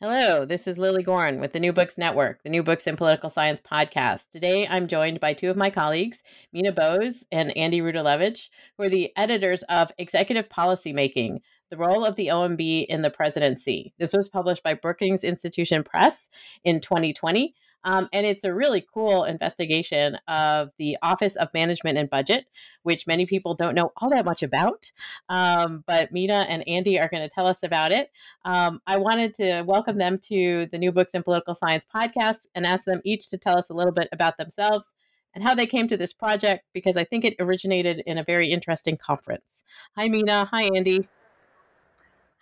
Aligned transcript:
Hello, 0.00 0.44
this 0.44 0.68
is 0.68 0.78
Lily 0.78 1.02
Goren 1.02 1.40
with 1.40 1.52
the 1.52 1.58
New 1.58 1.72
Books 1.72 1.98
Network, 1.98 2.44
the 2.44 2.50
New 2.50 2.62
Books 2.62 2.86
in 2.86 2.96
Political 2.96 3.30
Science 3.30 3.60
podcast. 3.60 4.30
Today 4.30 4.64
I'm 4.70 4.86
joined 4.86 5.18
by 5.18 5.32
two 5.32 5.50
of 5.50 5.56
my 5.56 5.70
colleagues, 5.70 6.22
Meena 6.54 6.72
Bose 6.72 7.24
and 7.32 7.50
Andy 7.56 7.80
Rudalevige, 7.80 8.48
who 8.76 8.84
are 8.84 8.88
the 8.88 9.10
editors 9.16 9.64
of 9.64 9.90
Executive 9.98 10.48
Policy 10.48 10.92
Making, 10.92 11.40
the 11.72 11.76
role 11.76 12.04
of 12.04 12.14
the 12.14 12.28
OMB 12.28 12.86
in 12.86 13.02
the 13.02 13.10
presidency. 13.10 13.92
This 13.98 14.12
was 14.12 14.28
published 14.28 14.62
by 14.62 14.74
Brookings 14.74 15.24
Institution 15.24 15.82
Press 15.82 16.30
in 16.62 16.80
2020. 16.80 17.56
Um, 17.84 18.08
and 18.12 18.26
it's 18.26 18.44
a 18.44 18.52
really 18.52 18.84
cool 18.92 19.24
investigation 19.24 20.18
of 20.26 20.70
the 20.78 20.96
Office 21.02 21.36
of 21.36 21.48
Management 21.54 21.98
and 21.98 22.10
Budget, 22.10 22.46
which 22.82 23.06
many 23.06 23.26
people 23.26 23.54
don't 23.54 23.74
know 23.74 23.92
all 23.96 24.10
that 24.10 24.24
much 24.24 24.42
about. 24.42 24.90
Um, 25.28 25.84
but 25.86 26.12
Meena 26.12 26.44
and 26.48 26.66
Andy 26.68 26.98
are 26.98 27.08
going 27.08 27.22
to 27.22 27.34
tell 27.34 27.46
us 27.46 27.62
about 27.62 27.92
it. 27.92 28.10
Um, 28.44 28.80
I 28.86 28.96
wanted 28.96 29.34
to 29.34 29.62
welcome 29.62 29.98
them 29.98 30.18
to 30.28 30.66
the 30.70 30.78
New 30.78 30.92
Books 30.92 31.14
in 31.14 31.22
Political 31.22 31.54
Science 31.54 31.86
podcast 31.92 32.46
and 32.54 32.66
ask 32.66 32.84
them 32.84 33.00
each 33.04 33.30
to 33.30 33.38
tell 33.38 33.56
us 33.56 33.70
a 33.70 33.74
little 33.74 33.92
bit 33.92 34.08
about 34.12 34.36
themselves 34.36 34.94
and 35.34 35.44
how 35.44 35.54
they 35.54 35.66
came 35.66 35.88
to 35.88 35.96
this 35.96 36.12
project 36.12 36.64
because 36.72 36.96
I 36.96 37.04
think 37.04 37.24
it 37.24 37.36
originated 37.38 38.02
in 38.06 38.18
a 38.18 38.24
very 38.24 38.50
interesting 38.50 38.96
conference. 38.96 39.64
Hi, 39.96 40.08
Meena. 40.08 40.48
Hi, 40.50 40.64
Andy. 40.74 41.08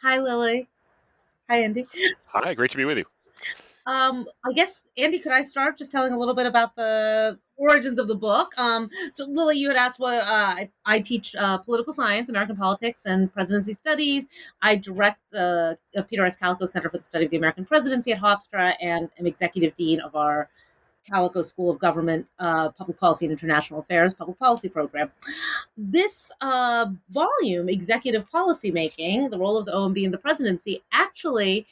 Hi, 0.03 0.19
Lily. 0.19 0.69
Hi, 1.49 1.63
Andy. 1.63 1.87
Hi, 2.27 2.55
great 2.55 2.71
to 2.71 2.77
be 2.77 2.85
with 2.85 2.99
you. 2.99 3.05
Um, 3.87 4.27
I 4.45 4.53
guess 4.53 4.85
Andy, 4.97 5.21
could 5.21 5.33
I 5.33 5.43
start 5.43 5.79
just 5.79 5.93
telling 5.93 6.13
a 6.13 6.19
little 6.19 6.35
bit 6.35 6.47
about 6.47 6.75
the 6.75 7.39
origins 7.57 8.01
of 8.01 8.09
the 8.09 8.17
book? 8.17 8.53
Um, 8.57 8.91
so 9.13 9.27
Lily, 9.27 9.59
you 9.59 9.69
had 9.69 9.77
asked 9.77 10.01
what 10.01 10.15
uh, 10.15 10.25
I, 10.25 10.71
I, 10.85 11.01
teach 11.01 11.37
uh, 11.37 11.59
political 11.59 11.93
science, 11.93 12.29
American 12.29 12.57
politics, 12.57 13.03
and 13.07 13.33
presidency 13.33 13.75
studies. 13.75 14.27
I 14.61 14.75
direct 14.75 15.21
the 15.31 15.79
uh, 15.97 16.03
Peter 16.03 16.25
S. 16.25 16.37
Kalikow 16.37 16.69
Center 16.69 16.91
for 16.91 16.99
the 16.99 17.05
Study 17.05 17.27
of 17.27 17.31
the 17.31 17.37
American 17.37 17.65
Presidency 17.65 18.13
at 18.13 18.21
Hofstra, 18.21 18.75
and 18.81 19.09
am 19.21 19.27
executive 19.27 19.77
dean 19.77 20.01
of 20.01 20.17
our 20.17 20.49
Kalikow 21.09 21.45
School 21.45 21.71
of 21.71 21.79
Government, 21.79 22.27
uh, 22.39 22.71
Public 22.71 22.99
Policy 22.99 23.27
and 23.27 23.33
International 23.33 23.81
Affairs 23.81 24.15
Public 24.15 24.39
Policy 24.39 24.69
Program. 24.69 25.11
This 25.77 26.33
uh, 26.41 26.87
volume, 27.11 27.69
Executive 27.69 28.29
Policy 28.31 28.71
Making, 28.71 29.31
the 29.31 29.39
role 29.39 29.57
of 29.57 29.67
the 29.67 29.73
OMB 29.73 30.03
in 30.03 30.11
the 30.11 30.19
presidency, 30.19 30.83
actually 30.93 31.67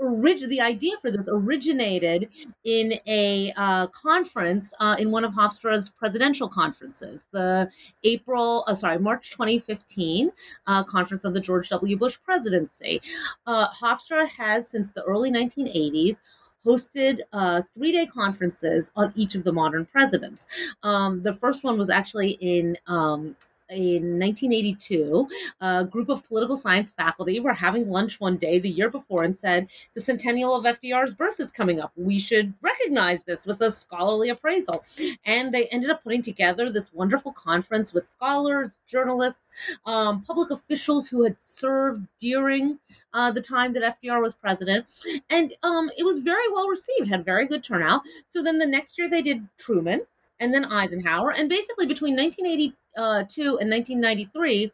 orig- 0.00 0.48
the 0.48 0.60
idea 0.60 0.96
for 1.00 1.10
this 1.10 1.28
originated 1.28 2.28
in 2.64 2.94
a 3.06 3.52
uh, 3.56 3.86
conference 3.88 4.72
uh, 4.80 4.96
in 4.98 5.10
one 5.10 5.24
of 5.24 5.32
Hofstra's 5.32 5.90
presidential 5.90 6.48
conferences, 6.48 7.28
the 7.32 7.70
April, 8.04 8.64
uh, 8.66 8.74
sorry, 8.74 8.98
March 8.98 9.30
2015 9.30 10.30
uh, 10.66 10.82
conference 10.84 11.24
on 11.24 11.32
the 11.32 11.40
George 11.40 11.68
W. 11.68 11.96
Bush 11.96 12.18
presidency. 12.24 13.00
Uh, 13.46 13.68
Hofstra 13.70 14.28
has, 14.28 14.68
since 14.68 14.90
the 14.90 15.02
early 15.02 15.30
1980s, 15.30 16.16
hosted 16.64 17.20
uh, 17.32 17.62
three 17.72 17.92
day 17.92 18.06
conferences 18.06 18.90
on 18.96 19.12
each 19.16 19.34
of 19.34 19.44
the 19.44 19.52
modern 19.52 19.86
presidents. 19.86 20.46
Um, 20.82 21.22
the 21.22 21.32
first 21.32 21.64
one 21.64 21.78
was 21.78 21.88
actually 21.90 22.32
in 22.40 22.76
um, 22.86 23.36
in 23.70 24.18
1982, 24.18 25.28
a 25.60 25.84
group 25.84 26.08
of 26.08 26.26
political 26.26 26.56
science 26.56 26.90
faculty 26.96 27.40
were 27.40 27.52
having 27.52 27.88
lunch 27.88 28.20
one 28.20 28.36
day 28.36 28.58
the 28.58 28.68
year 28.68 28.90
before 28.90 29.22
and 29.22 29.36
said, 29.36 29.68
The 29.94 30.00
centennial 30.00 30.54
of 30.54 30.64
FDR's 30.64 31.14
birth 31.14 31.40
is 31.40 31.50
coming 31.50 31.80
up. 31.80 31.92
We 31.96 32.18
should 32.18 32.54
recognize 32.62 33.22
this 33.22 33.46
with 33.46 33.60
a 33.60 33.70
scholarly 33.70 34.28
appraisal. 34.28 34.84
And 35.24 35.52
they 35.52 35.66
ended 35.66 35.90
up 35.90 36.02
putting 36.02 36.22
together 36.22 36.70
this 36.70 36.92
wonderful 36.92 37.32
conference 37.32 37.92
with 37.92 38.10
scholars, 38.10 38.70
journalists, 38.86 39.40
um, 39.86 40.22
public 40.22 40.50
officials 40.50 41.08
who 41.08 41.24
had 41.24 41.40
served 41.40 42.06
during 42.18 42.78
uh, 43.12 43.30
the 43.30 43.40
time 43.40 43.72
that 43.72 44.00
FDR 44.02 44.22
was 44.22 44.34
president. 44.34 44.86
And 45.28 45.54
um, 45.62 45.90
it 45.96 46.04
was 46.04 46.20
very 46.20 46.50
well 46.52 46.68
received, 46.68 47.08
had 47.08 47.24
very 47.24 47.46
good 47.46 47.62
turnout. 47.62 48.02
So 48.28 48.42
then 48.42 48.58
the 48.58 48.66
next 48.66 48.98
year 48.98 49.08
they 49.08 49.22
did 49.22 49.48
Truman 49.58 50.02
and 50.38 50.54
then 50.54 50.64
Eisenhower. 50.64 51.32
And 51.32 51.48
basically 51.48 51.86
between 51.86 52.16
1982 52.16 52.74
and 52.96 53.70
1993, 53.70 54.72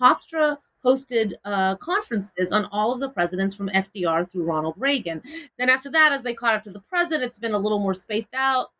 Hofstra 0.00 0.58
hosted 0.84 1.34
uh, 1.44 1.76
conferences 1.76 2.52
on 2.52 2.66
all 2.66 2.92
of 2.92 3.00
the 3.00 3.10
presidents 3.10 3.54
from 3.54 3.68
FDR 3.68 4.30
through 4.30 4.44
Ronald 4.44 4.74
Reagan. 4.76 5.22
Then 5.58 5.68
after 5.68 5.90
that, 5.90 6.12
as 6.12 6.22
they 6.22 6.34
caught 6.34 6.54
up 6.54 6.62
to 6.64 6.70
the 6.70 6.80
president, 6.80 7.24
it's 7.24 7.38
been 7.38 7.52
a 7.52 7.58
little 7.58 7.80
more 7.80 7.94
spaced 7.94 8.34
out. 8.34 8.70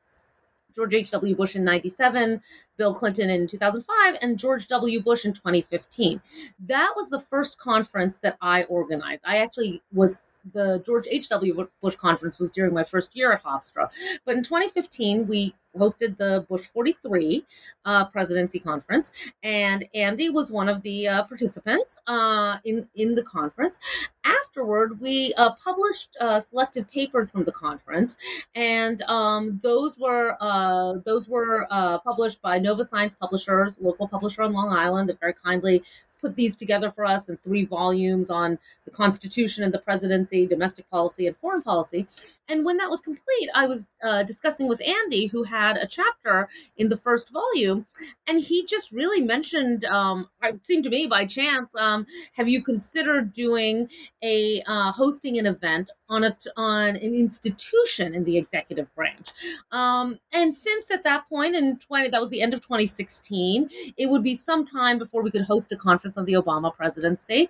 George 0.75 0.94
H.W. 0.94 1.34
Bush 1.34 1.56
in 1.56 1.65
97, 1.65 2.41
Bill 2.76 2.94
Clinton 2.94 3.31
in 3.31 3.47
2005, 3.49 4.16
and 4.22 4.38
George 4.38 4.69
W. 4.69 5.00
Bush 5.00 5.25
in 5.25 5.32
2015. 5.32 6.20
That 6.66 6.93
was 6.94 7.09
the 7.09 7.19
first 7.19 7.59
conference 7.59 8.19
that 8.19 8.37
I 8.41 8.62
organized. 8.65 9.22
I 9.26 9.38
actually 9.38 9.82
was 9.93 10.19
the 10.53 10.81
George 10.87 11.06
H.W. 11.10 11.69
Bush 11.82 11.97
conference 11.97 12.38
was 12.38 12.50
during 12.50 12.72
my 12.72 12.84
first 12.84 13.16
year 13.16 13.32
at 13.32 13.43
Hofstra. 13.43 13.91
But 14.25 14.37
in 14.37 14.44
2015, 14.44 15.26
we 15.26 15.55
hosted 15.78 16.16
the 16.19 16.44
Bush 16.49 16.66
43 16.66 17.44
uh, 17.84 18.05
presidency 18.06 18.59
conference, 18.59 19.12
and 19.43 19.84
Andy 19.94 20.28
was 20.28 20.50
one 20.50 20.69
of 20.69 20.83
the 20.83 21.09
uh, 21.09 21.22
participants 21.25 22.00
uh, 22.06 22.59
in 22.65 22.87
in 22.94 23.15
the 23.15 23.22
conference. 23.22 23.78
Afterward, 24.25 25.00
we 25.00 25.33
uh, 25.34 25.53
published 25.53 26.17
uh, 26.21 26.41
selected 26.41 26.91
papers 26.91 27.31
from 27.31 27.44
the 27.44 27.53
conference, 27.53 28.17
and 28.55 29.03
um, 29.03 29.61
those 29.62 29.99
were 29.99 30.37
uh, 30.41 30.94
those 31.05 31.28
were 31.28 31.67
published 32.05 32.43
by 32.43 32.59
Nova 32.59 32.84
Science 32.84 33.15
Publishers, 33.15 33.81
local 33.81 34.09
publisher 34.09 34.43
on 34.43 34.53
Long 34.53 34.71
Island, 34.71 35.09
that 35.09 35.21
very 35.21 35.34
kindly 35.34 35.83
put 36.21 36.37
these 36.37 36.56
together 36.56 36.91
for 36.91 37.05
us 37.05 37.29
in 37.29 37.37
three 37.37 37.65
volumes 37.65 38.31
on 38.31 38.59
the 38.84 38.91
Constitution 38.91 39.65
and 39.65 39.73
the 39.73 39.79
presidency, 39.79 40.47
domestic 40.47 40.89
policy, 40.91 41.27
and 41.27 41.37
foreign 41.37 41.62
policy. 41.62 42.06
And 42.49 42.65
when 42.65 42.79
that 42.79 42.89
was 42.89 43.01
complete, 43.03 43.51
I 43.55 43.67
was 43.67 43.89
uh, 44.03 44.23
discussing 44.23 44.69
with 44.69 44.81
Andy, 44.81 45.27
who 45.27 45.43
had 45.43 45.77
a 45.77 45.87
chapter 45.87 46.49
in 46.79 46.89
the 46.89 46.97
first 46.97 47.31
volume, 47.31 47.87
and 48.27 48.41
he 48.41 48.65
just 48.65 48.91
really 48.91 49.21
mentioned, 49.21 49.84
um, 49.84 50.29
it 50.43 50.65
seemed 50.65 50.84
to 50.84 50.91
me 50.91 51.06
by 51.06 51.27
chance, 51.27 51.75
um, 51.77 52.06
have 52.33 52.49
you 52.49 52.62
considered 52.62 53.33
doing 53.33 53.89
a 54.23 54.62
uh, 54.67 54.93
hosting 54.93 55.39
an 55.39 55.47
event 55.47 55.91
on 56.09 56.25
a 56.25 56.37
on 56.56 56.97
an 56.97 57.15
institution 57.15 58.15
in 58.15 58.25
the 58.25 58.39
executive 58.39 58.93
branch? 58.95 59.29
Um, 59.71 60.19
and 60.33 60.55
since 60.55 60.91
at 60.91 61.05
that 61.05 61.29
point 61.29 61.55
in 61.55 61.79
20, 61.79 62.09
that 62.09 62.21
was 62.21 62.31
the 62.31 62.41
end 62.41 62.55
of 62.55 62.62
2016, 62.62 63.69
it 63.99 64.09
would 64.09 64.23
be 64.23 64.35
some 64.35 64.65
time 64.65 64.99
before 64.99 65.23
we 65.23 65.31
could 65.31 65.43
host 65.43 65.71
a 65.73 65.77
conference 65.77 66.08
on 66.17 66.25
the 66.25 66.35
Obama 66.35 66.75
presidency. 66.75 67.49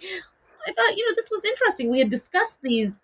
I 0.66 0.72
thought, 0.72 0.96
you 0.96 1.06
know, 1.06 1.14
this 1.14 1.30
was 1.30 1.44
interesting. 1.44 1.90
We 1.90 1.98
had 1.98 2.10
discussed 2.10 2.60
these 2.62 2.98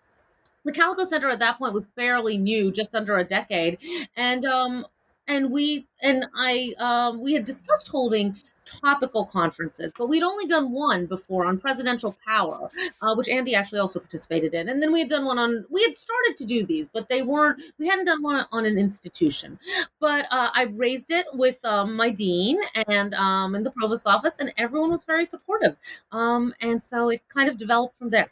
the 0.65 0.71
Kalikow 0.71 1.05
Center 1.05 1.29
at 1.29 1.39
that 1.39 1.59
point 1.59 1.73
was 1.73 1.83
fairly 1.95 2.37
new, 2.37 2.71
just 2.71 2.95
under 2.95 3.17
a 3.17 3.23
decade, 3.23 3.77
and 4.17 4.45
um, 4.45 4.85
and 5.27 5.51
we 5.51 5.87
and 6.01 6.25
I 6.35 6.73
um, 6.79 7.21
we 7.21 7.33
had 7.33 7.45
discussed 7.45 7.87
holding 7.87 8.35
topical 8.65 9.25
conferences, 9.25 9.93
but 9.97 10.07
we'd 10.07 10.23
only 10.23 10.45
done 10.47 10.71
one 10.71 11.05
before 11.05 11.45
on 11.45 11.57
presidential 11.57 12.15
power, 12.25 12.69
uh, 13.01 13.15
which 13.15 13.29
Andy 13.29 13.55
actually 13.55 13.79
also 13.79 13.99
participated 13.99 14.53
in, 14.53 14.69
and 14.69 14.81
then 14.81 14.91
we 14.91 14.99
had 14.99 15.09
done 15.09 15.25
one 15.25 15.37
on. 15.37 15.65
We 15.69 15.83
had 15.83 15.95
started 15.95 16.35
to 16.37 16.45
do 16.45 16.65
these, 16.65 16.89
but 16.89 17.09
they 17.09 17.21
weren't. 17.21 17.61
We 17.77 17.87
hadn't 17.87 18.05
done 18.05 18.21
one 18.21 18.45
on 18.51 18.65
an 18.65 18.77
institution, 18.77 19.59
but 19.99 20.25
uh, 20.31 20.49
I 20.53 20.63
raised 20.63 21.11
it 21.11 21.25
with 21.33 21.63
um, 21.65 21.95
my 21.95 22.09
dean 22.09 22.59
and 22.87 23.13
um, 23.13 23.55
in 23.55 23.63
the 23.63 23.71
provost 23.71 24.07
office, 24.07 24.39
and 24.39 24.53
everyone 24.57 24.91
was 24.91 25.03
very 25.03 25.25
supportive, 25.25 25.75
um, 26.11 26.53
and 26.61 26.83
so 26.83 27.09
it 27.09 27.21
kind 27.29 27.49
of 27.49 27.57
developed 27.57 27.97
from 27.97 28.09
there. 28.09 28.31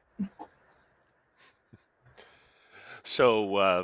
So, 3.04 3.56
uh, 3.58 3.84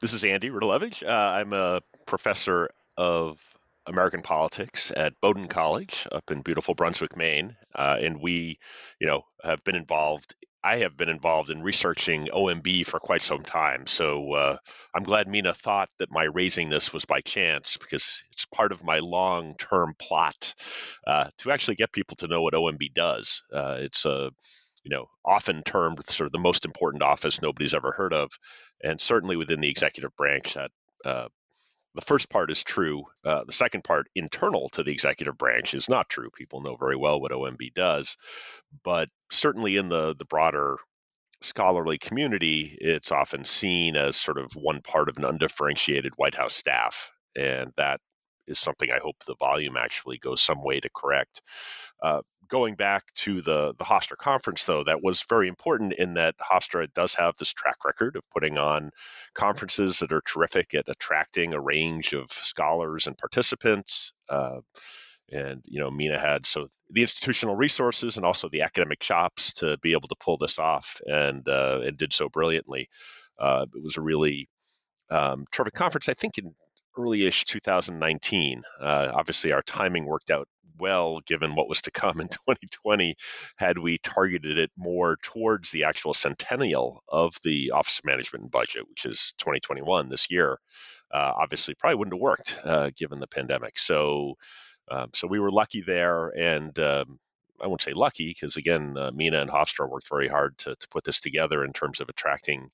this 0.00 0.12
is 0.12 0.24
Andy 0.24 0.50
Rudalevige. 0.50 1.02
Uh, 1.06 1.10
I'm 1.10 1.54
a 1.54 1.80
professor 2.04 2.70
of 2.96 3.40
American 3.92 4.22
politics 4.22 4.92
at 4.94 5.20
Bowdoin 5.20 5.48
College 5.48 6.06
up 6.10 6.30
in 6.30 6.42
beautiful 6.42 6.74
Brunswick, 6.74 7.16
Maine. 7.16 7.56
Uh, 7.74 7.96
and 8.00 8.20
we, 8.20 8.58
you 8.98 9.06
know, 9.06 9.22
have 9.42 9.62
been 9.64 9.76
involved. 9.76 10.34
I 10.64 10.78
have 10.78 10.96
been 10.96 11.08
involved 11.08 11.50
in 11.50 11.62
researching 11.62 12.28
OMB 12.28 12.86
for 12.86 13.00
quite 13.00 13.22
some 13.22 13.42
time. 13.42 13.86
So 13.86 14.32
uh, 14.32 14.56
I'm 14.94 15.02
glad 15.02 15.26
Meena 15.26 15.54
thought 15.54 15.88
that 15.98 16.10
my 16.10 16.24
raising 16.24 16.70
this 16.70 16.92
was 16.92 17.04
by 17.04 17.20
chance 17.20 17.76
because 17.76 18.22
it's 18.30 18.46
part 18.46 18.72
of 18.72 18.84
my 18.84 19.00
long 19.00 19.56
term 19.58 19.94
plot 19.98 20.54
uh, 21.06 21.28
to 21.38 21.50
actually 21.50 21.74
get 21.74 21.92
people 21.92 22.16
to 22.18 22.28
know 22.28 22.42
what 22.42 22.54
OMB 22.54 22.94
does. 22.94 23.42
Uh, 23.52 23.78
it's 23.80 24.04
a 24.04 24.30
you 24.84 24.90
know, 24.90 25.06
often 25.24 25.62
termed 25.62 26.04
sort 26.08 26.26
of 26.26 26.32
the 26.32 26.38
most 26.38 26.64
important 26.64 27.02
office 27.02 27.40
nobody's 27.40 27.74
ever 27.74 27.92
heard 27.92 28.12
of, 28.12 28.30
and 28.82 29.00
certainly 29.00 29.36
within 29.36 29.60
the 29.60 29.70
executive 29.70 30.14
branch, 30.16 30.54
that 30.54 30.70
uh, 31.04 31.28
the 31.94 32.00
first 32.00 32.28
part 32.30 32.50
is 32.50 32.62
true. 32.62 33.04
Uh, 33.24 33.44
the 33.44 33.52
second 33.52 33.84
part, 33.84 34.08
internal 34.14 34.68
to 34.70 34.82
the 34.82 34.92
executive 34.92 35.36
branch, 35.36 35.74
is 35.74 35.88
not 35.88 36.08
true. 36.08 36.30
People 36.30 36.62
know 36.62 36.76
very 36.76 36.96
well 36.96 37.20
what 37.20 37.32
OMB 37.32 37.74
does, 37.74 38.16
but 38.82 39.08
certainly 39.30 39.76
in 39.76 39.88
the 39.88 40.14
the 40.14 40.24
broader 40.24 40.78
scholarly 41.40 41.98
community, 41.98 42.76
it's 42.80 43.12
often 43.12 43.44
seen 43.44 43.96
as 43.96 44.16
sort 44.16 44.38
of 44.38 44.52
one 44.52 44.80
part 44.80 45.08
of 45.08 45.18
an 45.18 45.24
undifferentiated 45.24 46.12
White 46.16 46.34
House 46.34 46.54
staff, 46.54 47.10
and 47.36 47.72
that 47.76 48.00
is 48.46 48.58
something 48.58 48.90
I 48.90 49.00
hope 49.00 49.16
the 49.24 49.36
volume 49.36 49.76
actually 49.76 50.18
goes 50.18 50.42
some 50.42 50.62
way 50.62 50.80
to 50.80 50.90
correct. 50.90 51.40
Uh, 52.02 52.22
going 52.48 52.74
back 52.74 53.04
to 53.14 53.40
the 53.40 53.74
the 53.78 53.84
Hofstra 53.84 54.16
conference, 54.16 54.64
though, 54.64 54.84
that 54.84 55.02
was 55.02 55.24
very 55.28 55.48
important 55.48 55.92
in 55.94 56.14
that 56.14 56.34
Hofstra 56.38 56.92
does 56.92 57.14
have 57.14 57.36
this 57.36 57.52
track 57.52 57.84
record 57.84 58.16
of 58.16 58.22
putting 58.32 58.58
on 58.58 58.90
conferences 59.34 60.00
that 60.00 60.12
are 60.12 60.22
terrific 60.22 60.74
at 60.74 60.88
attracting 60.88 61.54
a 61.54 61.60
range 61.60 62.12
of 62.12 62.30
scholars 62.32 63.06
and 63.06 63.16
participants. 63.16 64.12
Uh, 64.28 64.60
and 65.30 65.62
you 65.64 65.80
know, 65.80 65.90
Meena 65.90 66.20
had 66.20 66.44
so 66.44 66.66
the 66.90 67.02
institutional 67.02 67.56
resources 67.56 68.16
and 68.16 68.26
also 68.26 68.48
the 68.48 68.62
academic 68.62 69.00
chops 69.00 69.54
to 69.54 69.78
be 69.78 69.92
able 69.92 70.08
to 70.08 70.16
pull 70.16 70.36
this 70.36 70.58
off, 70.58 71.00
and 71.06 71.48
uh, 71.48 71.80
and 71.84 71.96
did 71.96 72.12
so 72.12 72.28
brilliantly. 72.28 72.88
Uh, 73.38 73.66
it 73.74 73.82
was 73.82 73.96
a 73.96 74.02
really 74.02 74.48
um, 75.10 75.46
terrific 75.52 75.74
conference. 75.74 76.08
I 76.08 76.14
think 76.14 76.38
in 76.38 76.54
early-ish 76.98 77.44
2019. 77.44 78.62
Uh, 78.80 79.10
obviously, 79.12 79.52
our 79.52 79.62
timing 79.62 80.04
worked 80.04 80.30
out 80.30 80.48
well 80.78 81.20
given 81.20 81.54
what 81.54 81.68
was 81.68 81.82
to 81.82 81.90
come 81.90 82.20
in 82.20 82.28
2020 82.48 83.14
had 83.56 83.78
we 83.78 83.98
targeted 83.98 84.58
it 84.58 84.70
more 84.76 85.16
towards 85.22 85.70
the 85.70 85.84
actual 85.84 86.14
centennial 86.14 87.02
of 87.08 87.34
the 87.44 87.70
Office 87.70 88.00
of 88.00 88.04
Management 88.04 88.42
and 88.42 88.50
Budget, 88.50 88.88
which 88.88 89.04
is 89.04 89.34
2021 89.38 90.08
this 90.08 90.30
year. 90.30 90.58
Uh, 91.12 91.32
obviously, 91.36 91.74
probably 91.74 91.96
wouldn't 91.96 92.14
have 92.14 92.20
worked 92.20 92.58
uh, 92.64 92.90
given 92.96 93.20
the 93.20 93.26
pandemic. 93.26 93.78
So, 93.78 94.34
um, 94.90 95.10
so 95.12 95.26
we 95.28 95.38
were 95.40 95.50
lucky 95.50 95.82
there, 95.82 96.28
and 96.28 96.76
um, 96.78 97.18
I 97.62 97.66
won't 97.66 97.82
say 97.82 97.92
lucky 97.92 98.28
because 98.28 98.56
again, 98.56 98.96
uh, 98.96 99.10
Meena 99.10 99.40
and 99.40 99.50
Hofstra 99.50 99.88
worked 99.88 100.08
very 100.08 100.28
hard 100.28 100.56
to, 100.58 100.74
to 100.74 100.88
put 100.88 101.04
this 101.04 101.20
together 101.20 101.64
in 101.64 101.72
terms 101.72 102.00
of 102.00 102.08
attracting 102.08 102.70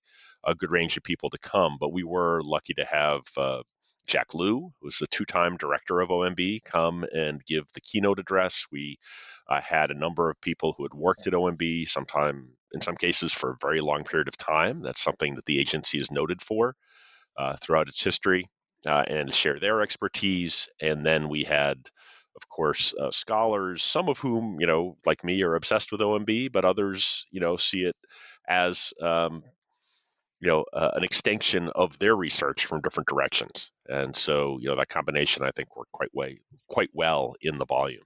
a 0.47 0.55
good 0.55 0.71
range 0.71 0.97
of 0.97 1.03
people 1.03 1.31
to 1.31 1.39
come. 1.39 1.77
But 1.81 1.93
we 1.93 2.05
were 2.05 2.41
lucky 2.45 2.75
to 2.75 2.85
have 2.85 3.21
uh, 3.37 3.63
Jack 4.09 4.35
Lew, 4.35 4.73
who's 4.81 4.99
the 4.99 5.07
two-time 5.07 5.57
director 5.57 6.01
of 6.01 6.09
OMB, 6.09 6.65
come 6.65 7.05
and 7.15 7.45
give 7.45 7.65
the 7.75 7.81
keynote 7.81 8.19
address. 8.19 8.67
We 8.73 8.99
uh, 9.49 9.61
had 9.61 9.91
a 9.91 9.99
number 9.99 10.31
of 10.31 10.41
people 10.41 10.75
who 10.77 10.85
had 10.85 10.95
worked 10.95 11.27
at 11.27 11.35
OMB, 11.35 11.87
sometime 11.87 12.49
in 12.73 12.81
some 12.81 12.97
cases 12.97 13.33
for 13.33 13.51
a 13.51 13.59
very 13.61 13.81
long 13.81 14.03
period 14.05 14.29
of 14.29 14.37
time. 14.37 14.83
That's 14.83 15.03
something 15.03 15.37
that 15.37 15.45
the 15.45 15.61
agency 15.61 15.99
is 15.99 16.11
noted 16.11 16.43
for 16.43 16.75
uh, 17.37 17.57
throughout 17.61 17.89
its 17.89 18.03
history, 18.03 18.49
uh, 18.87 19.05
and 19.07 19.33
share 19.33 19.59
their 19.59 19.83
expertise. 19.83 20.69
And 20.81 21.05
then 21.05 21.29
we 21.29 21.45
had, 21.45 21.79
of 22.37 22.49
course, 22.49 22.95
uh, 22.95 23.11
scholars, 23.11 23.83
some 23.85 24.09
of 24.09 24.19
whom, 24.19 24.57
you 24.61 24.67
know, 24.67 24.97
like 25.07 25.23
me, 25.23 25.43
are 25.43 25.55
obsessed 25.55 25.93
with 25.93 26.01
OMB, 26.01 26.51
but 26.53 26.65
others, 26.65 27.27
you 27.31 27.41
know, 27.41 27.57
see 27.57 27.85
it 27.85 27.97
as 28.49 28.93
um, 29.03 29.43
you 30.41 30.49
know 30.49 30.65
uh, 30.73 30.91
an 30.95 31.05
extension 31.05 31.71
of 31.75 31.99
their 31.99 32.15
research 32.15 32.67
from 32.67 32.81
different 32.81 33.09
directions. 33.09 33.71
And 33.89 34.15
so 34.15 34.59
you 34.61 34.69
know 34.69 34.77
that 34.77 34.89
combination 34.89 35.45
i 35.45 35.51
think 35.51 35.77
worked 35.77 35.93
quite 35.93 36.15
way 36.15 36.41
quite 36.69 36.91
well 36.93 37.35
in 37.41 37.59
the 37.59 37.67
volume. 37.67 38.03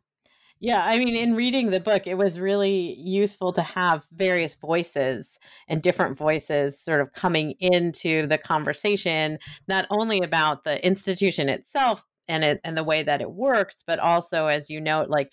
Yeah 0.60 0.84
i 0.84 0.98
mean 0.98 1.16
in 1.16 1.34
reading 1.34 1.70
the 1.70 1.80
book 1.80 2.06
it 2.06 2.14
was 2.14 2.38
really 2.38 2.94
useful 2.94 3.52
to 3.54 3.62
have 3.62 4.06
various 4.12 4.54
voices 4.54 5.38
and 5.68 5.82
different 5.82 6.16
voices 6.16 6.80
sort 6.80 7.00
of 7.00 7.12
coming 7.12 7.54
into 7.58 8.26
the 8.28 8.38
conversation 8.38 9.38
not 9.68 9.86
only 9.90 10.20
about 10.20 10.64
the 10.64 10.84
institution 10.86 11.48
itself 11.48 12.04
and 12.28 12.44
it 12.44 12.60
and 12.64 12.76
the 12.76 12.84
way 12.84 13.02
that 13.02 13.20
it 13.20 13.32
works 13.32 13.82
but 13.86 13.98
also 13.98 14.46
as 14.46 14.70
you 14.70 14.80
note 14.80 15.08
like 15.10 15.32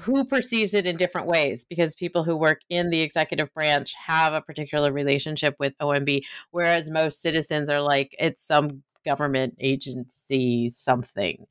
who 0.00 0.24
perceives 0.24 0.74
it 0.74 0.86
in 0.86 0.96
different 0.96 1.26
ways 1.26 1.64
because 1.64 1.94
people 1.94 2.24
who 2.24 2.36
work 2.36 2.60
in 2.68 2.90
the 2.90 3.00
executive 3.00 3.52
branch 3.54 3.94
have 4.06 4.32
a 4.32 4.40
particular 4.40 4.92
relationship 4.92 5.54
with 5.58 5.76
OMB, 5.78 6.22
whereas 6.50 6.90
most 6.90 7.22
citizens 7.22 7.68
are 7.68 7.80
like, 7.82 8.14
it's 8.18 8.42
some 8.42 8.82
government 9.04 9.56
agency 9.60 10.68
something 10.68 11.46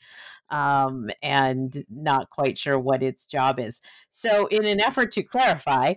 um, 0.51 1.09
and 1.23 1.83
not 1.89 2.29
quite 2.29 2.57
sure 2.57 2.77
what 2.77 3.01
its 3.01 3.25
job 3.25 3.59
is. 3.59 3.81
So, 4.09 4.47
in 4.47 4.65
an 4.65 4.81
effort 4.81 5.11
to 5.13 5.23
clarify, 5.23 5.95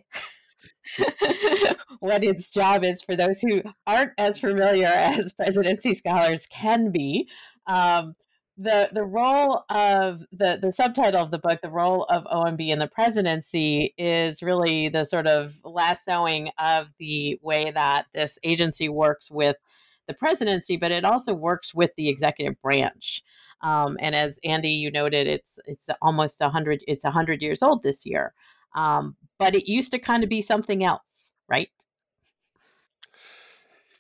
what 1.99 2.25
its 2.25 2.51
job 2.51 2.85
is 2.85 3.03
for 3.03 3.17
those 3.17 3.41
who 3.41 3.63
aren't 3.87 4.13
as 4.17 4.39
familiar 4.39 4.87
as 4.87 5.33
presidency 5.33 5.95
scholars 5.95 6.47
can 6.47 6.91
be. 6.91 7.29
Um, 7.67 8.15
the 8.57 8.89
the 8.93 9.05
role 9.05 9.65
of 9.69 10.25
the 10.31 10.59
the 10.61 10.71
subtitle 10.71 11.21
of 11.21 11.31
the 11.33 11.39
book 11.39 11.61
the 11.61 11.71
role 11.71 12.05
of 12.05 12.25
omb 12.25 12.69
in 12.69 12.79
the 12.79 12.87
presidency 12.87 13.93
is 13.99 14.43
really 14.43 14.89
the 14.89 15.05
sort 15.05 15.27
of 15.27 15.59
lassoing 15.65 16.51
of 16.59 16.87
the 16.99 17.39
way 17.43 17.73
that 17.73 18.07
this 18.15 18.39
agency 18.45 18.89
works 18.89 19.31
with 19.31 19.57
the 20.07 20.15
presidency 20.15 20.77
but 20.77 20.93
it 20.93 21.05
also 21.05 21.35
works 21.35 21.75
with 21.75 21.91
the 21.97 22.09
executive 22.09 22.61
branch. 22.63 23.23
Um, 23.63 23.97
and 24.01 24.15
as 24.15 24.39
andy 24.45 24.71
you 24.71 24.91
noted 24.91 25.27
it's 25.27 25.59
it's 25.67 25.89
almost 26.01 26.41
100 26.41 26.85
it's 26.87 27.05
100 27.05 27.43
years 27.43 27.63
old 27.63 27.83
this 27.83 28.07
year. 28.07 28.35
Um, 28.77 29.17
but 29.39 29.55
it 29.55 29.71
used 29.71 29.91
to 29.93 29.99
kind 29.99 30.23
of 30.23 30.31
be 30.31 30.41
something 30.41 30.85
else 30.85 31.33
right 31.49 31.71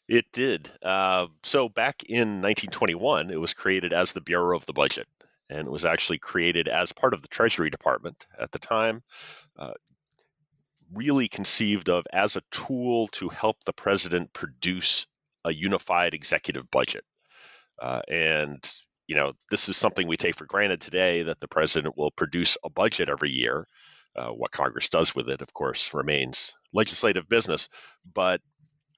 it 0.08 0.26
did. 0.32 0.70
Uh, 0.82 1.26
so 1.42 1.68
back 1.68 2.02
in 2.04 2.42
1921, 2.42 3.30
it 3.30 3.40
was 3.40 3.54
created 3.54 3.92
as 3.92 4.12
the 4.12 4.20
Bureau 4.20 4.56
of 4.56 4.66
the 4.66 4.72
Budget, 4.72 5.06
and 5.48 5.66
it 5.66 5.70
was 5.70 5.84
actually 5.84 6.18
created 6.18 6.68
as 6.68 6.92
part 6.92 7.14
of 7.14 7.22
the 7.22 7.28
Treasury 7.28 7.70
Department 7.70 8.26
at 8.38 8.52
the 8.52 8.58
time. 8.58 9.02
Uh, 9.58 9.72
really 10.92 11.28
conceived 11.28 11.88
of 11.88 12.04
as 12.12 12.36
a 12.36 12.42
tool 12.50 13.08
to 13.08 13.28
help 13.28 13.56
the 13.64 13.72
president 13.72 14.32
produce 14.32 15.06
a 15.44 15.52
unified 15.52 16.14
executive 16.14 16.70
budget. 16.70 17.04
Uh, 17.80 18.00
and 18.08 18.72
you 19.06 19.16
know, 19.16 19.32
this 19.50 19.68
is 19.68 19.76
something 19.76 20.08
we 20.08 20.16
take 20.16 20.34
for 20.34 20.46
granted 20.46 20.80
today 20.80 21.24
that 21.24 21.40
the 21.40 21.48
president 21.48 21.96
will 21.96 22.10
produce 22.10 22.56
a 22.64 22.70
budget 22.70 23.08
every 23.08 23.30
year. 23.30 23.66
Uh, 24.16 24.28
what 24.28 24.50
Congress 24.50 24.88
does 24.88 25.14
with 25.14 25.28
it, 25.28 25.42
of 25.42 25.52
course, 25.52 25.92
remains 25.92 26.54
legislative 26.72 27.28
business. 27.28 27.68
But 28.14 28.40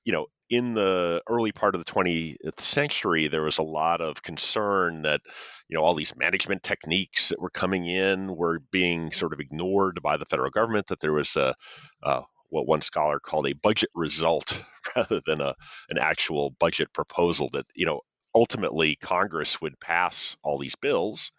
you 0.04 0.12
know, 0.12 0.26
in 0.48 0.74
the 0.74 1.22
early 1.28 1.52
part 1.52 1.74
of 1.74 1.84
the 1.84 1.90
20th 1.90 2.60
century, 2.60 3.28
there 3.28 3.42
was 3.42 3.58
a 3.58 3.64
lot 3.64 4.00
of 4.00 4.22
concern 4.22 5.02
that, 5.02 5.20
you 5.68 5.76
know, 5.76 5.82
all 5.82 5.94
these 5.94 6.16
management 6.16 6.62
techniques 6.62 7.30
that 7.30 7.40
were 7.40 7.50
coming 7.50 7.86
in 7.86 8.34
were 8.34 8.60
being 8.70 9.10
sort 9.10 9.32
of 9.32 9.40
ignored 9.40 10.00
by 10.02 10.16
the 10.16 10.24
federal 10.24 10.50
government, 10.50 10.86
that 10.88 11.00
there 11.00 11.12
was 11.12 11.36
a, 11.36 11.54
uh, 12.02 12.22
what 12.48 12.66
one 12.66 12.82
scholar 12.82 13.18
called 13.18 13.48
a 13.48 13.54
budget 13.54 13.90
result 13.94 14.62
rather 14.96 15.20
than 15.26 15.40
a, 15.40 15.54
an 15.90 15.98
actual 15.98 16.50
budget 16.50 16.92
proposal 16.92 17.48
that, 17.52 17.66
you 17.74 17.86
know, 17.86 18.00
ultimately 18.34 18.96
Congress 18.96 19.60
would 19.60 19.80
pass 19.80 20.36
all 20.42 20.58
these 20.58 20.76
bills 20.76 21.32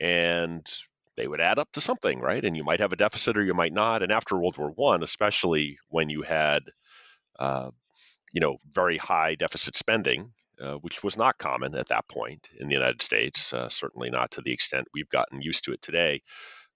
and 0.00 0.64
they 1.16 1.26
would 1.26 1.40
add 1.40 1.58
up 1.58 1.70
to 1.72 1.80
something, 1.80 2.20
right? 2.20 2.44
And 2.44 2.56
you 2.56 2.64
might 2.64 2.80
have 2.80 2.92
a 2.92 2.96
deficit 2.96 3.36
or 3.36 3.42
you 3.44 3.54
might 3.54 3.72
not. 3.72 4.02
And 4.02 4.12
after 4.12 4.36
World 4.36 4.58
War 4.58 4.70
One, 4.74 5.02
especially 5.02 5.78
when 5.88 6.10
you 6.10 6.22
had 6.22 6.62
uh, 7.38 7.70
you 8.34 8.40
know, 8.40 8.58
very 8.72 8.98
high 8.98 9.36
deficit 9.36 9.76
spending, 9.76 10.32
uh, 10.60 10.74
which 10.74 11.02
was 11.02 11.16
not 11.16 11.38
common 11.38 11.74
at 11.76 11.88
that 11.88 12.08
point 12.08 12.48
in 12.58 12.68
the 12.68 12.74
United 12.74 13.00
States, 13.00 13.52
uh, 13.52 13.68
certainly 13.68 14.10
not 14.10 14.32
to 14.32 14.42
the 14.42 14.52
extent 14.52 14.88
we've 14.92 15.08
gotten 15.08 15.40
used 15.40 15.64
to 15.64 15.72
it 15.72 15.80
today. 15.80 16.20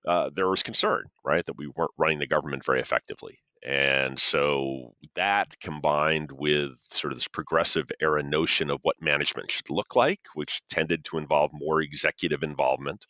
Uh, 0.07 0.31
there 0.33 0.49
was 0.49 0.63
concern, 0.63 1.05
right, 1.25 1.45
that 1.45 1.59
we 1.59 1.67
weren't 1.67 1.91
running 1.99 2.21
the 2.21 2.27
government 2.27 2.65
very 2.65 2.81
effectively. 2.81 3.41
And 3.67 4.21
so 4.21 4.95
that 5.17 5.59
combined 5.61 6.31
with 6.31 6.79
sort 6.93 7.13
of 7.13 7.19
this 7.19 7.27
progressive 7.27 7.91
era 8.01 8.23
notion 8.23 8.71
of 8.71 8.79
what 8.83 9.03
management 9.03 9.51
should 9.51 9.69
look 9.69 9.97
like, 9.97 10.21
which 10.35 10.63
tended 10.71 11.05
to 11.07 11.19
involve 11.19 11.51
more 11.53 11.83
executive 11.83 12.45
involvement, 12.45 13.05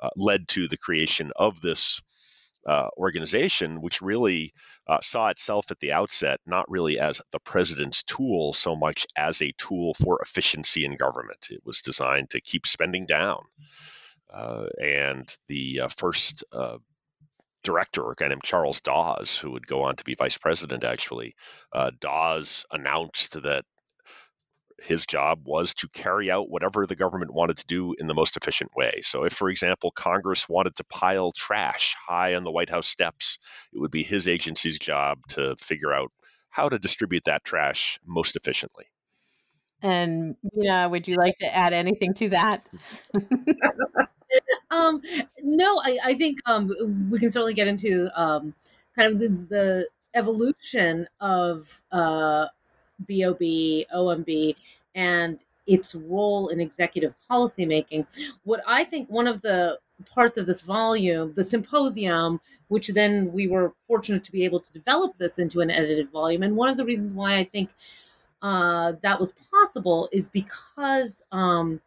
uh, 0.00 0.10
led 0.16 0.48
to 0.48 0.68
the 0.68 0.76
creation 0.76 1.32
of 1.34 1.62
this 1.62 2.02
uh, 2.66 2.88
organization, 2.98 3.80
which 3.80 4.02
really 4.02 4.52
uh, 4.88 4.98
saw 5.02 5.28
itself 5.28 5.70
at 5.70 5.78
the 5.80 5.92
outset 5.92 6.40
not 6.46 6.70
really 6.70 6.98
as 6.98 7.20
the 7.32 7.40
president's 7.40 8.02
tool 8.04 8.52
so 8.52 8.76
much 8.76 9.06
as 9.16 9.42
a 9.42 9.52
tool 9.58 9.94
for 9.94 10.20
efficiency 10.22 10.84
in 10.84 10.96
government. 10.96 11.48
It 11.50 11.62
was 11.64 11.82
designed 11.82 12.30
to 12.30 12.40
keep 12.40 12.66
spending 12.66 13.06
down. 13.06 13.42
Uh, 14.32 14.66
and 14.80 15.24
the 15.48 15.80
uh, 15.82 15.88
first 15.88 16.44
uh, 16.52 16.78
director, 17.64 18.10
a 18.10 18.14
guy 18.14 18.28
named 18.28 18.42
Charles 18.44 18.80
Dawes, 18.80 19.36
who 19.36 19.52
would 19.52 19.66
go 19.66 19.82
on 19.82 19.96
to 19.96 20.04
be 20.04 20.14
vice 20.14 20.38
president, 20.38 20.84
actually, 20.84 21.34
uh, 21.72 21.90
Dawes 22.00 22.64
announced 22.70 23.40
that 23.42 23.64
his 24.78 25.06
job 25.06 25.40
was 25.44 25.74
to 25.74 25.88
carry 25.88 26.30
out 26.30 26.50
whatever 26.50 26.86
the 26.86 26.96
government 26.96 27.32
wanted 27.32 27.58
to 27.58 27.66
do 27.66 27.94
in 27.98 28.06
the 28.06 28.14
most 28.14 28.36
efficient 28.36 28.70
way. 28.76 29.00
So, 29.02 29.24
if, 29.24 29.32
for 29.32 29.48
example, 29.48 29.90
Congress 29.90 30.48
wanted 30.48 30.76
to 30.76 30.84
pile 30.84 31.32
trash 31.32 31.94
high 31.94 32.34
on 32.34 32.44
the 32.44 32.50
White 32.50 32.70
House 32.70 32.86
steps, 32.86 33.38
it 33.72 33.78
would 33.78 33.90
be 33.90 34.02
his 34.02 34.28
agency's 34.28 34.78
job 34.78 35.18
to 35.30 35.56
figure 35.56 35.92
out 35.92 36.12
how 36.50 36.68
to 36.68 36.78
distribute 36.78 37.24
that 37.24 37.44
trash 37.44 37.98
most 38.06 38.36
efficiently. 38.36 38.86
And 39.82 40.36
Meena, 40.56 40.90
would 40.90 41.06
you 41.06 41.16
like 41.16 41.36
to 41.36 41.54
add 41.54 41.72
anything 41.72 42.14
to 42.14 42.30
that? 42.30 42.66
um, 44.70 45.02
no, 45.42 45.80
I, 45.84 45.98
I 46.02 46.14
think 46.14 46.38
um, 46.46 47.08
we 47.10 47.18
can 47.18 47.30
certainly 47.30 47.54
get 47.54 47.68
into 47.68 48.08
um, 48.20 48.54
kind 48.96 49.12
of 49.12 49.20
the, 49.20 49.28
the 49.28 49.88
evolution 50.14 51.06
of 51.20 51.82
uh, 51.92 52.46
BOB, 53.00 53.40
OMB, 53.94 54.56
and 54.94 55.38
its 55.66 55.94
role 55.94 56.48
in 56.48 56.60
executive 56.60 57.14
policymaking. 57.30 58.06
What 58.44 58.62
I 58.66 58.84
think 58.84 59.08
one 59.08 59.26
of 59.26 59.42
the 59.42 59.78
parts 60.04 60.36
of 60.36 60.46
this 60.46 60.60
volume, 60.60 61.32
the 61.34 61.44
symposium, 61.44 62.40
which 62.68 62.88
then 62.88 63.32
we 63.32 63.48
were 63.48 63.72
fortunate 63.86 64.24
to 64.24 64.32
be 64.32 64.44
able 64.44 64.60
to 64.60 64.72
develop 64.72 65.16
this 65.18 65.38
into 65.38 65.60
an 65.60 65.70
edited 65.70 66.10
volume. 66.10 66.42
And 66.42 66.56
one 66.56 66.68
of 66.68 66.76
the 66.76 66.84
reasons 66.84 67.12
why 67.12 67.36
I 67.36 67.44
think 67.44 67.70
uh, 68.42 68.92
that 69.02 69.18
was 69.18 69.32
possible 69.50 70.08
is 70.12 70.28
because 70.28 71.22
um, 71.32 71.80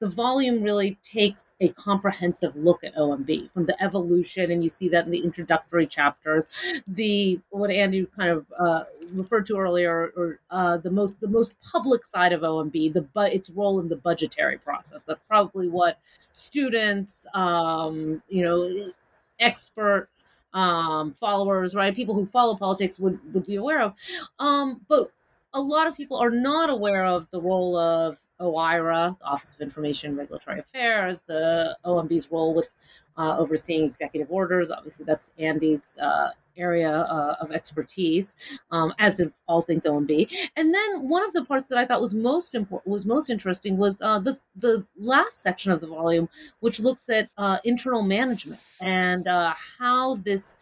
the 0.00 0.08
volume 0.08 0.62
really 0.62 0.98
takes 1.02 1.52
a 1.60 1.68
comprehensive 1.68 2.56
look 2.56 2.82
at 2.82 2.96
OMB 2.96 3.50
from 3.52 3.66
the 3.66 3.80
evolution, 3.82 4.50
and 4.50 4.64
you 4.64 4.70
see 4.70 4.88
that 4.88 5.04
in 5.04 5.10
the 5.10 5.18
introductory 5.18 5.86
chapters. 5.86 6.46
The 6.88 7.38
what 7.50 7.70
Andy 7.70 8.06
kind 8.16 8.30
of 8.30 8.46
uh, 8.58 8.84
referred 9.12 9.44
to 9.46 9.58
earlier, 9.58 10.12
or 10.16 10.40
uh, 10.50 10.78
the 10.78 10.90
most 10.90 11.20
the 11.20 11.28
most 11.28 11.52
public 11.60 12.06
side 12.06 12.32
of 12.32 12.40
OMB, 12.40 12.94
the 12.94 13.02
but 13.02 13.34
its 13.34 13.50
role 13.50 13.78
in 13.78 13.88
the 13.88 13.96
budgetary 13.96 14.56
process. 14.56 15.00
That's 15.06 15.22
probably 15.24 15.68
what 15.68 15.98
students, 16.32 17.26
um, 17.34 18.22
you 18.28 18.42
know, 18.42 18.92
expert 19.38 20.08
um, 20.54 21.12
followers, 21.12 21.74
right? 21.74 21.94
People 21.94 22.14
who 22.14 22.24
follow 22.24 22.56
politics 22.56 22.98
would 22.98 23.18
would 23.34 23.44
be 23.44 23.56
aware 23.56 23.82
of. 23.82 23.94
Um, 24.38 24.80
but 24.88 25.12
a 25.52 25.60
lot 25.60 25.86
of 25.86 25.96
people 25.96 26.16
are 26.16 26.30
not 26.30 26.70
aware 26.70 27.04
of 27.04 27.28
the 27.30 27.40
role 27.40 27.76
of 27.76 28.18
OIRA, 28.40 29.18
the 29.18 29.24
Office 29.24 29.52
of 29.52 29.60
Information 29.60 30.16
Regulatory 30.16 30.60
Affairs, 30.60 31.22
the 31.26 31.76
OMB's 31.84 32.30
role 32.30 32.54
with 32.54 32.68
uh, 33.16 33.36
overseeing 33.36 33.84
executive 33.84 34.28
orders. 34.30 34.70
Obviously, 34.70 35.04
that's 35.04 35.30
Andy's 35.38 35.98
uh, 35.98 36.30
area 36.56 36.90
uh, 36.90 37.36
of 37.40 37.52
expertise, 37.52 38.34
um, 38.70 38.92
as 38.98 39.20
in 39.20 39.32
all 39.46 39.62
things 39.62 39.84
OMB. 39.84 40.32
And 40.56 40.72
then 40.74 41.08
one 41.08 41.24
of 41.24 41.32
the 41.32 41.44
parts 41.44 41.68
that 41.68 41.78
I 41.78 41.86
thought 41.86 42.00
was 42.00 42.14
most 42.14 42.54
important, 42.54 42.90
was 42.90 43.06
most 43.06 43.30
interesting, 43.30 43.76
was 43.76 44.00
uh, 44.00 44.18
the 44.18 44.38
the 44.56 44.86
last 44.98 45.42
section 45.42 45.72
of 45.72 45.80
the 45.80 45.86
volume, 45.86 46.28
which 46.60 46.80
looks 46.80 47.08
at 47.08 47.28
uh, 47.36 47.58
internal 47.64 48.02
management 48.02 48.60
and 48.80 49.26
uh, 49.26 49.54
how 49.78 50.16
this 50.16 50.56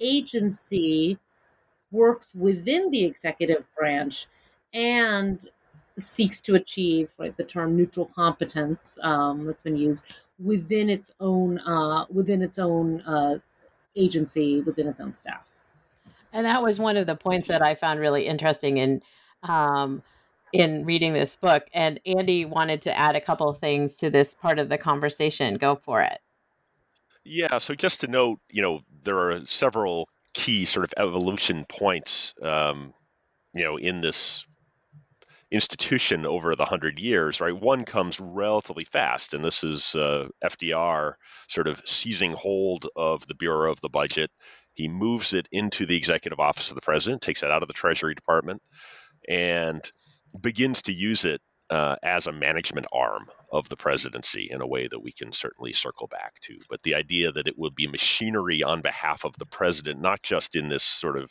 agency 0.00 1.18
works 1.90 2.34
within 2.34 2.90
the 2.90 3.04
executive 3.04 3.64
branch 3.76 4.26
and 4.74 5.48
seeks 5.98 6.40
to 6.40 6.54
achieve 6.54 7.08
right 7.18 7.36
the 7.36 7.44
term 7.44 7.76
neutral 7.76 8.06
competence 8.06 8.98
um, 9.02 9.44
that's 9.46 9.62
been 9.62 9.76
used 9.76 10.06
within 10.38 10.88
its 10.88 11.12
own 11.20 11.58
uh, 11.60 12.04
within 12.10 12.42
its 12.42 12.58
own 12.58 13.00
uh, 13.02 13.38
agency 13.96 14.60
within 14.60 14.86
its 14.86 15.00
own 15.00 15.12
staff. 15.12 15.42
And 16.32 16.46
that 16.46 16.62
was 16.62 16.78
one 16.78 16.96
of 16.96 17.06
the 17.06 17.16
points 17.16 17.48
that 17.48 17.62
i 17.62 17.74
found 17.74 18.00
really 18.00 18.26
interesting 18.26 18.78
in 18.78 19.02
um, 19.42 20.02
in 20.52 20.84
reading 20.84 21.12
this 21.12 21.36
book. 21.36 21.64
And 21.74 22.00
andy 22.06 22.44
wanted 22.44 22.82
to 22.82 22.96
add 22.96 23.16
a 23.16 23.20
couple 23.20 23.48
of 23.48 23.58
things 23.58 23.96
to 23.96 24.10
this 24.10 24.34
part 24.34 24.58
of 24.58 24.68
the 24.68 24.78
conversation. 24.78 25.54
Go 25.54 25.74
for 25.74 26.00
it. 26.02 26.20
Yeah 27.24 27.58
so 27.58 27.74
just 27.74 28.00
to 28.02 28.06
note 28.06 28.38
you 28.50 28.62
know 28.62 28.80
there 29.02 29.18
are 29.18 29.44
several 29.46 30.08
key 30.38 30.64
sort 30.64 30.84
of 30.84 30.94
evolution 30.96 31.64
points 31.68 32.32
um, 32.42 32.94
you 33.54 33.64
know 33.64 33.76
in 33.76 34.00
this 34.00 34.46
institution 35.50 36.26
over 36.26 36.54
the 36.54 36.64
hundred 36.64 36.98
years, 36.98 37.40
right? 37.40 37.58
One 37.58 37.84
comes 37.84 38.20
relatively 38.20 38.84
fast, 38.84 39.34
and 39.34 39.44
this 39.44 39.64
is 39.64 39.94
uh, 39.94 40.28
FDR 40.44 41.14
sort 41.48 41.66
of 41.66 41.80
seizing 41.84 42.32
hold 42.32 42.86
of 42.94 43.26
the 43.26 43.34
Bureau 43.34 43.72
of 43.72 43.80
the 43.80 43.88
Budget. 43.88 44.30
He 44.74 44.88
moves 44.88 45.32
it 45.34 45.48
into 45.50 45.86
the 45.86 45.96
Executive 45.96 46.38
Office 46.38 46.68
of 46.68 46.74
the 46.74 46.82
President, 46.82 47.22
takes 47.22 47.42
it 47.42 47.50
out 47.50 47.62
of 47.62 47.68
the 47.68 47.74
Treasury 47.74 48.14
Department, 48.14 48.62
and 49.26 49.82
begins 50.38 50.82
to 50.82 50.92
use 50.92 51.24
it 51.24 51.40
uh, 51.70 51.96
as 52.02 52.26
a 52.26 52.32
management 52.32 52.86
arm 52.92 53.26
of 53.52 53.68
the 53.68 53.76
presidency 53.76 54.48
in 54.50 54.60
a 54.60 54.66
way 54.66 54.86
that 54.86 55.02
we 55.02 55.12
can 55.12 55.32
certainly 55.32 55.72
circle 55.72 56.06
back 56.06 56.38
to. 56.40 56.58
But 56.68 56.82
the 56.82 56.94
idea 56.94 57.32
that 57.32 57.46
it 57.48 57.58
will 57.58 57.70
be 57.70 57.86
machinery 57.86 58.62
on 58.62 58.80
behalf 58.80 59.24
of 59.24 59.36
the 59.38 59.46
president, 59.46 60.00
not 60.00 60.22
just 60.22 60.56
in 60.56 60.68
this 60.68 60.82
sort 60.82 61.18
of 61.18 61.30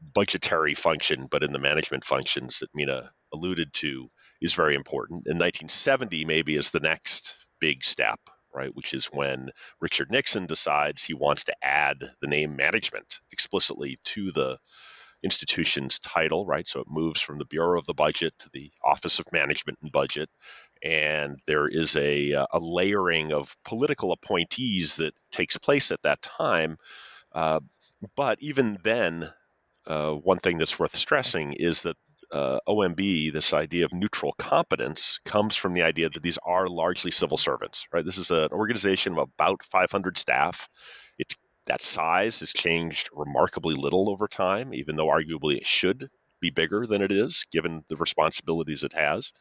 budgetary 0.00 0.74
function, 0.74 1.26
but 1.30 1.42
in 1.42 1.52
the 1.52 1.58
management 1.58 2.04
functions 2.04 2.58
that 2.58 2.72
Meena 2.74 3.10
alluded 3.32 3.72
to, 3.74 4.10
is 4.40 4.54
very 4.54 4.74
important. 4.74 5.26
In 5.26 5.36
1970, 5.36 6.24
maybe 6.24 6.56
is 6.56 6.70
the 6.70 6.80
next 6.80 7.36
big 7.60 7.84
step, 7.84 8.20
right? 8.54 8.74
Which 8.74 8.92
is 8.92 9.06
when 9.06 9.50
Richard 9.80 10.10
Nixon 10.10 10.46
decides 10.46 11.02
he 11.04 11.14
wants 11.14 11.44
to 11.44 11.54
add 11.62 12.02
the 12.20 12.28
name 12.28 12.56
management 12.56 13.20
explicitly 13.30 13.98
to 14.04 14.32
the 14.32 14.58
institution's 15.22 15.98
title, 15.98 16.46
right? 16.46 16.66
So 16.66 16.80
it 16.80 16.90
moves 16.90 17.20
from 17.20 17.38
the 17.38 17.44
Bureau 17.44 17.78
of 17.78 17.86
the 17.86 17.94
Budget 17.94 18.34
to 18.40 18.50
the 18.52 18.70
Office 18.82 19.18
of 19.18 19.32
Management 19.32 19.78
and 19.82 19.92
Budget. 19.92 20.28
And 20.82 21.38
there 21.46 21.68
is 21.68 21.96
a, 21.96 22.34
uh, 22.34 22.46
a 22.52 22.58
layering 22.58 23.32
of 23.32 23.56
political 23.64 24.12
appointees 24.12 24.96
that 24.96 25.14
takes 25.30 25.56
place 25.56 25.92
at 25.92 26.02
that 26.02 26.22
time. 26.22 26.76
Uh, 27.32 27.60
but 28.16 28.42
even 28.42 28.78
then, 28.82 29.30
uh, 29.86 30.10
one 30.10 30.38
thing 30.38 30.58
that's 30.58 30.78
worth 30.78 30.96
stressing 30.96 31.52
is 31.54 31.82
that 31.82 31.96
uh, 32.32 32.58
OMB, 32.66 33.32
this 33.32 33.52
idea 33.52 33.84
of 33.84 33.92
neutral 33.92 34.32
competence, 34.38 35.20
comes 35.24 35.54
from 35.54 35.74
the 35.74 35.82
idea 35.82 36.08
that 36.08 36.22
these 36.22 36.38
are 36.44 36.66
largely 36.66 37.10
civil 37.10 37.36
servants, 37.36 37.86
right? 37.92 38.04
This 38.04 38.18
is 38.18 38.30
an 38.30 38.48
organization 38.52 39.12
of 39.12 39.30
about 39.38 39.62
500 39.64 40.16
staff. 40.16 40.68
It 41.18 41.34
that 41.66 41.82
size 41.82 42.40
has 42.40 42.52
changed 42.52 43.08
remarkably 43.12 43.74
little 43.74 44.10
over 44.10 44.28
time, 44.28 44.74
even 44.74 44.96
though 44.96 45.08
arguably 45.08 45.56
it 45.56 45.66
should 45.66 46.10
be 46.40 46.50
bigger 46.50 46.86
than 46.86 47.02
it 47.02 47.12
is, 47.12 47.46
given 47.52 47.84
the 47.88 47.96
responsibilities 47.96 48.84
it 48.84 48.92
has. 48.92 49.32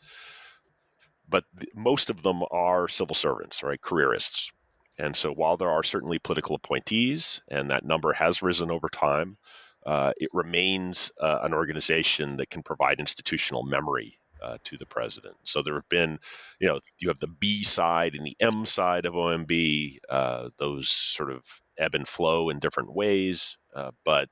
But 1.28 1.46
most 1.74 2.10
of 2.10 2.22
them 2.22 2.44
are 2.52 2.88
civil 2.88 3.16
servants, 3.16 3.64
right? 3.64 3.82
Careerists. 3.82 4.52
And 4.98 5.16
so 5.16 5.32
while 5.32 5.58
there 5.58 5.70
are 5.70 5.84
certainly 5.84 6.20
political 6.20 6.56
appointees, 6.56 7.42
and 7.50 7.72
that 7.72 7.86
number 7.86 8.14
has 8.14 8.42
risen 8.42 8.70
over 8.70 8.90
time, 8.90 9.38
uh, 9.86 10.14
it 10.18 10.30
remains 10.34 11.12
uh, 11.20 11.40
an 11.42 11.54
organization 11.54 12.38
that 12.38 12.50
can 12.50 12.62
provide 12.62 13.00
institutional 13.00 13.64
memory 13.64 14.20
uh, 14.42 14.58
to 14.66 14.78
the 14.78 14.86
president. 14.86 15.36
So 15.44 15.62
there 15.64 15.76
have 15.76 15.90
been, 15.90 16.20
you 16.60 16.68
know, 16.68 16.80
you 17.00 17.10
have 17.10 17.20
the 17.20 17.28
B 17.28 17.64
side 17.64 18.16
and 18.16 18.26
the 18.26 18.36
M 18.40 18.66
side 18.66 19.06
of 19.06 19.14
OMB. 19.14 19.98
Uh, 20.10 20.50
those 20.58 20.90
sort 20.90 21.32
of 21.32 21.44
ebb 21.78 21.96
and 21.96 22.08
flow 22.08 22.50
in 22.50 22.60
different 22.60 22.94
ways, 22.94 23.58
uh, 23.76 23.92
but 24.06 24.30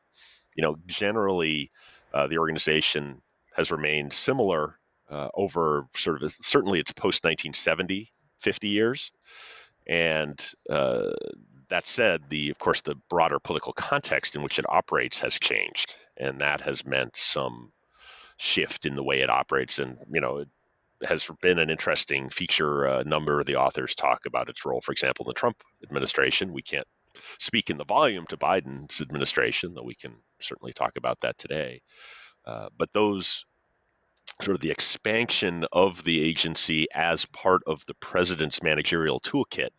you 0.55 0.63
know, 0.63 0.75
generally, 0.87 1.71
uh, 2.13 2.27
the 2.27 2.37
organization 2.37 3.21
has 3.53 3.71
remained 3.71 4.13
similar 4.13 4.75
over 5.33 5.87
sort 5.95 6.21
of 6.21 6.31
certainly 6.31 6.79
its 6.79 6.91
post 6.91 7.23
1970 7.23 8.11
50 8.39 8.67
years. 8.67 9.11
And 9.87 10.39
uh, 10.69 11.11
that 11.69 11.87
said, 11.87 12.29
the 12.29 12.49
of 12.49 12.59
course 12.59 12.81
the 12.81 12.95
broader 13.09 13.39
political 13.39 13.73
context 13.73 14.35
in 14.35 14.43
which 14.43 14.59
it 14.59 14.65
operates 14.67 15.19
has 15.19 15.39
changed, 15.39 15.95
and 16.17 16.41
that 16.41 16.61
has 16.61 16.85
meant 16.85 17.15
some 17.15 17.71
shift 18.37 18.85
in 18.85 18.95
the 18.95 19.03
way 19.03 19.21
it 19.21 19.29
operates. 19.29 19.79
And 19.79 19.97
you 20.11 20.21
know, 20.21 20.37
it 20.37 20.49
has 21.03 21.27
been 21.41 21.59
an 21.59 21.69
interesting 21.69 22.29
feature. 22.29 22.85
A 22.85 23.03
number 23.03 23.39
of 23.39 23.45
the 23.45 23.55
authors 23.55 23.95
talk 23.95 24.25
about 24.25 24.49
its 24.49 24.65
role, 24.65 24.81
for 24.81 24.91
example, 24.91 25.25
in 25.25 25.29
the 25.29 25.33
Trump 25.33 25.57
administration. 25.83 26.53
We 26.53 26.61
can't 26.61 26.87
speak 27.39 27.69
in 27.69 27.77
the 27.77 27.85
volume 27.85 28.25
to 28.27 28.37
Biden's 28.37 29.01
administration, 29.01 29.73
though 29.73 29.83
we 29.83 29.95
can 29.95 30.15
certainly 30.39 30.73
talk 30.73 30.93
about 30.97 31.21
that 31.21 31.37
today. 31.37 31.81
Uh, 32.45 32.69
but 32.77 32.91
those 32.93 33.45
sort 34.41 34.55
of 34.55 34.61
the 34.61 34.71
expansion 34.71 35.65
of 35.71 36.03
the 36.03 36.23
agency 36.23 36.87
as 36.93 37.25
part 37.25 37.61
of 37.67 37.85
the 37.85 37.93
president's 37.95 38.63
managerial 38.63 39.19
toolkit, 39.19 39.69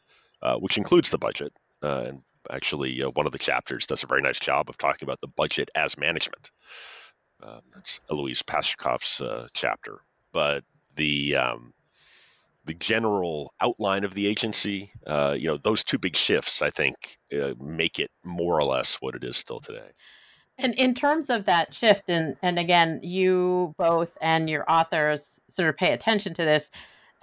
uh, 0.43 0.57
which 0.57 0.77
includes 0.77 1.11
the 1.11 1.19
budget, 1.19 1.53
uh, 1.83 2.05
and 2.07 2.23
actually, 2.51 3.03
uh, 3.03 3.11
one 3.11 3.27
of 3.27 3.33
the 3.33 3.39
chapters 3.39 3.87
does 3.87 4.03
a 4.03 4.07
very 4.07 4.23
nice 4.23 4.39
job 4.39 4.69
of 4.69 4.77
talking 4.77 5.07
about 5.07 5.21
the 5.21 5.29
budget 5.29 5.71
as 5.75 5.99
management. 5.99 6.51
Uh, 7.43 7.61
that's 7.75 8.01
Eloise 8.11 8.43
Pasachoff's 8.43 9.21
uh, 9.21 9.49
chapter. 9.53 10.01
But 10.33 10.65
the 10.97 11.37
um, 11.37 11.73
the 12.71 12.75
general 12.75 13.53
outline 13.61 14.05
of 14.05 14.15
the 14.15 14.29
agency, 14.29 14.93
uh, 15.05 15.35
you 15.37 15.49
know, 15.49 15.59
those 15.61 15.83
two 15.83 15.99
big 15.99 16.15
shifts, 16.15 16.63
I 16.63 16.71
think, 16.71 17.19
uh, 17.37 17.55
make 17.59 17.99
it 17.99 18.13
more 18.23 18.55
or 18.55 18.63
less 18.63 18.95
what 19.01 19.17
it 19.17 19.25
is 19.25 19.37
still 19.37 19.59
today. 19.59 19.91
And 20.57 20.75
in 20.75 20.95
terms 20.95 21.31
of 21.31 21.47
that 21.47 21.75
shift, 21.75 22.09
and 22.09 22.37
and 22.43 22.61
again, 22.61 23.01
you 23.03 23.75
both 23.77 24.17
and 24.23 24.49
your 24.49 24.65
authors 24.71 25.41
sort 25.49 25.69
of 25.69 25.77
pay 25.77 25.93
attention 25.93 26.33
to 26.35 26.45
this, 26.45 26.71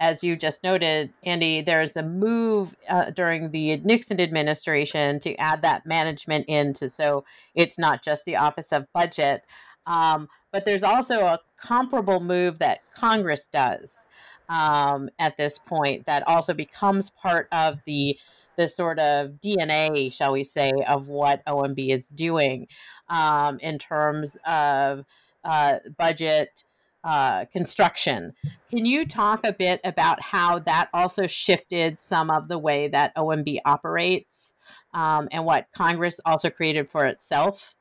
as 0.00 0.22
you 0.22 0.36
just 0.36 0.62
noted, 0.62 1.14
Andy. 1.24 1.62
There's 1.62 1.96
a 1.96 2.02
move 2.02 2.74
uh, 2.86 3.10
during 3.10 3.50
the 3.50 3.78
Nixon 3.78 4.20
administration 4.20 5.18
to 5.20 5.34
add 5.36 5.62
that 5.62 5.86
management 5.86 6.44
into, 6.46 6.90
so 6.90 7.24
it's 7.54 7.78
not 7.78 8.04
just 8.04 8.26
the 8.26 8.36
Office 8.36 8.70
of 8.70 8.84
Budget, 8.92 9.44
um, 9.86 10.28
but 10.52 10.66
there's 10.66 10.82
also 10.82 11.24
a 11.24 11.40
comparable 11.56 12.20
move 12.20 12.58
that 12.58 12.80
Congress 12.94 13.48
does 13.50 14.06
um, 14.48 15.10
at 15.18 15.36
this 15.36 15.58
point 15.58 16.06
that 16.06 16.26
also 16.26 16.54
becomes 16.54 17.10
part 17.10 17.48
of 17.52 17.78
the 17.84 18.18
the 18.56 18.68
sort 18.68 18.98
of 18.98 19.34
DNA, 19.40 20.12
shall 20.12 20.32
we 20.32 20.42
say, 20.42 20.72
of 20.88 21.06
what 21.06 21.44
OMB 21.46 21.90
is 21.94 22.08
doing 22.08 22.66
um, 23.08 23.58
in 23.60 23.78
terms 23.78 24.36
of 24.44 25.04
uh, 25.44 25.78
budget 25.96 26.64
uh, 27.04 27.44
construction. 27.46 28.34
Can 28.68 28.84
you 28.84 29.06
talk 29.06 29.40
a 29.44 29.52
bit 29.52 29.80
about 29.84 30.20
how 30.20 30.58
that 30.58 30.88
also 30.92 31.28
shifted 31.28 31.96
some 31.96 32.30
of 32.30 32.48
the 32.48 32.58
way 32.58 32.88
that 32.88 33.14
OMB 33.14 33.58
operates 33.64 34.54
um, 34.92 35.28
and 35.30 35.44
what 35.44 35.68
Congress 35.72 36.20
also 36.26 36.50
created 36.50 36.90
for 36.90 37.06
itself 37.06 37.76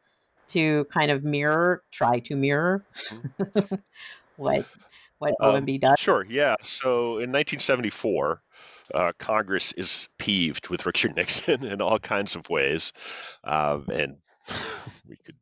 to 0.50 0.86
kind 0.86 1.12
of 1.12 1.24
mirror, 1.24 1.84
try 1.92 2.20
to 2.20 2.36
mirror 2.36 2.86
mm-hmm. 3.10 3.76
what 4.38 4.66
what 5.20 5.36
OMB 5.42 5.74
um, 5.74 5.80
does? 5.80 6.00
Sure, 6.00 6.26
yeah. 6.28 6.56
So 6.62 7.18
in 7.18 7.32
1974, 7.32 8.42
uh, 8.94 9.12
Congress 9.18 9.74
is 9.74 10.08
peeved 10.18 10.70
with 10.70 10.86
Richard 10.86 11.16
Nixon 11.16 11.66
in 11.66 11.82
all 11.82 12.00
kinds 12.00 12.36
of 12.36 12.50
ways, 12.50 12.94
um, 13.44 13.86
and 13.92 14.18
we 15.08 15.18
could 15.18 15.36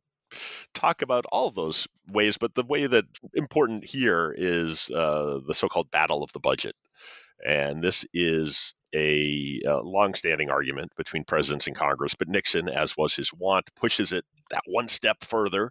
talk 0.74 1.02
about 1.02 1.24
all 1.30 1.50
those 1.50 1.86
ways, 2.08 2.38
but 2.38 2.54
the 2.54 2.64
way 2.64 2.86
that 2.86 3.04
important 3.34 3.84
here 3.84 4.34
is 4.36 4.90
uh, 4.90 5.40
the 5.46 5.54
so-called 5.54 5.90
battle 5.90 6.22
of 6.22 6.32
the 6.32 6.40
budget, 6.40 6.74
and 7.44 7.82
this 7.82 8.04
is 8.12 8.74
a, 8.94 9.60
a 9.66 9.76
long-standing 9.76 10.50
argument 10.50 10.92
between 10.96 11.24
presidents 11.24 11.66
and 11.66 11.76
Congress. 11.76 12.14
But 12.14 12.28
Nixon, 12.28 12.68
as 12.68 12.96
was 12.96 13.14
his 13.14 13.32
wont, 13.32 13.68
pushes 13.76 14.12
it 14.12 14.24
that 14.50 14.62
one 14.66 14.88
step 14.88 15.22
further 15.22 15.70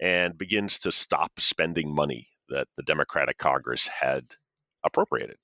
and 0.00 0.36
begins 0.36 0.80
to 0.80 0.92
stop 0.92 1.32
spending 1.38 1.94
money 1.94 2.28
that 2.48 2.66
the 2.76 2.82
Democratic 2.82 3.38
Congress 3.38 3.88
had 3.88 4.24
appropriated. 4.84 5.36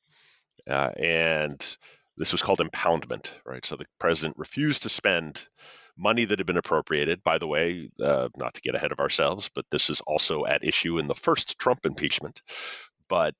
Uh, 0.69 0.91
and 0.97 1.77
this 2.17 2.33
was 2.33 2.43
called 2.43 2.59
impoundment, 2.61 3.33
right? 3.47 3.65
So 3.65 3.77
the 3.77 3.87
president 3.99 4.37
refused 4.39 4.83
to 4.83 4.89
spend 4.89 5.49
money 5.97 6.25
that 6.25 6.39
had 6.39 6.47
been 6.47 6.57
appropriated. 6.57 7.23
By 7.23 7.39
the 7.39 7.47
way, 7.47 7.91
uh, 8.03 8.29
not 8.37 8.55
to 8.55 8.61
get 8.61 8.75
ahead 8.75 8.93
of 8.93 9.01
ourselves, 9.01 9.51
but 9.55 9.65
this 9.71 9.91
is 9.91 10.01
also 10.03 10.45
at 10.45 10.65
issue 10.65 10.99
in 10.99 11.09
the 11.09 11.15
first 11.15 11.59
Trump 11.59 11.87
impeachment. 11.87 12.43
But 13.09 13.35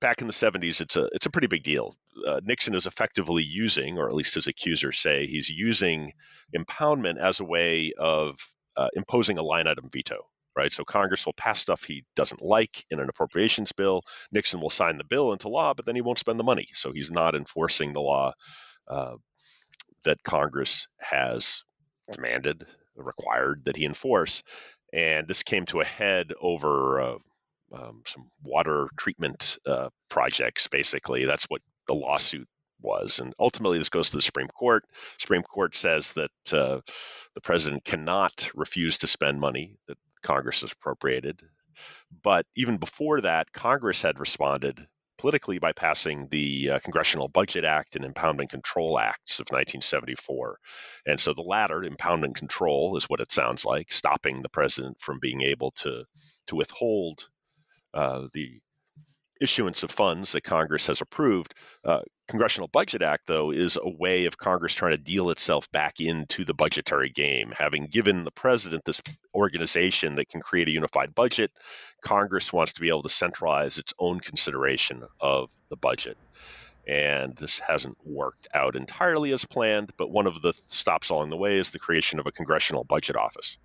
back 0.00 0.20
in 0.20 0.26
the 0.26 0.32
70s, 0.32 0.80
it's 0.80 0.96
a 0.96 1.08
it's 1.12 1.26
a 1.26 1.30
pretty 1.30 1.46
big 1.46 1.62
deal. 1.62 1.94
Uh, 2.26 2.40
Nixon 2.42 2.74
is 2.74 2.86
effectively 2.86 3.42
using, 3.42 3.98
or 3.98 4.08
at 4.08 4.14
least 4.14 4.34
his 4.34 4.46
accusers 4.46 4.98
say, 4.98 5.26
he's 5.26 5.48
using 5.48 6.12
impoundment 6.56 7.18
as 7.18 7.40
a 7.40 7.44
way 7.44 7.92
of 7.96 8.36
uh, 8.76 8.88
imposing 8.94 9.38
a 9.38 9.42
line 9.42 9.66
item 9.66 9.88
veto 9.92 10.26
right? 10.56 10.72
So 10.72 10.84
Congress 10.84 11.26
will 11.26 11.32
pass 11.32 11.60
stuff 11.60 11.84
he 11.84 12.04
doesn't 12.16 12.42
like 12.42 12.84
in 12.90 13.00
an 13.00 13.08
appropriations 13.08 13.72
bill. 13.72 14.02
Nixon 14.32 14.60
will 14.60 14.70
sign 14.70 14.98
the 14.98 15.04
bill 15.04 15.32
into 15.32 15.48
law, 15.48 15.74
but 15.74 15.86
then 15.86 15.94
he 15.94 16.02
won't 16.02 16.18
spend 16.18 16.38
the 16.38 16.44
money. 16.44 16.68
So 16.72 16.92
he's 16.92 17.10
not 17.10 17.34
enforcing 17.34 17.92
the 17.92 18.00
law 18.00 18.32
uh, 18.88 19.14
that 20.04 20.22
Congress 20.22 20.88
has 20.98 21.62
demanded, 22.12 22.66
required 22.96 23.64
that 23.64 23.76
he 23.76 23.84
enforce. 23.84 24.42
And 24.92 25.28
this 25.28 25.42
came 25.42 25.66
to 25.66 25.80
a 25.80 25.84
head 25.84 26.32
over 26.40 27.00
uh, 27.00 27.18
um, 27.72 28.02
some 28.06 28.28
water 28.42 28.88
treatment 28.96 29.58
uh, 29.66 29.90
projects, 30.08 30.66
basically. 30.66 31.24
That's 31.24 31.44
what 31.44 31.62
the 31.86 31.94
lawsuit 31.94 32.48
was. 32.82 33.20
And 33.20 33.34
ultimately, 33.38 33.78
this 33.78 33.88
goes 33.88 34.10
to 34.10 34.16
the 34.16 34.22
Supreme 34.22 34.48
Court. 34.48 34.84
Supreme 35.18 35.42
Court 35.42 35.76
says 35.76 36.12
that 36.12 36.30
uh, 36.52 36.80
the 37.34 37.40
president 37.40 37.84
cannot 37.84 38.50
refuse 38.54 38.98
to 38.98 39.06
spend 39.06 39.40
money 39.40 39.76
that 39.86 39.98
Congress 40.22 40.62
has 40.62 40.72
appropriated. 40.72 41.40
But 42.22 42.46
even 42.56 42.76
before 42.76 43.22
that, 43.22 43.52
Congress 43.52 44.02
had 44.02 44.20
responded 44.20 44.86
politically 45.20 45.58
by 45.58 45.72
passing 45.72 46.28
the 46.30 46.70
uh, 46.70 46.78
Congressional 46.78 47.28
Budget 47.28 47.64
Act 47.64 47.94
and 47.94 48.04
Impoundment 48.04 48.48
Control 48.48 48.98
Acts 48.98 49.38
of 49.38 49.44
1974. 49.50 50.58
And 51.06 51.20
so 51.20 51.34
the 51.34 51.42
latter, 51.42 51.82
impoundment 51.82 52.34
control, 52.36 52.96
is 52.96 53.04
what 53.04 53.20
it 53.20 53.30
sounds 53.30 53.66
like, 53.66 53.92
stopping 53.92 54.40
the 54.40 54.48
president 54.48 54.98
from 55.00 55.18
being 55.20 55.42
able 55.42 55.72
to 55.82 56.04
to 56.46 56.56
withhold 56.56 57.28
uh, 57.92 58.28
the 58.32 58.60
issuance 59.40 59.82
of 59.82 59.90
funds 59.90 60.32
that 60.32 60.42
Congress 60.42 60.86
has 60.86 61.00
approved. 61.00 61.54
Uh, 61.84 62.00
Congressional 62.30 62.68
Budget 62.68 63.02
Act, 63.02 63.26
though, 63.26 63.50
is 63.50 63.76
a 63.76 63.88
way 63.88 64.26
of 64.26 64.38
Congress 64.38 64.72
trying 64.72 64.92
to 64.92 65.02
deal 65.02 65.30
itself 65.30 65.68
back 65.72 66.00
into 66.00 66.44
the 66.44 66.54
budgetary 66.54 67.08
game. 67.08 67.52
Having 67.56 67.88
given 67.88 68.22
the 68.22 68.30
president 68.30 68.84
this 68.84 69.02
organization 69.34 70.14
that 70.14 70.28
can 70.28 70.40
create 70.40 70.68
a 70.68 70.70
unified 70.70 71.12
budget, 71.12 71.50
Congress 72.00 72.52
wants 72.52 72.74
to 72.74 72.82
be 72.82 72.88
able 72.88 73.02
to 73.02 73.08
centralize 73.08 73.78
its 73.78 73.94
own 73.98 74.20
consideration 74.20 75.02
of 75.20 75.50
the 75.70 75.76
budget. 75.76 76.16
And 76.86 77.34
this 77.34 77.58
hasn't 77.58 77.98
worked 78.04 78.46
out 78.54 78.76
entirely 78.76 79.32
as 79.32 79.44
planned, 79.44 79.90
but 79.96 80.10
one 80.10 80.28
of 80.28 80.40
the 80.40 80.52
stops 80.68 81.10
along 81.10 81.30
the 81.30 81.36
way 81.36 81.58
is 81.58 81.70
the 81.70 81.80
creation 81.80 82.20
of 82.20 82.28
a 82.28 82.32
Congressional 82.32 82.84
Budget 82.84 83.16
Office 83.16 83.58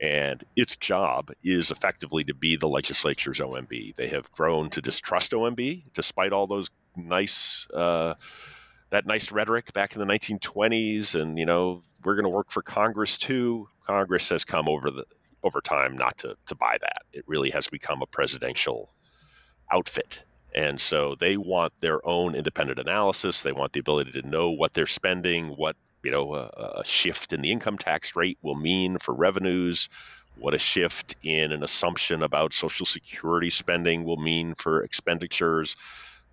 and 0.00 0.44
its 0.54 0.76
job 0.76 1.32
is 1.42 1.70
effectively 1.70 2.24
to 2.24 2.34
be 2.34 2.56
the 2.56 2.68
legislature's 2.68 3.40
OMB. 3.40 3.96
They 3.96 4.08
have 4.08 4.30
grown 4.30 4.70
to 4.70 4.80
distrust 4.80 5.32
OMB 5.32 5.84
despite 5.92 6.32
all 6.32 6.46
those 6.46 6.70
nice 6.98 7.66
uh, 7.72 8.14
that 8.90 9.06
nice 9.06 9.30
rhetoric 9.30 9.72
back 9.72 9.94
in 9.94 10.00
the 10.00 10.06
1920s, 10.06 11.20
and 11.20 11.38
you 11.38 11.46
know 11.46 11.82
we're 12.04 12.14
going 12.14 12.24
to 12.24 12.36
work 12.36 12.50
for 12.50 12.62
Congress 12.62 13.18
too. 13.18 13.68
Congress 13.86 14.28
has 14.30 14.44
come 14.44 14.68
over 14.68 14.90
the 14.90 15.04
over 15.42 15.60
time 15.60 15.96
not 15.96 16.18
to 16.18 16.36
to 16.46 16.54
buy 16.54 16.76
that. 16.80 17.02
It 17.12 17.24
really 17.26 17.50
has 17.50 17.68
become 17.68 18.02
a 18.02 18.06
presidential 18.06 18.90
outfit. 19.70 20.24
And 20.54 20.80
so 20.80 21.14
they 21.14 21.36
want 21.36 21.74
their 21.80 22.04
own 22.06 22.34
independent 22.34 22.78
analysis. 22.78 23.42
They 23.42 23.52
want 23.52 23.74
the 23.74 23.80
ability 23.80 24.12
to 24.12 24.26
know 24.26 24.50
what 24.50 24.72
they're 24.72 24.86
spending, 24.86 25.48
what 25.48 25.76
you 26.02 26.10
know 26.10 26.34
a, 26.34 26.80
a 26.80 26.84
shift 26.84 27.32
in 27.32 27.42
the 27.42 27.52
income 27.52 27.78
tax 27.78 28.16
rate 28.16 28.38
will 28.42 28.54
mean 28.54 28.98
for 28.98 29.14
revenues, 29.14 29.88
what 30.38 30.54
a 30.54 30.58
shift 30.58 31.16
in 31.22 31.52
an 31.52 31.62
assumption 31.62 32.22
about 32.22 32.54
Social 32.54 32.86
Security 32.86 33.50
spending 33.50 34.04
will 34.04 34.16
mean 34.16 34.54
for 34.54 34.82
expenditures. 34.82 35.76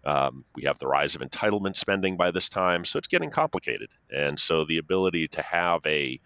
Um, 0.05 0.45
we 0.55 0.63
have 0.63 0.77
the 0.77 0.87
rise 0.87 1.15
of 1.15 1.21
entitlement 1.21 1.75
spending 1.75 2.15
by 2.15 2.31
this 2.31 2.49
time, 2.49 2.85
so 2.85 2.99
it's 2.99 3.07
getting 3.07 3.31
complicated. 3.31 3.89
And 4.11 4.39
so 4.39 4.63
the 4.63 4.77
ability 4.77 5.29
to 5.29 5.41
have 5.41 5.85
a, 5.87 6.19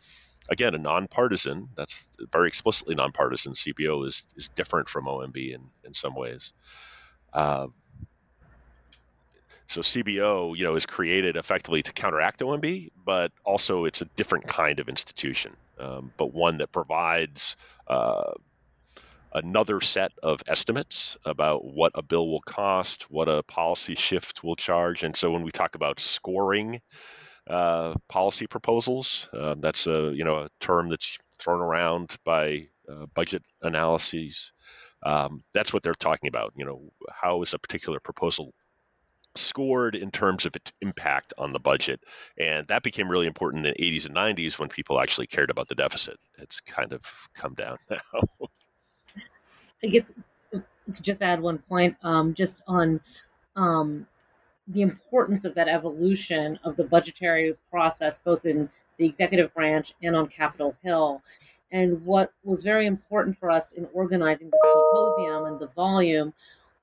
again, 0.50 0.76
a 0.76 0.78
nonpartisan, 0.78 1.70
that's 1.78 2.10
very 2.32 2.50
explicitly 2.50 2.96
nonpartisan 2.96 3.54
CBO 3.54 4.06
is, 4.06 4.26
is 4.36 4.50
different 4.50 4.90
from 4.90 5.06
OMB 5.06 5.54
in, 5.54 5.62
in 5.86 5.94
some 5.94 6.14
ways. 6.14 6.52
Uh, 7.32 7.68
so 9.68 9.82
CBO, 9.82 10.58
you 10.58 10.64
know, 10.64 10.76
is 10.76 10.88
created 10.88 11.38
effectively 11.38 11.84
to 11.84 11.94
counteract 11.94 12.40
OMB, 12.40 12.90
but 13.06 13.32
also 13.46 13.86
it's 13.86 14.02
a 14.02 14.06
different 14.06 14.48
kind 14.48 14.80
of 14.80 14.90
institution, 14.90 15.56
um, 15.80 16.12
but 16.18 16.34
one 16.34 16.58
that 16.58 16.72
provides 16.72 17.56
uh, 17.88 18.32
another 19.34 19.82
set 19.82 20.12
of 20.24 20.42
estimates 20.48 21.18
about 21.26 21.64
what 21.64 21.92
a 21.96 22.02
bill 22.02 22.28
will 22.28 22.42
cost, 22.42 23.04
what 23.10 23.28
a 23.28 23.44
policy 23.44 23.96
shift 23.96 24.44
will 24.44 24.56
charge, 24.56 25.04
and 25.04 25.16
so 25.16 25.32
when 25.32 25.44
we 25.44 25.52
talk 25.52 25.76
about 25.76 26.00
scoring 26.00 26.82
uh, 27.50 27.96
policy 28.08 28.48
proposals, 28.48 29.28
uh, 29.34 29.56
that's 29.60 29.88
a 29.88 30.12
you 30.14 30.24
know 30.24 30.38
a 30.38 30.50
term 30.60 30.90
that's 30.90 31.18
thrown 31.38 31.62
around 31.62 32.16
by 32.24 32.68
uh, 32.90 33.06
budget 33.14 33.44
analyses. 33.62 34.52
Um, 35.04 35.44
that's 35.54 35.74
what 35.74 35.82
they're 35.82 35.94
talking 35.94 36.28
about. 36.28 36.54
You 36.58 36.66
know, 36.66 36.92
how 37.12 37.42
is 37.42 37.54
a 37.54 37.60
particular 37.60 38.00
proposal 38.00 38.54
scored 39.36 39.96
in 39.96 40.12
terms 40.12 40.46
of 40.46 40.56
its 40.56 40.72
impact 40.82 41.34
on 41.38 41.54
the 41.54 41.60
budget. 41.60 42.02
And 42.38 42.68
that 42.68 42.84
became 42.84 43.10
really 43.10 43.28
important 43.28 43.66
in 43.66 43.74
the 43.74 43.84
80s 43.84 44.06
and 44.06 44.16
90s 44.16 44.60
when 44.60 44.70
people 44.70 45.00
actually 45.00 45.28
cared 45.28 45.50
about 45.50 45.68
the 45.68 45.76
deficit. 45.76 46.18
It's 46.38 46.62
kind 46.62 46.94
of 46.94 47.02
come 47.34 47.54
down 47.54 47.78
now. 47.90 48.48
I 49.84 49.88
guess 49.88 50.12
just 51.02 51.22
add 51.22 51.42
one 51.42 51.60
point, 51.60 51.96
um, 52.04 52.34
just 52.34 52.62
on 52.68 53.00
um, 53.56 54.08
the 54.68 54.82
importance 54.82 55.46
of 55.46 55.56
that 55.56 55.68
evolution 55.68 56.60
of 56.64 56.76
the 56.76 56.84
budgetary 56.84 57.56
process, 57.70 58.20
both 58.20 58.46
in 58.46 58.70
the 58.98 59.06
executive 59.06 59.54
branch 59.54 59.94
and 60.04 60.16
on 60.16 60.28
Capitol 60.28 60.76
Hill. 60.84 61.22
And 61.72 62.04
what 62.04 62.34
was 62.44 62.64
very 62.64 62.88
important 62.88 63.38
for 63.38 63.50
us 63.52 63.72
in 63.74 63.88
organizing 63.94 64.50
the 64.50 64.60
symposium 64.62 65.46
and 65.46 65.60
the 65.60 65.68
volume 65.68 66.34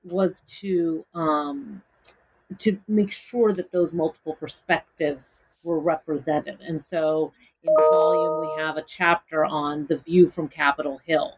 was 0.03 0.41
to 0.59 1.05
um, 1.13 1.81
to 2.57 2.79
make 2.87 3.11
sure 3.11 3.51
that 3.51 3.73
those 3.73 3.91
multiple 3.91 4.33
perspectives 4.33 5.29
were 5.63 5.79
represented. 5.79 6.57
And 6.61 6.81
so 6.81 7.33
in 7.63 7.73
the 7.73 7.87
volume, 7.91 8.39
we 8.39 8.61
have 8.61 8.77
a 8.77 8.83
chapter 8.83 9.43
on 9.43 9.85
the 9.87 9.97
view 9.97 10.29
from 10.29 10.47
Capitol 10.47 11.01
Hill 11.05 11.33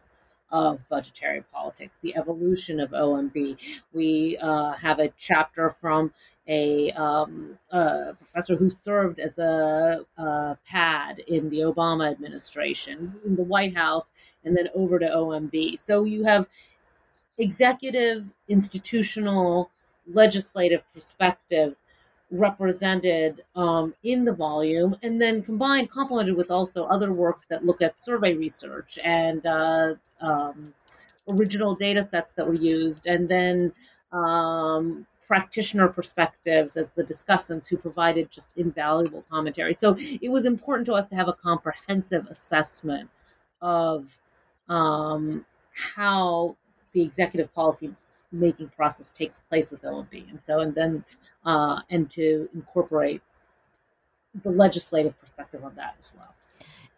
of 0.50 0.80
budgetary 0.88 1.42
politics, 1.52 1.98
the 2.00 2.16
evolution 2.16 2.80
of 2.80 2.90
OMB. 2.90 3.80
We 3.92 4.38
uh, 4.38 4.72
have 4.72 4.98
a 4.98 5.12
chapter 5.16 5.70
from 5.70 6.12
a, 6.48 6.90
um, 6.92 7.58
a, 7.70 8.14
professor 8.14 8.56
who 8.56 8.70
served 8.70 9.20
as 9.20 9.38
a, 9.38 10.04
a, 10.16 10.58
PAD 10.68 11.20
in 11.20 11.48
the 11.50 11.60
Obama 11.60 12.10
administration, 12.10 13.14
in 13.24 13.36
the 13.36 13.44
White 13.44 13.76
House, 13.76 14.10
and 14.44 14.56
then 14.56 14.68
over 14.74 14.98
to 14.98 15.06
OMB. 15.06 15.78
So 15.78 16.04
you 16.04 16.24
have 16.24 16.48
executive, 17.38 18.26
institutional, 18.48 19.70
legislative 20.12 20.82
perspective 20.92 21.76
represented 22.30 23.42
um, 23.56 23.94
in 24.02 24.24
the 24.24 24.32
volume, 24.32 24.96
and 25.02 25.20
then 25.20 25.42
combined, 25.42 25.90
complemented 25.90 26.36
with 26.36 26.50
also 26.50 26.84
other 26.84 27.12
work 27.12 27.40
that 27.48 27.64
look 27.64 27.82
at 27.82 27.98
survey 27.98 28.34
research 28.34 28.98
and 29.04 29.44
uh, 29.46 29.94
um, 30.20 30.74
original 31.28 31.74
data 31.74 32.02
sets 32.02 32.32
that 32.32 32.46
were 32.46 32.54
used, 32.54 33.06
and 33.06 33.28
then 33.28 33.72
um, 34.12 35.06
practitioner 35.26 35.88
perspectives 35.88 36.76
as 36.76 36.90
the 36.90 37.04
discussants 37.04 37.68
who 37.68 37.76
provided 37.76 38.30
just 38.30 38.52
invaluable 38.56 39.24
commentary. 39.30 39.74
So 39.74 39.96
it 39.98 40.28
was 40.28 40.44
important 40.44 40.86
to 40.86 40.94
us 40.94 41.06
to 41.06 41.14
have 41.14 41.28
a 41.28 41.32
comprehensive 41.32 42.26
assessment 42.28 43.08
of 43.62 44.18
um, 44.68 45.44
how 45.72 46.56
the 46.92 47.02
executive 47.02 47.54
policy 47.54 47.94
making 48.32 48.70
process 48.70 49.10
takes 49.10 49.38
place 49.38 49.70
with 49.70 49.82
OMB, 49.82 50.30
and 50.30 50.42
so 50.42 50.60
and 50.60 50.74
then 50.74 51.04
uh, 51.44 51.80
and 51.90 52.10
to 52.10 52.48
incorporate 52.54 53.22
the 54.42 54.50
legislative 54.50 55.18
perspective 55.20 55.64
of 55.64 55.74
that 55.76 55.94
as 55.98 56.12
well. 56.16 56.34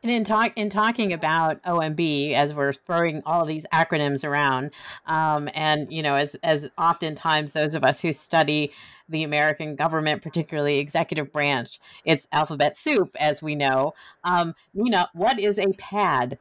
And 0.02 0.10
in 0.10 0.24
talk 0.24 0.52
in 0.56 0.68
talking 0.68 1.12
about 1.12 1.62
OMB, 1.62 2.32
as 2.32 2.52
we're 2.52 2.72
throwing 2.72 3.22
all 3.24 3.44
these 3.44 3.64
acronyms 3.72 4.28
around, 4.28 4.72
um, 5.06 5.48
and 5.54 5.92
you 5.92 6.02
know, 6.02 6.14
as 6.14 6.34
as 6.42 6.68
oftentimes 6.76 7.52
those 7.52 7.74
of 7.74 7.84
us 7.84 8.00
who 8.00 8.12
study 8.12 8.72
the 9.08 9.22
American 9.22 9.76
government, 9.76 10.22
particularly 10.22 10.78
executive 10.78 11.32
branch, 11.32 11.78
it's 12.04 12.26
alphabet 12.32 12.76
soup, 12.76 13.14
as 13.20 13.42
we 13.42 13.54
know. 13.54 13.94
Um, 14.24 14.54
Nina, 14.74 15.08
what 15.12 15.38
is 15.38 15.58
a 15.58 15.72
PAD? 15.74 16.38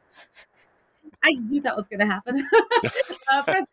I 1.24 1.30
knew 1.32 1.60
that 1.62 1.76
was 1.76 1.86
going 1.86 2.00
to 2.00 2.06
happen. 2.06 2.42
uh, 3.32 3.42
pres- 3.44 3.66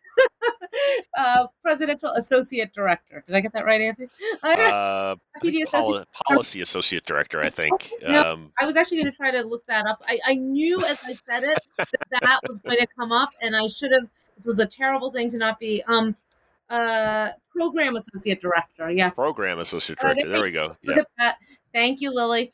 uh, 1.18 1.46
Presidential 1.62 2.10
Associate 2.10 2.72
Director. 2.72 3.24
Did 3.26 3.34
I 3.34 3.40
get 3.40 3.52
that 3.54 3.64
right, 3.64 3.80
Anthony? 3.80 4.08
Uh, 4.42 5.16
poli- 5.70 6.04
policy 6.26 6.60
Associate 6.60 7.04
Director, 7.04 7.40
I 7.40 7.50
think. 7.50 7.90
no, 8.02 8.32
um, 8.32 8.52
I 8.60 8.66
was 8.66 8.76
actually 8.76 8.98
going 8.98 9.12
to 9.12 9.16
try 9.16 9.30
to 9.30 9.42
look 9.42 9.66
that 9.66 9.86
up. 9.86 10.02
I, 10.06 10.18
I 10.24 10.34
knew 10.34 10.84
as 10.84 10.98
I 11.04 11.14
said 11.28 11.44
it 11.44 11.58
that 11.76 11.88
that 12.22 12.40
was 12.48 12.58
going 12.58 12.78
to 12.78 12.86
come 12.98 13.12
up, 13.12 13.30
and 13.40 13.56
I 13.56 13.68
should 13.68 13.92
have. 13.92 14.08
This 14.36 14.46
was 14.46 14.58
a 14.58 14.66
terrible 14.66 15.10
thing 15.10 15.30
to 15.30 15.36
not 15.36 15.58
be. 15.58 15.82
Um, 15.86 16.16
uh, 16.70 17.30
program 17.54 17.96
associate 17.96 18.40
director. 18.40 18.88
Yeah. 18.90 19.10
Program 19.10 19.58
associate 19.58 19.98
director. 19.98 20.28
there 20.28 20.40
we 20.40 20.52
go. 20.52 20.76
Yeah. 20.82 21.32
Thank 21.72 22.00
you, 22.00 22.14
Lily. 22.14 22.52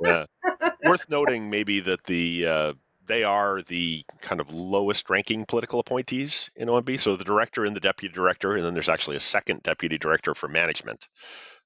yeah. 0.00 0.26
Worth 0.84 1.08
noting, 1.10 1.50
maybe 1.50 1.80
that 1.80 2.04
the 2.04 2.46
uh, 2.46 2.72
they 3.06 3.24
are 3.24 3.62
the 3.62 4.04
kind 4.20 4.40
of 4.40 4.52
lowest 4.52 5.08
ranking 5.10 5.44
political 5.46 5.80
appointees 5.80 6.50
in 6.56 6.68
OMB. 6.68 6.98
So 7.00 7.16
the 7.16 7.24
director 7.24 7.64
and 7.64 7.74
the 7.74 7.80
deputy 7.80 8.14
director, 8.14 8.52
and 8.52 8.64
then 8.64 8.74
there's 8.74 8.88
actually 8.88 9.16
a 9.16 9.20
second 9.20 9.62
deputy 9.62 9.98
director 9.98 10.34
for 10.34 10.48
management. 10.48 11.08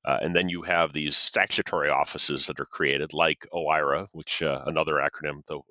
Uh, 0.05 0.19
and 0.23 0.35
then 0.35 0.49
you 0.49 0.63
have 0.63 0.93
these 0.93 1.17
statutory 1.17 1.91
offices 1.91 2.47
that 2.47 2.61
are 2.61 2.67
created, 2.67 3.13
like 3.13 3.47
OIRA, 3.53 4.09
which 4.13 4.43
uh, 4.43 4.63
another 4.67 4.95
acronym, 4.95 5.43
though 5.47 5.65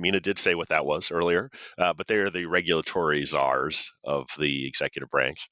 Meena 0.00 0.20
did 0.20 0.38
say 0.38 0.54
what 0.54 0.68
that 0.68 0.84
was 0.84 1.10
earlier, 1.10 1.50
uh, 1.78 1.92
but 1.94 2.06
they 2.06 2.16
are 2.16 2.30
the 2.30 2.46
regulatory 2.46 3.24
czars 3.24 3.92
of 4.04 4.26
the 4.38 4.66
executive 4.66 5.08
branch. 5.08 5.48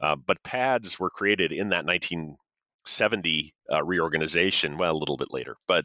Uh, 0.00 0.16
but 0.16 0.42
PADs 0.42 0.98
were 0.98 1.10
created 1.10 1.52
in 1.52 1.70
that 1.70 1.86
1970 1.86 3.54
uh, 3.72 3.82
reorganization, 3.82 4.76
well, 4.76 4.94
a 4.94 4.98
little 4.98 5.16
bit 5.16 5.32
later, 5.32 5.56
but 5.66 5.84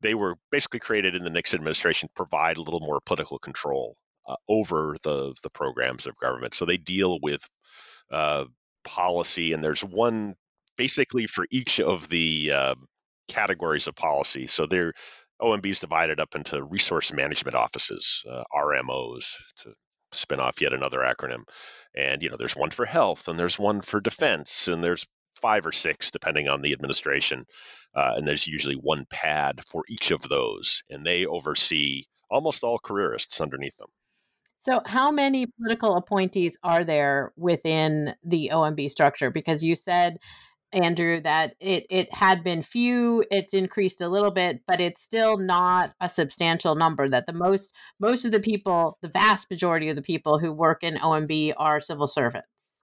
they 0.00 0.14
were 0.14 0.36
basically 0.52 0.78
created 0.78 1.14
in 1.14 1.24
the 1.24 1.30
Nixon 1.30 1.58
administration 1.58 2.08
to 2.08 2.14
provide 2.14 2.58
a 2.58 2.62
little 2.62 2.80
more 2.80 3.00
political 3.04 3.38
control 3.38 3.96
uh, 4.28 4.36
over 4.48 4.96
the 5.02 5.34
the 5.42 5.50
programs 5.50 6.06
of 6.06 6.16
government. 6.18 6.54
So 6.54 6.64
they 6.64 6.76
deal 6.76 7.18
with 7.20 7.42
policy, 8.84 9.52
and 9.52 9.62
there's 9.62 9.82
one 9.84 10.34
basically 10.80 11.26
for 11.26 11.46
each 11.50 11.78
of 11.78 12.08
the 12.08 12.50
uh, 12.54 12.74
categories 13.28 13.86
of 13.86 13.94
policy. 13.94 14.46
So 14.46 14.64
they're 14.64 14.94
OMB 15.38 15.66
is 15.66 15.80
divided 15.80 16.20
up 16.20 16.34
into 16.34 16.64
resource 16.64 17.12
management 17.12 17.54
offices, 17.54 18.24
uh, 18.30 18.44
RMOs, 18.50 19.34
to 19.56 19.74
spin 20.12 20.40
off 20.40 20.62
yet 20.62 20.72
another 20.72 21.00
acronym. 21.00 21.42
And 21.94 22.22
you 22.22 22.30
know, 22.30 22.38
there's 22.38 22.56
one 22.56 22.70
for 22.70 22.86
health, 22.86 23.28
and 23.28 23.38
there's 23.38 23.58
one 23.58 23.82
for 23.82 24.00
defense, 24.00 24.68
and 24.68 24.82
there's 24.82 25.06
five 25.42 25.66
or 25.66 25.72
six 25.72 26.10
depending 26.10 26.48
on 26.48 26.62
the 26.62 26.72
administration. 26.72 27.44
Uh, 27.94 28.14
and 28.16 28.26
there's 28.26 28.46
usually 28.46 28.76
one 28.76 29.04
pad 29.10 29.60
for 29.70 29.82
each 29.86 30.12
of 30.12 30.22
those, 30.22 30.82
and 30.88 31.04
they 31.04 31.26
oversee 31.26 32.04
almost 32.30 32.64
all 32.64 32.78
careerists 32.78 33.42
underneath 33.42 33.76
them. 33.76 33.88
So, 34.62 34.82
how 34.84 35.10
many 35.10 35.46
political 35.46 35.96
appointees 35.96 36.58
are 36.62 36.84
there 36.84 37.32
within 37.34 38.14
the 38.22 38.50
OMB 38.52 38.90
structure? 38.90 39.30
Because 39.30 39.64
you 39.64 39.74
said, 39.74 40.18
Andrew, 40.72 41.20
that 41.22 41.54
it, 41.60 41.86
it 41.90 42.12
had 42.14 42.44
been 42.44 42.62
few, 42.62 43.24
it's 43.30 43.54
increased 43.54 44.00
a 44.00 44.08
little 44.08 44.30
bit, 44.30 44.60
but 44.66 44.80
it's 44.80 45.02
still 45.02 45.36
not 45.36 45.92
a 46.00 46.08
substantial 46.08 46.74
number. 46.74 47.08
That 47.08 47.26
the 47.26 47.32
most 47.32 47.74
most 47.98 48.24
of 48.24 48.32
the 48.32 48.40
people, 48.40 48.98
the 49.02 49.08
vast 49.08 49.50
majority 49.50 49.88
of 49.88 49.96
the 49.96 50.02
people 50.02 50.38
who 50.38 50.52
work 50.52 50.82
in 50.82 50.96
OMB 50.96 51.54
are 51.56 51.80
civil 51.80 52.06
servants. 52.06 52.82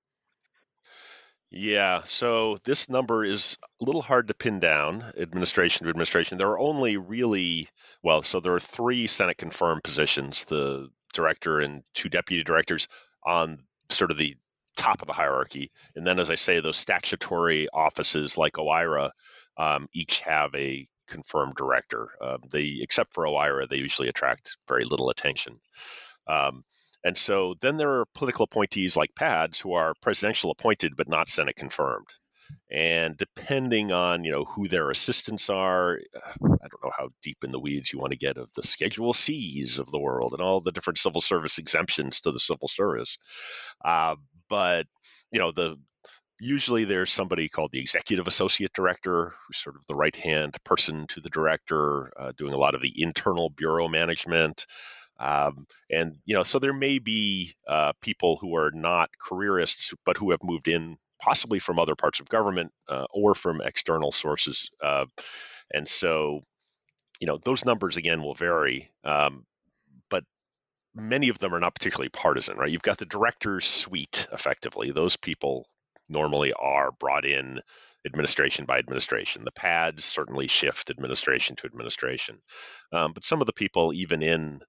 Yeah, 1.50 2.02
so 2.04 2.58
this 2.66 2.90
number 2.90 3.24
is 3.24 3.58
a 3.82 3.86
little 3.86 4.02
hard 4.02 4.28
to 4.28 4.34
pin 4.34 4.60
down, 4.60 5.14
administration 5.18 5.86
to 5.86 5.90
administration. 5.90 6.38
There 6.38 6.50
are 6.50 6.60
only 6.60 6.98
really, 6.98 7.70
well, 8.04 8.22
so 8.22 8.42
there 8.42 8.54
are 8.54 8.60
three 8.60 9.08
Senate 9.08 9.38
confirmed 9.38 9.84
positions 9.84 10.44
the 10.46 10.90
director 11.14 11.62
and 11.62 11.84
two 11.94 12.10
deputy 12.10 12.44
directors 12.44 12.90
on 13.26 13.64
sort 13.90 14.12
of 14.12 14.18
the 14.18 14.36
top 14.78 15.02
of 15.02 15.08
the 15.08 15.14
hierarchy. 15.14 15.72
And 15.96 16.08
then, 16.08 16.20
as 16.20 16.30
I 16.30 16.36
say, 16.36 16.60
those 16.60 16.78
statutory 16.78 17.68
offices 17.74 18.38
like 18.38 18.54
OIRA 18.54 19.12
um, 19.58 19.88
each 19.94 20.22
have 20.22 20.54
a 20.56 20.88
confirmed 21.08 21.56
director. 21.56 22.10
Uh, 22.22 22.38
they, 22.52 22.78
except 22.82 23.14
for 23.14 23.26
OIRA, 23.26 23.68
they 23.68 23.78
usually 23.78 24.08
attract 24.08 24.58
very 24.68 24.84
little 24.84 25.10
attention. 25.10 25.60
Um, 26.28 26.64
and 27.04 27.18
so 27.18 27.56
then 27.62 27.78
there 27.78 28.00
are 28.00 28.06
political 28.14 28.44
appointees 28.44 28.98
like 28.98 29.16
PADs 29.16 29.60
who 29.60 29.74
are 29.74 29.94
presidential 30.02 30.52
appointed 30.52 30.96
but 30.96 31.08
not 31.08 31.30
Senate 31.30 31.56
confirmed. 31.56 32.08
And 32.72 33.18
depending 33.18 33.92
on 33.92 34.24
you 34.24 34.32
know 34.32 34.46
who 34.46 34.68
their 34.68 34.90
assistants 34.90 35.50
are, 35.50 36.00
I 36.16 36.36
don't 36.40 36.84
know 36.84 36.92
how 36.98 37.10
deep 37.22 37.44
in 37.44 37.52
the 37.52 37.60
weeds 37.60 37.92
you 37.92 38.00
want 38.00 38.12
to 38.12 38.18
get 38.18 38.38
of 38.38 38.50
the 38.56 38.64
Schedule 38.64 39.14
C's 39.14 39.80
of 39.80 39.92
the 39.92 40.00
world 40.00 40.34
and 40.34 40.42
all 40.42 40.62
the 40.62 40.72
different 40.72 41.00
civil 41.00 41.22
service 41.22 41.58
exemptions 41.58 42.22
to 42.22 42.32
the 42.32 42.40
civil 42.40 42.68
service. 42.68 43.18
Uh, 43.84 44.16
but 44.50 44.86
you 45.32 45.40
know 45.40 45.52
the 45.52 45.78
usually 46.40 46.86
there's 46.86 47.12
somebody 47.12 47.50
called 47.50 47.72
the 47.72 47.80
executive 47.80 48.28
associate 48.28 48.72
director 48.74 49.34
who's 49.48 49.58
sort 49.58 49.76
of 49.76 49.86
the 49.88 49.96
right 49.96 50.16
hand 50.16 50.56
person 50.64 51.08
to 51.08 51.20
the 51.20 51.30
director 51.30 52.12
uh, 52.20 52.32
doing 52.38 52.54
a 52.54 52.58
lot 52.58 52.76
of 52.76 52.82
the 52.82 52.94
internal 52.96 53.50
bureau 53.50 53.88
management 53.88 54.66
um, 55.20 55.66
and 55.90 56.18
you 56.26 56.36
know, 56.36 56.44
so 56.44 56.60
there 56.60 56.74
may 56.74 57.00
be 57.00 57.56
uh, 57.68 57.94
people 58.02 58.38
who 58.38 58.56
are 58.56 58.72
not 58.72 59.10
careerists, 59.20 59.94
but 60.06 60.18
who 60.18 60.32
have 60.32 60.44
moved 60.44 60.68
in 60.68 60.98
possibly 61.20 61.60
from 61.60 61.80
other 61.80 61.96
parts 61.96 62.20
of 62.20 62.30
government 62.30 62.72
uh, 62.88 63.06
or 63.12 63.34
from 63.34 63.62
external 63.62 64.12
sources. 64.12 64.70
Uh, 64.82 65.06
and 65.74 65.88
so, 65.88 66.42
you 67.20 67.28
know, 67.28 67.40
those 67.44 67.66
numbers 67.66 67.98
again 67.98 68.22
will 68.22 68.36
vary, 68.36 68.92
um, 69.04 69.46
many 70.98 71.30
of 71.30 71.40
them 71.40 71.54
are 71.54 71.60
not 71.60 71.76
particularly 71.76 72.10
partisan, 72.10 72.58
right? 72.58 72.70
You've 72.70 72.82
got 72.82 72.98
the 72.98 73.06
director's 73.06 73.66
suite, 73.66 74.28
effectively. 74.32 74.92
Those 74.92 75.16
people 75.16 75.68
normally 76.10 76.54
are 76.54 76.92
brought 76.92 77.26
in 77.26 77.62
administration 78.06 78.66
by 78.66 78.80
administration. 78.80 79.44
The 79.44 79.52
pads 79.52 80.04
certainly 80.04 80.48
shift 80.48 80.90
administration 80.90 81.56
to 81.58 81.68
administration. 81.68 82.40
Um, 82.92 83.14
but 83.14 83.26
some 83.26 83.42
of 83.42 83.48
the 83.48 83.54
people, 83.54 83.94
even 83.94 84.24
in 84.24 84.62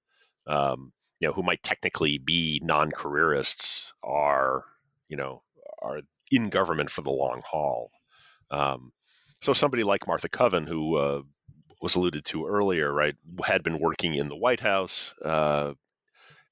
um, 0.47 0.91
you 1.19 1.27
know, 1.27 1.33
who 1.33 1.43
might 1.43 1.63
technically 1.63 2.17
be 2.17 2.61
non-careerists 2.63 3.93
are, 4.03 4.63
you 5.07 5.17
know, 5.17 5.43
are 5.81 6.01
in 6.31 6.49
government 6.49 6.89
for 6.89 7.01
the 7.01 7.11
long 7.11 7.41
haul. 7.45 7.91
Um, 8.51 8.91
so 9.41 9.53
somebody 9.53 9.83
like 9.83 10.07
Martha 10.07 10.29
Coven, 10.29 10.65
who 10.65 10.95
uh, 10.95 11.21
was 11.81 11.95
alluded 11.95 12.25
to 12.25 12.47
earlier, 12.47 12.91
right, 12.91 13.15
had 13.45 13.63
been 13.63 13.79
working 13.79 14.15
in 14.15 14.27
the 14.27 14.35
White 14.35 14.59
House 14.59 15.13
uh, 15.23 15.73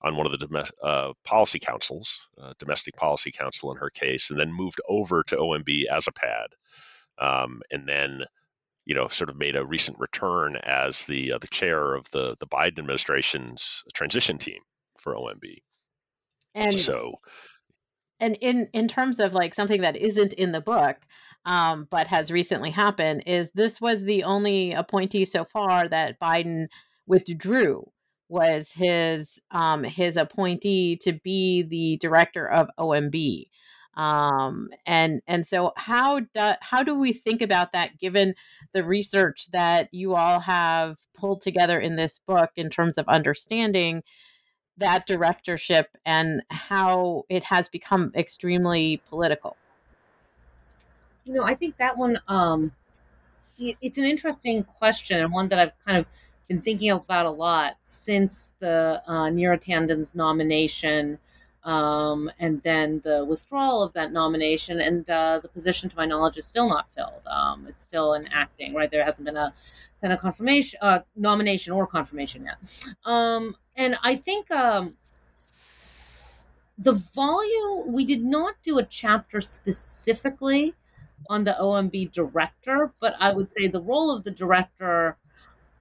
on 0.02 0.16
one 0.16 0.26
of 0.26 0.32
the 0.32 0.46
dom- 0.46 0.64
uh, 0.84 1.14
policy 1.24 1.60
councils, 1.60 2.20
uh, 2.42 2.54
domestic 2.60 2.96
policy 2.96 3.32
council 3.32 3.72
in 3.72 3.78
her 3.78 3.90
case, 3.90 4.30
and 4.30 4.40
then 4.40 4.54
moved 4.54 4.80
over 4.88 5.24
to 5.24 5.38
OMB 5.38 5.86
as 5.92 6.08
a 6.08 6.12
pad, 6.12 6.48
um, 7.20 7.62
and 7.72 7.88
then 7.88 8.26
you 8.88 8.96
know, 8.96 9.10
sort 9.10 9.30
of 9.30 9.38
made 9.38 9.58
a 9.58 9.66
recent 9.66 10.00
return 10.00 10.56
as 10.64 11.06
the 11.06 11.34
uh, 11.34 11.38
the 11.40 11.48
chair 11.48 11.94
of 11.94 12.10
the 12.12 12.38
the 12.40 12.48
Biden 12.48 12.80
administration's 12.80 13.84
transition 13.94 14.38
team 14.38 14.62
for 14.98 15.14
OMB. 15.14 15.58
And 16.56 16.80
so, 16.80 17.20
and 18.22 18.38
in 18.40 18.70
in 18.72 18.88
terms 18.88 19.20
of 19.20 19.34
like 19.34 19.54
something 19.54 19.82
that 19.82 19.98
isn't 19.98 20.32
in 20.34 20.54
the 20.54 20.62
book, 20.62 20.96
um, 21.46 21.86
but 21.92 22.08
has 22.08 22.32
recently 22.32 22.72
happened, 22.72 23.24
is 23.28 23.52
this 23.54 23.82
was 23.82 24.04
the 24.04 24.24
only 24.24 24.72
appointee 24.72 25.26
so 25.26 25.44
far 25.44 25.90
that 25.90 26.18
Biden 26.18 26.68
withdrew 27.08 27.92
was 28.30 28.72
his 28.72 29.42
um, 29.52 29.84
his 29.84 30.18
appointee 30.18 30.98
to 30.98 31.14
be 31.14 31.64
the 31.64 31.98
director 31.98 32.48
of 32.48 32.70
OMB. 32.78 33.48
Um, 33.96 34.70
and 34.86 35.22
and 35.28 35.46
so 35.46 35.74
how 35.76 36.20
do 36.20 36.52
how 36.62 36.84
do 36.84 37.00
we 37.00 37.14
think 37.14 37.42
about 37.42 37.72
that 37.72 37.98
given 37.98 38.36
the 38.74 38.84
research 38.84 39.50
that 39.52 39.90
you 39.92 40.14
all 40.14 40.40
have 40.42 41.00
pulled 41.16 41.42
together 41.42 41.80
in 41.80 41.96
this 41.96 42.20
book 42.20 42.52
in 42.56 42.70
terms 42.70 42.98
of 43.00 43.08
understanding 43.08 44.04
that 44.78 45.08
directorship 45.08 45.98
and 46.06 46.44
how 46.52 47.24
it 47.28 47.46
has 47.46 47.70
become 47.70 48.12
extremely 48.16 49.02
political? 49.10 49.58
You 51.26 51.34
know, 51.34 51.44
I 51.44 51.56
think 51.56 51.78
that 51.78 51.98
one 51.98 52.20
um, 52.28 52.72
it, 53.58 53.78
it's 53.82 53.98
an 53.98 54.06
interesting 54.06 54.64
question 54.64 55.20
and 55.20 55.32
one 55.32 55.50
that 55.50 55.58
I've 55.58 55.72
kind 55.86 55.98
of 55.98 56.06
been 56.48 56.62
thinking 56.62 56.90
about 56.92 57.26
a 57.26 57.32
lot 57.32 57.76
since 57.80 58.54
the 58.60 59.02
uh, 59.06 59.30
Neera 59.30 59.60
Tanden's 59.60 60.16
nomination 60.16 61.20
um, 61.68 62.32
and 62.40 62.64
then 62.64 63.02
the 63.04 63.26
withdrawal 63.26 63.84
of 63.84 63.92
that 63.94 64.14
nomination. 64.14 64.80
And 64.80 65.08
uh, 65.10 65.40
the 65.42 65.50
position, 65.50 65.90
to 65.90 65.98
my 65.98 66.06
knowledge, 66.06 66.38
is 66.38 66.46
still 66.46 66.70
not 66.70 66.90
filled. 66.94 67.28
Um, 67.30 67.66
it's 67.68 67.84
still 67.84 68.14
in 68.14 68.28
acting, 68.28 68.74
right? 68.74 68.90
There 68.90 69.04
hasn't 69.04 69.26
been 69.26 69.36
a 69.36 69.54
Senate 69.92 70.20
confirmation, 70.20 70.80
uh, 70.82 71.00
nomination 71.16 71.74
or 71.74 71.86
confirmation 71.86 72.46
yet. 72.46 72.58
Um, 73.04 73.58
and 73.76 73.98
I 74.02 74.16
think 74.16 74.50
um, 74.50 74.96
the 76.78 76.94
volume, 76.94 77.92
we 77.92 78.06
did 78.06 78.24
not 78.24 78.56
do 78.64 78.78
a 78.78 78.84
chapter 78.84 79.42
specifically 79.42 80.74
on 81.30 81.44
the 81.44 81.56
OMB 81.60 82.14
director, 82.14 82.94
but 83.02 83.14
I 83.20 83.34
would 83.34 83.52
say 83.52 83.68
the 83.68 83.82
role 83.82 84.16
of 84.16 84.24
the 84.24 84.32
director 84.32 85.18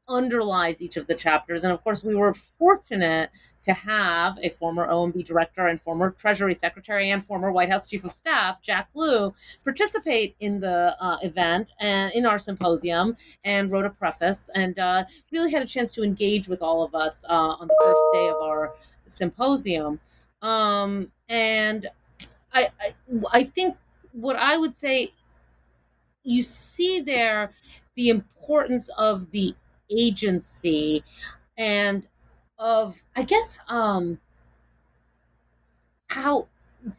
underlies 0.08 0.80
each 0.80 0.96
of 0.96 1.06
the 1.06 1.14
chapters. 1.14 1.64
And 1.64 1.72
of 1.72 1.82
course, 1.82 2.04
we 2.04 2.14
were 2.14 2.34
fortunate 2.34 3.30
to 3.66 3.72
have 3.72 4.38
a 4.42 4.48
former 4.50 4.86
OMB 4.86 5.26
director 5.26 5.66
and 5.66 5.80
former 5.80 6.12
Treasury 6.12 6.54
Secretary 6.54 7.10
and 7.10 7.24
former 7.24 7.50
White 7.50 7.68
House 7.68 7.88
Chief 7.88 8.04
of 8.04 8.12
Staff, 8.12 8.62
Jack 8.62 8.88
Lew, 8.94 9.34
participate 9.64 10.36
in 10.38 10.60
the 10.60 10.96
uh, 11.00 11.18
event 11.22 11.70
and 11.80 12.12
in 12.12 12.24
our 12.26 12.38
symposium 12.38 13.16
and 13.44 13.72
wrote 13.72 13.84
a 13.84 13.90
preface 13.90 14.48
and 14.54 14.78
uh, 14.78 15.04
really 15.32 15.50
had 15.50 15.62
a 15.62 15.66
chance 15.66 15.90
to 15.90 16.04
engage 16.04 16.46
with 16.46 16.62
all 16.62 16.84
of 16.84 16.94
us 16.94 17.24
uh, 17.28 17.32
on 17.32 17.66
the 17.66 17.74
first 17.82 18.02
day 18.12 18.28
of 18.28 18.36
our 18.36 18.74
symposium. 19.08 19.98
Um, 20.42 21.10
and 21.28 21.88
I, 22.52 22.68
I, 22.80 22.94
I 23.32 23.44
think 23.44 23.76
what 24.12 24.36
I 24.36 24.56
would 24.56 24.76
say 24.76 25.12
you 26.22 26.44
see 26.44 27.00
there 27.00 27.52
the 27.96 28.10
importance 28.10 28.90
of 28.96 29.30
the 29.32 29.56
agency 29.90 31.02
and 31.58 32.08
of 32.58 33.02
i 33.16 33.22
guess 33.22 33.58
um 33.68 34.18
how 36.08 36.46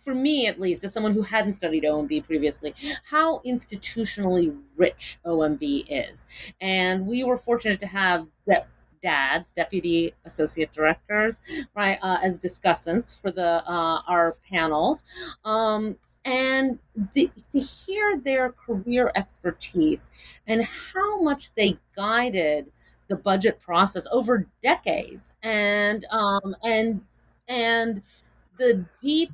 for 0.03 0.13
me 0.13 0.47
at 0.47 0.59
least 0.59 0.83
as 0.83 0.93
someone 0.93 1.13
who 1.13 1.21
hadn't 1.21 1.53
studied 1.53 1.83
omb 1.83 2.23
previously 2.25 2.73
how 3.05 3.39
institutionally 3.39 4.55
rich 4.75 5.17
omb 5.25 5.85
is. 5.87 6.25
And 6.59 7.07
we 7.07 7.23
were 7.23 7.37
fortunate 7.37 7.79
to 7.79 7.87
have 7.87 8.27
de- 8.47 8.65
dads 9.01 9.51
deputy 9.51 10.13
associate 10.25 10.73
directors 10.73 11.39
right 11.75 11.99
uh, 12.01 12.17
as 12.21 12.37
discussants 12.37 13.19
for 13.19 13.31
the 13.31 13.63
uh, 13.69 14.01
our 14.07 14.35
panels. 14.49 15.03
Um, 15.45 15.97
and 16.25 16.79
the, 17.13 17.31
to 17.53 17.59
hear 17.59 18.19
their 18.19 18.51
career 18.51 19.13
expertise 19.15 20.09
and 20.45 20.65
how 20.65 21.21
much 21.21 21.53
they 21.55 21.77
guided 21.95 22.69
the 23.07 23.15
budget 23.15 23.59
process 23.59 24.05
over 24.11 24.47
decades 24.61 25.33
and 25.43 26.05
um, 26.11 26.55
and 26.63 27.01
and 27.47 28.01
the 28.57 28.85
deep 29.01 29.31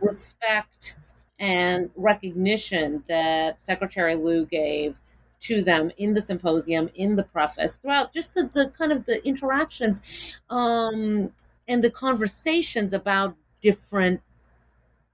respect 0.00 0.96
and 1.38 1.90
recognition 1.96 3.02
that 3.08 3.60
Secretary 3.60 4.14
Lew 4.14 4.46
gave 4.46 4.98
to 5.38 5.62
them 5.62 5.90
in 5.98 6.14
the 6.14 6.22
symposium, 6.22 6.88
in 6.94 7.16
the 7.16 7.22
preface, 7.22 7.76
throughout 7.76 8.12
just 8.12 8.34
the, 8.34 8.50
the 8.54 8.70
kind 8.70 8.90
of 8.90 9.04
the 9.04 9.24
interactions 9.26 10.00
um, 10.48 11.30
and 11.68 11.84
the 11.84 11.90
conversations 11.90 12.94
about 12.94 13.36
different 13.60 14.20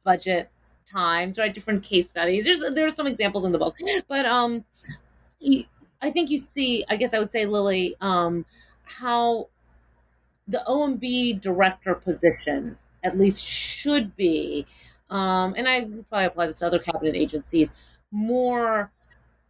budget 0.05 0.51
times, 0.90 1.38
right? 1.38 1.53
Different 1.53 1.83
case 1.83 2.09
studies. 2.09 2.45
There's 2.45 2.62
there's 2.75 2.95
some 2.95 3.07
examples 3.07 3.45
in 3.45 3.53
the 3.53 3.59
book, 3.59 3.77
but 4.09 4.27
um, 4.27 4.64
I 6.02 6.10
think 6.10 6.30
you 6.30 6.38
see. 6.38 6.84
I 6.88 6.96
guess 6.96 7.14
I 7.14 7.18
would 7.18 7.32
say, 7.32 7.46
Lily, 7.46 7.94
um, 8.00 8.44
how 8.84 9.48
the 10.48 10.62
OMB 10.68 11.40
director 11.40 11.94
position 11.94 12.76
at 13.04 13.18
least 13.18 13.46
should 13.46 14.14
be, 14.16 14.66
um, 15.10 15.54
and 15.56 15.68
I 15.68 15.82
probably 16.08 16.26
apply 16.26 16.46
this 16.46 16.58
to 16.58 16.66
other 16.66 16.78
cabinet 16.78 17.14
agencies, 17.14 17.72
more 18.10 18.90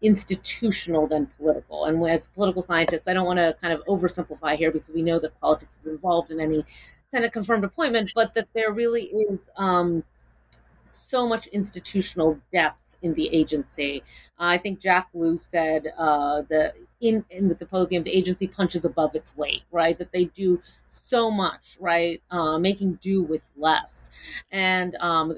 institutional 0.02 1.06
than 1.06 1.26
political. 1.38 1.86
And 1.86 2.04
as 2.08 2.26
political 2.28 2.62
scientists, 2.62 3.08
I 3.08 3.14
don't 3.14 3.26
want 3.26 3.38
to 3.38 3.56
kind 3.60 3.72
of 3.72 3.84
oversimplify 3.86 4.56
here 4.56 4.70
because 4.70 4.90
we 4.90 5.02
know 5.02 5.18
that 5.20 5.38
politics 5.40 5.78
is 5.80 5.86
involved 5.86 6.30
in 6.30 6.40
any 6.40 6.64
Senate 7.08 7.32
confirmed 7.32 7.64
appointment, 7.64 8.10
but 8.14 8.34
that 8.34 8.48
there 8.54 8.72
really 8.72 9.04
is 9.04 9.50
um, 9.56 10.02
so 10.84 11.26
much 11.26 11.46
institutional 11.48 12.38
depth 12.52 12.82
in 13.02 13.14
the 13.14 13.28
agency. 13.34 14.02
Uh, 14.38 14.44
I 14.44 14.58
think 14.58 14.80
Jack 14.80 15.08
Lew 15.14 15.36
said 15.38 15.92
uh, 15.98 16.42
the 16.48 16.72
in 17.00 17.24
in 17.30 17.48
the 17.48 17.54
symposium 17.54 18.04
the 18.04 18.12
agency 18.12 18.46
punches 18.46 18.84
above 18.84 19.14
its 19.14 19.36
weight, 19.36 19.62
right? 19.70 19.98
That 19.98 20.12
they 20.12 20.26
do 20.26 20.60
so 20.86 21.30
much, 21.30 21.76
right, 21.80 22.22
uh, 22.30 22.58
making 22.58 22.94
do 22.94 23.22
with 23.22 23.42
less, 23.56 24.10
and 24.50 24.94
um, 24.96 25.36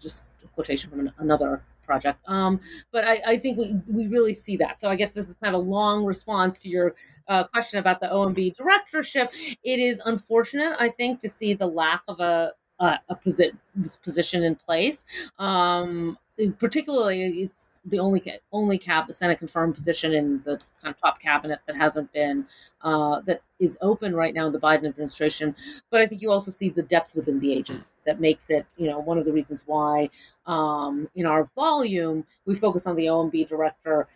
just 0.00 0.24
a 0.44 0.48
quotation 0.48 0.90
from 0.90 1.00
an, 1.00 1.12
another 1.18 1.62
project. 1.88 2.20
Um, 2.28 2.60
but 2.92 3.04
I, 3.04 3.22
I, 3.26 3.36
think 3.38 3.56
we, 3.56 3.74
we 3.90 4.08
really 4.08 4.34
see 4.34 4.58
that. 4.58 4.78
So 4.78 4.90
I 4.90 4.94
guess 4.94 5.12
this 5.12 5.26
is 5.26 5.34
kind 5.42 5.54
of 5.54 5.62
a 5.62 5.64
long 5.64 6.04
response 6.04 6.60
to 6.60 6.68
your 6.68 6.94
uh, 7.28 7.44
question 7.44 7.78
about 7.78 8.00
the 8.00 8.08
OMB 8.08 8.54
directorship. 8.54 9.32
It 9.64 9.78
is 9.80 10.00
unfortunate, 10.04 10.76
I 10.78 10.90
think, 10.90 11.20
to 11.20 11.30
see 11.30 11.54
the 11.54 11.66
lack 11.66 12.02
of 12.06 12.20
a 12.20 12.52
uh, 12.80 12.96
a 13.08 13.16
posi- 13.16 13.56
this 13.74 13.96
position 13.96 14.42
in 14.42 14.54
place. 14.54 15.04
Um, 15.38 16.18
particularly, 16.58 17.42
it's 17.42 17.80
the 17.84 17.98
only 17.98 18.22
only 18.52 18.78
cap 18.78 19.12
Senate 19.12 19.38
confirmed 19.38 19.74
position 19.74 20.12
in 20.12 20.42
the 20.44 20.60
kind 20.82 20.94
of 20.94 21.00
top 21.00 21.20
cabinet 21.20 21.60
that 21.66 21.76
hasn't 21.76 22.12
been 22.12 22.46
uh, 22.82 23.20
that 23.22 23.42
is 23.58 23.76
open 23.80 24.14
right 24.14 24.34
now 24.34 24.46
in 24.46 24.52
the 24.52 24.60
Biden 24.60 24.86
administration. 24.86 25.54
But 25.90 26.00
I 26.00 26.06
think 26.06 26.22
you 26.22 26.30
also 26.30 26.50
see 26.50 26.68
the 26.68 26.82
depth 26.82 27.14
within 27.16 27.40
the 27.40 27.52
agency 27.52 27.90
that 28.06 28.20
makes 28.20 28.50
it, 28.50 28.66
you 28.76 28.86
know, 28.88 28.98
one 28.98 29.18
of 29.18 29.24
the 29.24 29.32
reasons 29.32 29.62
why 29.66 30.10
um, 30.46 31.08
in 31.14 31.26
our 31.26 31.48
volume 31.54 32.24
we 32.46 32.54
focus 32.54 32.86
on 32.86 32.96
the 32.96 33.06
OMB 33.06 33.48
director 33.48 34.08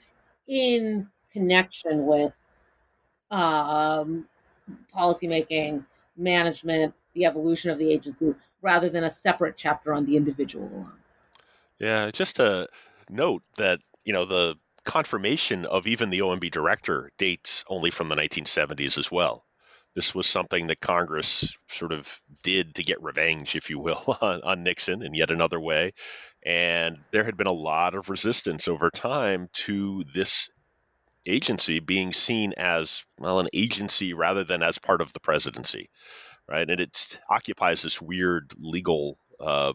in 0.48 1.09
connection 1.33 2.07
with 2.07 2.33
um, 3.31 4.27
policymaking, 4.94 5.85
management, 6.16 6.94
the 7.14 7.25
evolution 7.25 7.70
of 7.70 7.79
the 7.79 7.90
agency, 7.90 8.35
rather 8.62 8.88
than 8.88 9.05
a 9.05 9.11
separate 9.11 9.57
chapter 9.57 9.92
on 9.92 10.07
the 10.07 10.16
individual 10.16 10.68
alone. 10.68 10.92
Yeah, 11.79 12.11
just 12.12 12.37
to 12.37 12.68
note 13.11 13.42
that, 13.57 13.81
you 14.05 14.12
know, 14.12 14.25
the 14.25 14.57
confirmation 14.85 15.64
of 15.64 15.87
even 15.87 16.11
the 16.11 16.20
OMB 16.20 16.51
director 16.51 17.11
dates 17.18 17.64
only 17.68 17.90
from 17.90 18.09
the 18.09 18.14
1970s 18.14 18.98
as 18.98 19.11
well. 19.11 19.44
This 19.94 20.14
was 20.14 20.27
something 20.27 20.68
that 20.68 20.81
Congress 20.81 21.57
sort 21.68 21.92
of 21.92 22.20
did 22.42 22.77
to 22.77 22.83
get 22.83 23.03
revenge, 23.03 23.57
if 23.57 23.68
you 23.68 23.79
will, 23.79 24.16
on, 24.22 24.42
on 24.42 24.62
Nixon 24.62 25.03
in 25.03 25.14
yet 25.14 25.31
another 25.31 25.61
way. 25.61 25.92
And 26.44 26.98
there 27.11 27.25
had 27.25 27.37
been 27.37 27.46
a 27.46 27.53
lot 27.53 27.94
of 27.94 28.09
resistance 28.09 28.68
over 28.68 28.90
time 28.90 29.48
to 29.53 30.05
this 30.14 30.51
agency 31.27 31.79
being 31.79 32.12
seen 32.12 32.55
as, 32.57 33.05
well, 33.18 33.38
an 33.38 33.48
agency 33.53 34.14
rather 34.14 34.44
than 34.44 34.62
as 34.62 34.79
part 34.79 35.01
of 35.01 35.12
the 35.12 35.20
presidency 35.20 35.88
right? 36.48 36.68
And 36.68 36.81
it 36.81 37.20
occupies 37.28 37.83
this 37.83 38.00
weird 38.00 38.52
legal 38.59 39.18
uh, 39.40 39.72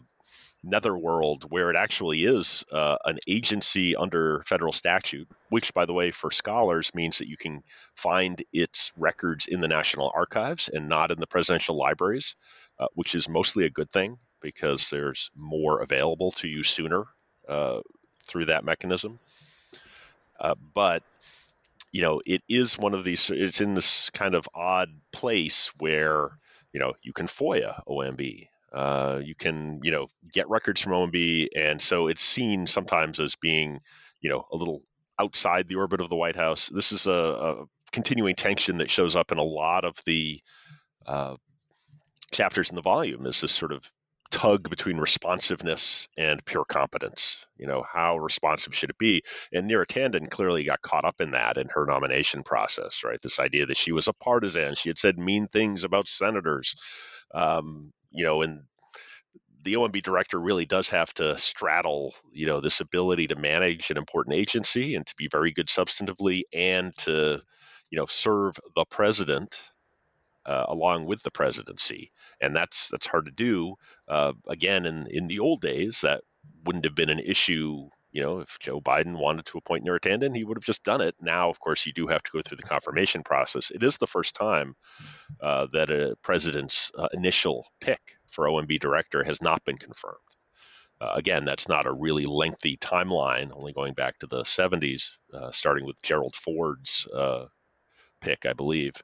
netherworld 0.62 1.44
where 1.48 1.70
it 1.70 1.76
actually 1.76 2.24
is 2.24 2.64
uh, 2.72 2.96
an 3.04 3.18
agency 3.26 3.96
under 3.96 4.42
federal 4.46 4.72
statute, 4.72 5.28
which, 5.50 5.72
by 5.72 5.86
the 5.86 5.92
way, 5.92 6.10
for 6.10 6.30
scholars 6.30 6.94
means 6.94 7.18
that 7.18 7.28
you 7.28 7.36
can 7.36 7.62
find 7.94 8.42
its 8.52 8.92
records 8.96 9.46
in 9.46 9.60
the 9.60 9.68
National 9.68 10.10
Archives 10.14 10.68
and 10.68 10.88
not 10.88 11.10
in 11.10 11.20
the 11.20 11.26
presidential 11.26 11.76
libraries, 11.76 12.36
uh, 12.78 12.86
which 12.94 13.14
is 13.14 13.28
mostly 13.28 13.64
a 13.64 13.70
good 13.70 13.90
thing 13.90 14.18
because 14.40 14.90
there's 14.90 15.30
more 15.36 15.80
available 15.80 16.32
to 16.32 16.48
you 16.48 16.62
sooner 16.62 17.04
uh, 17.48 17.80
through 18.26 18.46
that 18.46 18.64
mechanism. 18.64 19.18
Uh, 20.38 20.54
but 20.74 21.02
you 21.90 22.02
know, 22.02 22.20
it 22.26 22.42
is 22.48 22.78
one 22.78 22.94
of 22.94 23.04
these. 23.04 23.30
It's 23.30 23.60
in 23.60 23.74
this 23.74 24.10
kind 24.10 24.34
of 24.34 24.48
odd 24.54 24.90
place 25.12 25.72
where 25.78 26.30
you 26.72 26.80
know 26.80 26.94
you 27.02 27.12
can 27.12 27.26
FOIA 27.26 27.82
OMB. 27.86 28.48
Uh, 28.72 29.20
you 29.24 29.34
can 29.34 29.80
you 29.82 29.90
know 29.90 30.06
get 30.32 30.48
records 30.48 30.80
from 30.82 30.92
OMB, 30.92 31.48
and 31.56 31.80
so 31.80 32.08
it's 32.08 32.22
seen 32.22 32.66
sometimes 32.66 33.20
as 33.20 33.36
being 33.36 33.80
you 34.20 34.30
know 34.30 34.46
a 34.52 34.56
little 34.56 34.82
outside 35.20 35.68
the 35.68 35.76
orbit 35.76 36.00
of 36.00 36.10
the 36.10 36.16
White 36.16 36.36
House. 36.36 36.68
This 36.68 36.92
is 36.92 37.06
a, 37.06 37.12
a 37.12 37.64
continuing 37.92 38.34
tension 38.34 38.78
that 38.78 38.90
shows 38.90 39.16
up 39.16 39.32
in 39.32 39.38
a 39.38 39.42
lot 39.42 39.84
of 39.84 39.96
the 40.04 40.40
uh, 41.06 41.36
chapters 42.30 42.70
in 42.70 42.76
the 42.76 42.82
volume. 42.82 43.26
Is 43.26 43.40
this 43.40 43.52
sort 43.52 43.72
of 43.72 43.90
tug 44.30 44.68
between 44.68 44.98
responsiveness 44.98 46.08
and 46.16 46.44
pure 46.44 46.64
competence. 46.64 47.44
You 47.56 47.66
know, 47.66 47.84
how 47.90 48.18
responsive 48.18 48.74
should 48.74 48.90
it 48.90 48.98
be? 48.98 49.22
And 49.52 49.68
Neera 49.68 49.86
Tanden 49.86 50.30
clearly 50.30 50.64
got 50.64 50.82
caught 50.82 51.04
up 51.04 51.20
in 51.20 51.32
that 51.32 51.58
in 51.58 51.68
her 51.68 51.86
nomination 51.86 52.42
process, 52.42 53.04
right? 53.04 53.20
This 53.22 53.40
idea 53.40 53.66
that 53.66 53.76
she 53.76 53.92
was 53.92 54.08
a 54.08 54.12
partisan, 54.12 54.74
she 54.74 54.88
had 54.90 54.98
said 54.98 55.18
mean 55.18 55.48
things 55.48 55.84
about 55.84 56.08
senators, 56.08 56.74
um, 57.34 57.92
you 58.10 58.24
know, 58.24 58.42
and 58.42 58.62
the 59.64 59.74
OMB 59.74 60.02
director 60.02 60.38
really 60.38 60.66
does 60.66 60.90
have 60.90 61.12
to 61.14 61.36
straddle, 61.36 62.14
you 62.32 62.46
know, 62.46 62.60
this 62.60 62.80
ability 62.80 63.28
to 63.28 63.36
manage 63.36 63.90
an 63.90 63.96
important 63.96 64.36
agency 64.36 64.94
and 64.94 65.06
to 65.06 65.14
be 65.16 65.28
very 65.30 65.52
good 65.52 65.66
substantively 65.66 66.42
and 66.52 66.96
to, 66.98 67.40
you 67.90 67.98
know, 67.98 68.06
serve 68.06 68.56
the 68.74 68.84
president 68.86 69.60
uh, 70.46 70.64
along 70.68 71.04
with 71.04 71.22
the 71.22 71.30
presidency, 71.30 72.10
and 72.40 72.54
that's 72.54 72.88
that's 72.88 73.06
hard 73.06 73.26
to 73.26 73.32
do. 73.32 73.74
Uh, 74.06 74.32
again, 74.46 74.86
in 74.86 75.06
in 75.08 75.26
the 75.26 75.40
old 75.40 75.60
days, 75.60 76.02
that 76.02 76.22
wouldn't 76.64 76.84
have 76.84 76.94
been 76.94 77.10
an 77.10 77.20
issue. 77.20 77.88
You 78.10 78.22
know, 78.22 78.40
if 78.40 78.58
Joe 78.58 78.80
Biden 78.80 79.18
wanted 79.18 79.46
to 79.46 79.58
appoint 79.58 79.84
Neera 79.84 80.00
Tanden, 80.00 80.34
he 80.34 80.42
would 80.42 80.56
have 80.56 80.64
just 80.64 80.82
done 80.82 81.02
it. 81.02 81.14
Now, 81.20 81.50
of 81.50 81.60
course, 81.60 81.84
you 81.84 81.92
do 81.92 82.06
have 82.06 82.22
to 82.22 82.30
go 82.32 82.40
through 82.40 82.56
the 82.56 82.62
confirmation 82.62 83.22
process. 83.22 83.70
It 83.70 83.82
is 83.82 83.98
the 83.98 84.06
first 84.06 84.34
time 84.34 84.74
uh, 85.40 85.66
that 85.72 85.90
a 85.90 86.16
president's 86.22 86.90
uh, 86.96 87.08
initial 87.12 87.66
pick 87.80 88.00
for 88.30 88.46
OMB 88.46 88.80
director 88.80 89.22
has 89.24 89.42
not 89.42 89.62
been 89.64 89.76
confirmed. 89.76 90.16
Uh, 91.00 91.12
again, 91.14 91.44
that's 91.44 91.68
not 91.68 91.86
a 91.86 91.92
really 91.92 92.26
lengthy 92.26 92.76
timeline, 92.76 93.50
only 93.52 93.72
going 93.72 93.94
back 93.94 94.18
to 94.18 94.26
the 94.26 94.42
70s, 94.42 95.12
uh, 95.32 95.50
starting 95.50 95.86
with 95.86 96.02
Gerald 96.02 96.34
Ford's 96.34 97.06
uh, 97.14 97.46
pick, 98.20 98.46
I 98.46 98.52
believe. 98.52 98.94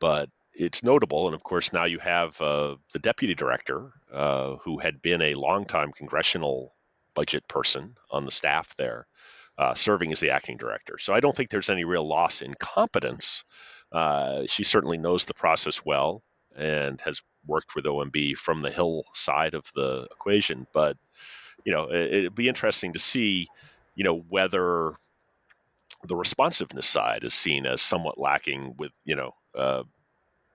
But 0.00 0.30
it's 0.58 0.82
notable, 0.82 1.26
and 1.26 1.34
of 1.34 1.42
course 1.42 1.72
now 1.72 1.84
you 1.84 1.98
have 1.98 2.40
uh, 2.40 2.76
the 2.92 2.98
deputy 2.98 3.34
director, 3.34 3.92
uh, 4.12 4.56
who 4.56 4.78
had 4.78 5.02
been 5.02 5.22
a 5.22 5.34
longtime 5.34 5.92
congressional 5.92 6.74
budget 7.14 7.46
person 7.48 7.96
on 8.10 8.24
the 8.24 8.30
staff 8.30 8.74
there, 8.76 9.06
uh, 9.58 9.74
serving 9.74 10.12
as 10.12 10.20
the 10.20 10.30
acting 10.30 10.56
director. 10.56 10.98
So 10.98 11.12
I 11.12 11.20
don't 11.20 11.36
think 11.36 11.50
there's 11.50 11.70
any 11.70 11.84
real 11.84 12.06
loss 12.06 12.42
in 12.42 12.54
competence. 12.54 13.44
Uh, 13.92 14.42
she 14.46 14.64
certainly 14.64 14.98
knows 14.98 15.24
the 15.24 15.34
process 15.34 15.84
well 15.84 16.22
and 16.56 17.00
has 17.02 17.20
worked 17.46 17.74
with 17.74 17.84
OMB 17.84 18.36
from 18.36 18.60
the 18.60 18.70
Hill 18.70 19.04
side 19.12 19.54
of 19.54 19.64
the 19.74 20.08
equation. 20.10 20.66
But 20.72 20.96
you 21.64 21.72
know, 21.72 21.88
it, 21.90 22.14
it'd 22.14 22.34
be 22.34 22.48
interesting 22.48 22.94
to 22.94 22.98
see, 22.98 23.48
you 23.94 24.04
know, 24.04 24.18
whether 24.28 24.94
the 26.04 26.16
responsiveness 26.16 26.86
side 26.86 27.24
is 27.24 27.34
seen 27.34 27.66
as 27.66 27.80
somewhat 27.82 28.18
lacking 28.18 28.74
with 28.78 28.92
you 29.04 29.16
know 29.16 29.34
uh, 29.54 29.82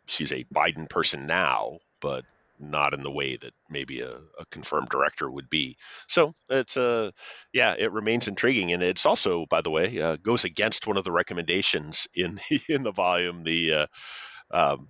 she's 0.08 0.32
a 0.32 0.46
Biden 0.54 0.90
person 0.90 1.26
now, 1.26 1.80
but 2.02 2.26
not 2.60 2.94
in 2.94 3.02
the 3.02 3.12
way 3.12 3.38
that 3.38 3.54
maybe 3.70 4.02
a, 4.02 4.18
a 4.40 4.46
confirmed 4.52 4.90
director 4.90 5.30
would 5.30 5.50
be. 5.50 5.78
So 6.08 6.34
it's 6.50 6.78
a 6.78 6.84
uh, 6.84 7.12
yeah, 7.54 7.76
it 7.78 7.92
remains 7.92 8.28
intriguing, 8.28 8.72
and 8.72 8.84
it's 8.84 9.06
also, 9.06 9.46
by 9.50 9.62
the 9.62 9.72
way, 9.72 10.00
uh, 10.00 10.18
goes 10.18 10.46
against 10.46 10.88
one 10.88 10.98
of 10.98 11.04
the 11.04 11.12
recommendations 11.12 12.08
in 12.14 12.36
the, 12.50 12.62
in 12.70 12.84
the 12.84 12.92
volume. 12.92 13.44
The 13.44 13.74
uh, 13.74 13.88
um, 14.52 14.90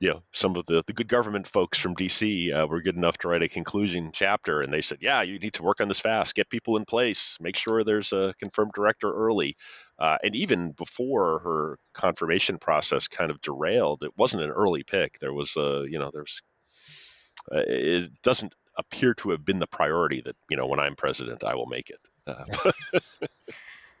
you 0.00 0.10
know, 0.10 0.22
some 0.32 0.56
of 0.56 0.66
the, 0.66 0.82
the 0.88 0.92
good 0.92 1.06
government 1.06 1.46
folks 1.46 1.78
from 1.78 1.94
DC 1.94 2.52
uh, 2.52 2.66
were 2.66 2.82
good 2.82 2.96
enough 2.96 3.18
to 3.18 3.28
write 3.28 3.42
a 3.44 3.48
conclusion 3.48 4.10
chapter, 4.12 4.60
and 4.60 4.74
they 4.74 4.80
said, 4.80 4.98
yeah, 5.00 5.22
you 5.22 5.38
need 5.38 5.54
to 5.54 5.62
work 5.62 5.80
on 5.80 5.86
this 5.86 6.00
fast, 6.00 6.34
get 6.34 6.50
people 6.50 6.76
in 6.76 6.84
place, 6.84 7.38
make 7.40 7.54
sure 7.54 7.84
there's 7.84 8.12
a 8.12 8.34
confirmed 8.40 8.72
director 8.74 9.12
early. 9.14 9.56
Uh, 10.02 10.18
and 10.24 10.34
even 10.34 10.72
before 10.72 11.38
her 11.38 11.78
confirmation 11.94 12.58
process 12.58 13.06
kind 13.06 13.30
of 13.30 13.40
derailed, 13.40 14.02
it 14.02 14.10
wasn't 14.16 14.42
an 14.42 14.50
early 14.50 14.82
pick. 14.82 15.20
There 15.20 15.32
was 15.32 15.56
a, 15.56 15.84
you 15.88 15.96
know, 15.96 16.10
there's, 16.12 16.42
uh, 17.54 17.62
it 17.64 18.10
doesn't 18.20 18.52
appear 18.76 19.14
to 19.14 19.30
have 19.30 19.44
been 19.44 19.60
the 19.60 19.66
priority 19.68 20.20
that, 20.22 20.34
you 20.50 20.56
know, 20.56 20.66
when 20.66 20.80
I'm 20.80 20.96
president, 20.96 21.44
I 21.44 21.54
will 21.54 21.66
make 21.66 21.88
it. 21.90 22.00
Uh, 22.26 22.72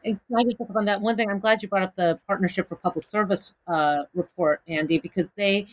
And 0.04 0.18
can 0.26 0.36
I 0.36 0.42
just 0.42 0.58
pick 0.58 0.68
up 0.68 0.74
on 0.74 0.86
that 0.86 1.00
one 1.00 1.16
thing? 1.16 1.30
I'm 1.30 1.38
glad 1.38 1.62
you 1.62 1.68
brought 1.68 1.84
up 1.84 1.94
the 1.94 2.18
Partnership 2.26 2.68
for 2.68 2.74
Public 2.74 3.04
Service 3.04 3.54
uh, 3.68 4.02
report, 4.14 4.60
Andy, 4.66 4.98
because 4.98 5.30
they 5.36 5.68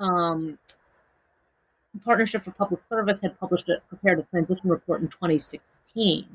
um, 0.00 0.58
Partnership 2.04 2.44
for 2.44 2.50
Public 2.52 2.82
Service 2.82 3.20
had 3.20 3.38
published 3.38 3.68
a 3.68 3.80
prepared 3.88 4.18
a 4.18 4.22
transition 4.24 4.68
report 4.68 5.00
in 5.00 5.08
2016, 5.08 6.26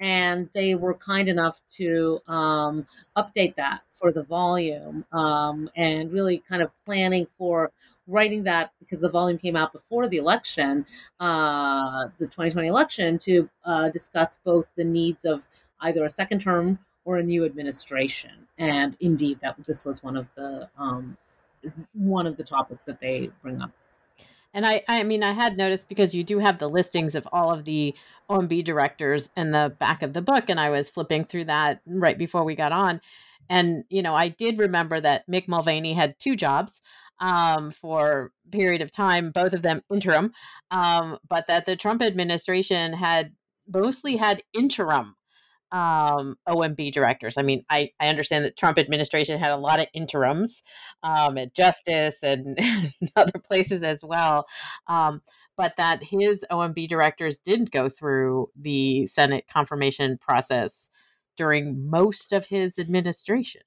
and 0.00 0.48
they 0.54 0.74
were 0.74 0.94
kind 0.94 1.28
enough 1.28 1.60
to 1.72 2.20
um, 2.28 2.86
update 3.16 3.54
that 3.56 3.80
for 4.00 4.12
the 4.12 4.22
volume 4.22 5.04
um, 5.12 5.68
and 5.76 6.12
really 6.12 6.38
kind 6.48 6.62
of 6.62 6.70
planning 6.84 7.26
for 7.36 7.72
writing 8.06 8.42
that 8.42 8.72
because 8.78 9.00
the 9.00 9.08
volume 9.08 9.38
came 9.38 9.54
out 9.54 9.72
before 9.72 10.08
the 10.08 10.16
election, 10.16 10.86
uh, 11.20 12.08
the 12.18 12.26
2020 12.26 12.68
election, 12.68 13.18
to 13.18 13.48
uh, 13.64 13.88
discuss 13.90 14.38
both 14.44 14.66
the 14.76 14.84
needs 14.84 15.24
of 15.24 15.46
either 15.82 16.04
a 16.04 16.10
second 16.10 16.40
term 16.40 16.78
or 17.04 17.18
a 17.18 17.22
new 17.22 17.44
administration. 17.44 18.30
And 18.56 18.96
indeed, 19.00 19.38
that 19.42 19.56
this 19.66 19.84
was 19.84 20.02
one 20.02 20.16
of 20.16 20.28
the 20.34 20.68
um, 20.78 21.16
one 21.92 22.26
of 22.26 22.36
the 22.36 22.44
topics 22.44 22.84
that 22.84 23.00
they 23.00 23.30
bring 23.42 23.60
up. 23.60 23.70
And 24.54 24.66
I, 24.66 24.82
I 24.88 25.02
mean, 25.02 25.22
I 25.22 25.32
had 25.32 25.56
noticed 25.56 25.88
because 25.88 26.14
you 26.14 26.24
do 26.24 26.38
have 26.38 26.58
the 26.58 26.68
listings 26.68 27.14
of 27.14 27.28
all 27.32 27.52
of 27.52 27.64
the 27.64 27.94
OMB 28.30 28.64
directors 28.64 29.30
in 29.36 29.50
the 29.52 29.74
back 29.78 30.02
of 30.02 30.12
the 30.14 30.22
book, 30.22 30.48
and 30.48 30.58
I 30.58 30.70
was 30.70 30.88
flipping 30.88 31.24
through 31.24 31.44
that 31.46 31.80
right 31.86 32.16
before 32.16 32.44
we 32.44 32.54
got 32.54 32.72
on. 32.72 33.00
And, 33.50 33.84
you 33.88 34.02
know, 34.02 34.14
I 34.14 34.28
did 34.28 34.58
remember 34.58 35.00
that 35.00 35.28
Mick 35.28 35.48
Mulvaney 35.48 35.94
had 35.94 36.18
two 36.18 36.36
jobs 36.36 36.80
um, 37.18 37.70
for 37.70 38.32
period 38.50 38.82
of 38.82 38.90
time, 38.90 39.30
both 39.30 39.52
of 39.52 39.62
them 39.62 39.82
interim, 39.92 40.32
um, 40.70 41.18
but 41.28 41.46
that 41.48 41.66
the 41.66 41.76
Trump 41.76 42.02
administration 42.02 42.92
had 42.92 43.32
mostly 43.66 44.16
had 44.16 44.42
interim 44.52 45.14
um, 45.72 46.36
OMB 46.48 46.92
directors. 46.92 47.36
I 47.36 47.42
mean, 47.42 47.64
I, 47.68 47.90
I 48.00 48.08
understand 48.08 48.44
that 48.44 48.56
Trump 48.56 48.78
administration 48.78 49.38
had 49.38 49.52
a 49.52 49.56
lot 49.56 49.80
of 49.80 49.86
interims 49.94 50.62
um, 51.02 51.38
at 51.38 51.54
Justice 51.54 52.16
and, 52.22 52.58
and 52.60 52.92
other 53.16 53.38
places 53.38 53.82
as 53.82 54.02
well. 54.02 54.46
Um, 54.86 55.22
but 55.56 55.74
that 55.76 56.02
his 56.02 56.44
OMB 56.50 56.88
directors 56.88 57.40
didn't 57.40 57.72
go 57.72 57.88
through 57.88 58.50
the 58.56 59.06
Senate 59.06 59.44
confirmation 59.52 60.16
process 60.18 60.90
during 61.36 61.88
most 61.90 62.32
of 62.32 62.46
his 62.46 62.78
administration. 62.78 63.62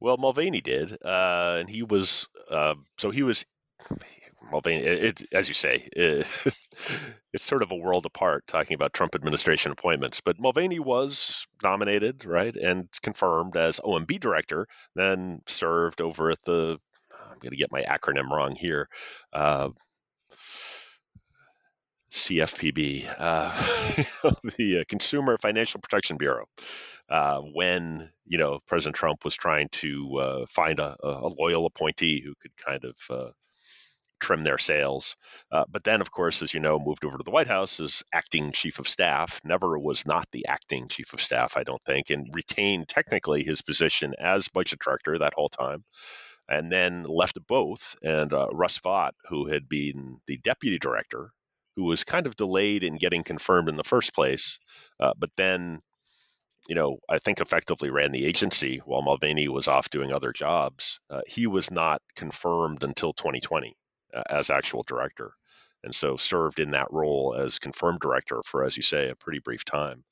Well, 0.00 0.16
Mulvaney 0.16 0.60
did, 0.60 0.92
uh, 1.04 1.58
and 1.60 1.70
he 1.70 1.82
was 1.82 2.28
uh, 2.50 2.74
so 2.98 3.10
he 3.10 3.22
was 3.22 3.44
Mulvaney, 4.50 4.82
it, 4.82 5.22
as 5.32 5.48
you 5.48 5.54
say, 5.54 5.88
it, 5.92 6.26
it's 7.32 7.44
sort 7.44 7.62
of 7.62 7.70
a 7.70 7.76
world 7.76 8.06
apart 8.06 8.46
talking 8.46 8.74
about 8.74 8.92
Trump 8.92 9.14
administration 9.14 9.72
appointments. 9.72 10.20
But 10.20 10.40
Mulvaney 10.40 10.78
was 10.78 11.46
nominated, 11.62 12.24
right, 12.24 12.54
and 12.54 12.88
confirmed 13.02 13.56
as 13.56 13.80
OMB 13.80 14.20
director, 14.20 14.66
then 14.94 15.40
served 15.46 16.00
over 16.00 16.30
at 16.30 16.42
the, 16.44 16.78
I'm 17.30 17.38
going 17.40 17.52
to 17.52 17.56
get 17.56 17.72
my 17.72 17.82
acronym 17.82 18.30
wrong 18.30 18.54
here, 18.54 18.88
uh, 19.32 19.70
CFPB, 22.12 23.08
uh, 23.18 24.30
the 24.58 24.80
uh, 24.80 24.84
Consumer 24.86 25.38
Financial 25.38 25.80
Protection 25.80 26.18
Bureau. 26.18 26.44
Uh, 27.08 27.40
when 27.40 28.08
you 28.26 28.38
know 28.38 28.60
President 28.66 28.94
Trump 28.96 29.24
was 29.24 29.34
trying 29.34 29.68
to 29.72 30.16
uh, 30.18 30.46
find 30.48 30.78
a, 30.78 30.96
a, 31.02 31.28
loyal 31.28 31.66
appointee 31.66 32.22
who 32.24 32.34
could 32.40 32.56
kind 32.56 32.84
of 32.84 32.96
uh, 33.10 33.30
trim 34.22 34.44
their 34.44 34.56
sails. 34.56 35.16
Uh, 35.50 35.64
but 35.68 35.84
then, 35.84 36.00
of 36.00 36.10
course, 36.10 36.42
as 36.42 36.54
you 36.54 36.60
know, 36.60 36.78
moved 36.78 37.04
over 37.04 37.18
to 37.18 37.24
the 37.24 37.30
White 37.30 37.48
House 37.48 37.80
as 37.80 38.04
acting 38.14 38.52
chief 38.52 38.78
of 38.78 38.88
staff. 38.88 39.40
Never 39.44 39.78
was 39.78 40.06
not 40.06 40.28
the 40.32 40.46
acting 40.46 40.88
chief 40.88 41.12
of 41.12 41.20
staff, 41.20 41.56
I 41.56 41.64
don't 41.64 41.82
think, 41.84 42.08
and 42.10 42.28
retained 42.32 42.88
technically 42.88 43.42
his 43.42 43.60
position 43.60 44.14
as 44.18 44.48
budget 44.48 44.78
director 44.78 45.18
that 45.18 45.34
whole 45.34 45.48
time. 45.48 45.84
And 46.48 46.70
then 46.70 47.02
left 47.02 47.36
both. 47.48 47.96
And 48.02 48.32
uh, 48.32 48.48
Russ 48.52 48.78
Vought, 48.78 49.14
who 49.28 49.48
had 49.48 49.68
been 49.68 50.18
the 50.26 50.38
deputy 50.38 50.78
director, 50.78 51.32
who 51.76 51.84
was 51.84 52.04
kind 52.04 52.26
of 52.26 52.36
delayed 52.36 52.84
in 52.84 52.98
getting 52.98 53.24
confirmed 53.24 53.68
in 53.68 53.76
the 53.76 53.84
first 53.84 54.14
place, 54.14 54.60
uh, 55.00 55.14
but 55.18 55.30
then 55.36 55.80
you 56.68 56.76
know, 56.76 56.98
I 57.08 57.18
think 57.18 57.40
effectively 57.40 57.90
ran 57.90 58.12
the 58.12 58.24
agency 58.24 58.80
while 58.84 59.02
Mulvaney 59.02 59.48
was 59.48 59.66
off 59.66 59.90
doing 59.90 60.12
other 60.12 60.32
jobs. 60.32 61.00
Uh, 61.10 61.22
he 61.26 61.48
was 61.48 61.72
not 61.72 62.00
confirmed 62.14 62.84
until 62.84 63.12
2020 63.14 63.74
as 64.30 64.50
actual 64.50 64.82
director, 64.84 65.32
and 65.84 65.94
so 65.94 66.16
served 66.16 66.60
in 66.60 66.70
that 66.72 66.92
role 66.92 67.34
as 67.38 67.58
confirmed 67.58 68.00
director 68.00 68.42
for, 68.44 68.64
as 68.64 68.76
you 68.76 68.82
say, 68.82 69.10
a 69.10 69.16
pretty 69.16 69.38
brief 69.38 69.64
time. 69.64 70.04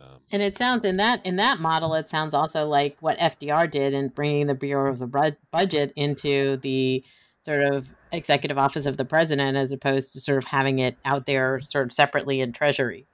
Um, 0.00 0.18
and 0.30 0.42
it 0.42 0.56
sounds 0.56 0.84
in 0.84 0.96
that 0.96 1.24
in 1.24 1.36
that 1.36 1.60
model, 1.60 1.94
it 1.94 2.08
sounds 2.08 2.34
also 2.34 2.66
like 2.66 2.96
what 3.00 3.18
FDR 3.18 3.70
did 3.70 3.92
in 3.94 4.08
bringing 4.08 4.46
the 4.46 4.54
Bureau 4.54 4.90
of 4.90 4.98
the 4.98 5.36
Budget 5.50 5.92
into 5.96 6.56
the 6.58 7.04
sort 7.44 7.62
of 7.62 7.88
executive 8.10 8.58
office 8.58 8.86
of 8.86 8.96
the 8.96 9.04
president, 9.04 9.56
as 9.56 9.72
opposed 9.72 10.12
to 10.12 10.20
sort 10.20 10.38
of 10.38 10.44
having 10.44 10.78
it 10.78 10.96
out 11.04 11.26
there 11.26 11.60
sort 11.60 11.86
of 11.86 11.92
separately 11.92 12.40
in 12.40 12.52
Treasury. 12.52 13.06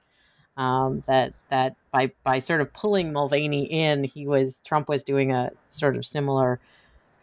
Um, 0.55 1.03
that 1.07 1.33
that 1.49 1.75
by 1.91 2.11
by 2.23 2.39
sort 2.39 2.61
of 2.61 2.73
pulling 2.73 3.13
Mulvaney 3.13 3.65
in, 3.65 4.03
he 4.05 4.25
was 4.25 4.61
Trump 4.65 4.89
was 4.89 5.03
doing 5.03 5.31
a 5.31 5.51
sort 5.69 5.95
of 5.95 6.05
similar 6.05 6.59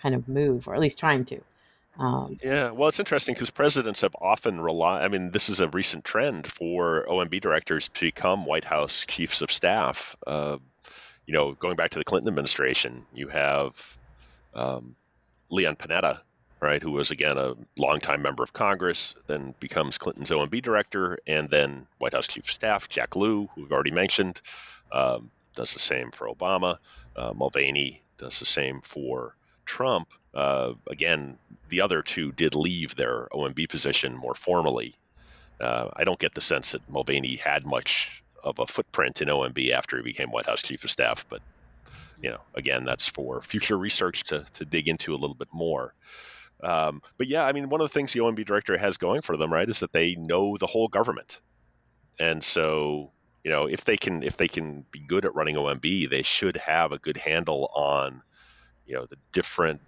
kind 0.01 0.15
of 0.15 0.29
move, 0.29 0.69
or 0.69 0.75
at 0.75 0.81
least 0.81 0.99
trying 0.99 1.25
to. 1.27 1.41
Um, 1.99 2.39
yeah, 2.43 2.71
well, 2.71 2.89
it's 2.89 3.01
interesting 3.01 3.35
because 3.35 3.51
presidents 3.51 4.03
have 4.03 4.15
often 4.21 4.61
relied. 4.61 5.03
I 5.03 5.09
mean, 5.09 5.31
this 5.31 5.49
is 5.49 5.61
a 5.61 5.69
recent 5.69 6.05
trend 6.05 6.47
for 6.47 7.07
OMB 7.09 7.41
directors 7.41 7.89
to 7.89 8.01
become 8.01 8.45
White 8.45 8.65
House 8.65 9.05
chiefs 9.07 9.41
of 9.41 9.51
staff. 9.51 10.17
Uh, 10.27 10.59
you 11.27 11.35
know, 11.35 11.53
going 11.53 11.77
back 11.77 11.91
to 11.91 11.99
the 11.99 12.05
Clinton 12.05 12.29
administration, 12.29 13.07
you 13.15 13.29
have 13.29 13.99
um, 14.55 14.95
Leon 15.51 15.77
Panetta, 15.77 16.21
right, 16.61 16.83
who 16.83 16.93
was 16.93 17.11
again 17.11 17.39
a 17.39 17.55
longtime 17.77 18.23
member 18.23 18.43
of 18.43 18.53
Congress, 18.53 19.15
then 19.27 19.55
becomes 19.59 19.99
Clinton's 19.99 20.31
OMB 20.31 20.63
director, 20.63 21.19
and 21.27 21.49
then 21.49 21.87
White 21.99 22.13
House 22.13 22.27
chief 22.27 22.45
of 22.45 22.51
staff 22.51 22.89
Jack 22.89 23.17
Lew, 23.17 23.49
who 23.55 23.63
we've 23.63 23.73
already 23.73 23.91
mentioned, 23.91 24.41
um, 24.93 25.31
does 25.55 25.73
the 25.73 25.81
same 25.81 26.11
for 26.11 26.29
Obama. 26.29 26.79
Uh, 27.17 27.33
Mulvaney 27.35 28.03
does 28.19 28.39
the 28.39 28.47
same 28.47 28.81
for 28.83 29.35
Trump. 29.67 30.13
Uh, 30.35 30.75
again, 30.89 31.39
the 31.69 31.83
other 31.83 32.03
two 32.03 32.33
did 32.33 32.55
leave 32.55 32.95
their 32.95 33.29
OMB 33.33 33.69
position 33.69 34.17
more 34.17 34.35
formally. 34.35 34.95
Uh, 35.61 35.89
I 35.95 36.05
don't 36.05 36.19
get 36.19 36.35
the 36.35 36.41
sense 36.41 36.73
that 36.73 36.89
Mulvaney 36.89 37.37
had 37.37 37.67
much 37.67 38.23
of 38.43 38.59
a 38.59 38.67
footprint 38.67 39.23
in 39.23 39.29
OMB 39.29 39.71
after 39.73 39.97
he 39.97 40.03
became 40.03 40.31
White 40.31 40.47
House 40.47 40.63
Chief 40.63 40.85
of 40.85 40.91
Staff, 40.91 41.27
but 41.29 41.43
you 42.23 42.31
know, 42.31 42.41
again, 42.55 42.85
that's 42.85 43.09
for 43.09 43.41
future 43.43 43.77
research 43.77 44.25
to, 44.25 44.45
to 44.55 44.65
dig 44.65 44.89
into 44.89 45.15
a 45.15 45.17
little 45.17 45.35
bit 45.35 45.49
more. 45.53 45.93
Um, 46.63 47.03
but 47.19 47.27
yeah, 47.27 47.45
I 47.45 47.53
mean, 47.53 47.69
one 47.69 47.81
of 47.81 47.89
the 47.89 47.93
things 47.93 48.13
the 48.13 48.21
OMB 48.21 48.47
director 48.47 48.77
has 48.79 48.97
going 48.97 49.21
for 49.21 49.37
them, 49.37 49.53
right, 49.53 49.69
is 49.69 49.81
that 49.81 49.93
they 49.93 50.15
know 50.15 50.57
the 50.57 50.67
whole 50.67 50.89
government, 50.89 51.41
and 52.19 52.43
so 52.43 53.11
you 53.45 53.53
know, 53.53 53.67
if 53.67 53.85
they 53.85 53.97
can 53.97 54.23
if 54.23 54.37
they 54.37 54.49
can 54.49 54.85
be 54.91 54.99
good 54.99 55.25
at 55.25 55.35
running 55.35 55.55
OMB, 55.55 56.11
they 56.11 56.23
should 56.23 56.57
have 56.57 56.93
a 56.93 56.99
good 56.99 57.17
handle 57.17 57.71
on 57.75 58.23
you 58.87 58.95
know 58.95 59.07
the 59.07 59.17
different 59.33 59.81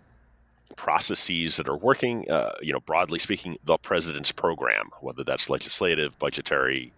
processes 0.77 1.57
that 1.57 1.69
are 1.69 1.77
working. 1.77 2.31
Uh, 2.31 2.55
you 2.61 2.73
know, 2.73 2.81
broadly 2.81 3.19
speaking, 3.19 3.57
the 3.65 3.79
president's 3.79 4.33
program, 4.33 4.91
whether 5.01 5.25
that's 5.25 5.49
legislative, 5.51 6.19
budgetary, 6.19 6.93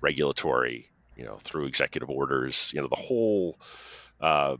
regulatory, 0.00 0.88
you 1.16 1.24
know, 1.24 1.36
through 1.42 1.66
executive 1.66 2.10
orders. 2.10 2.70
You 2.74 2.80
know, 2.80 2.88
the 2.88 2.96
whole 2.96 3.58
uh, 4.20 4.56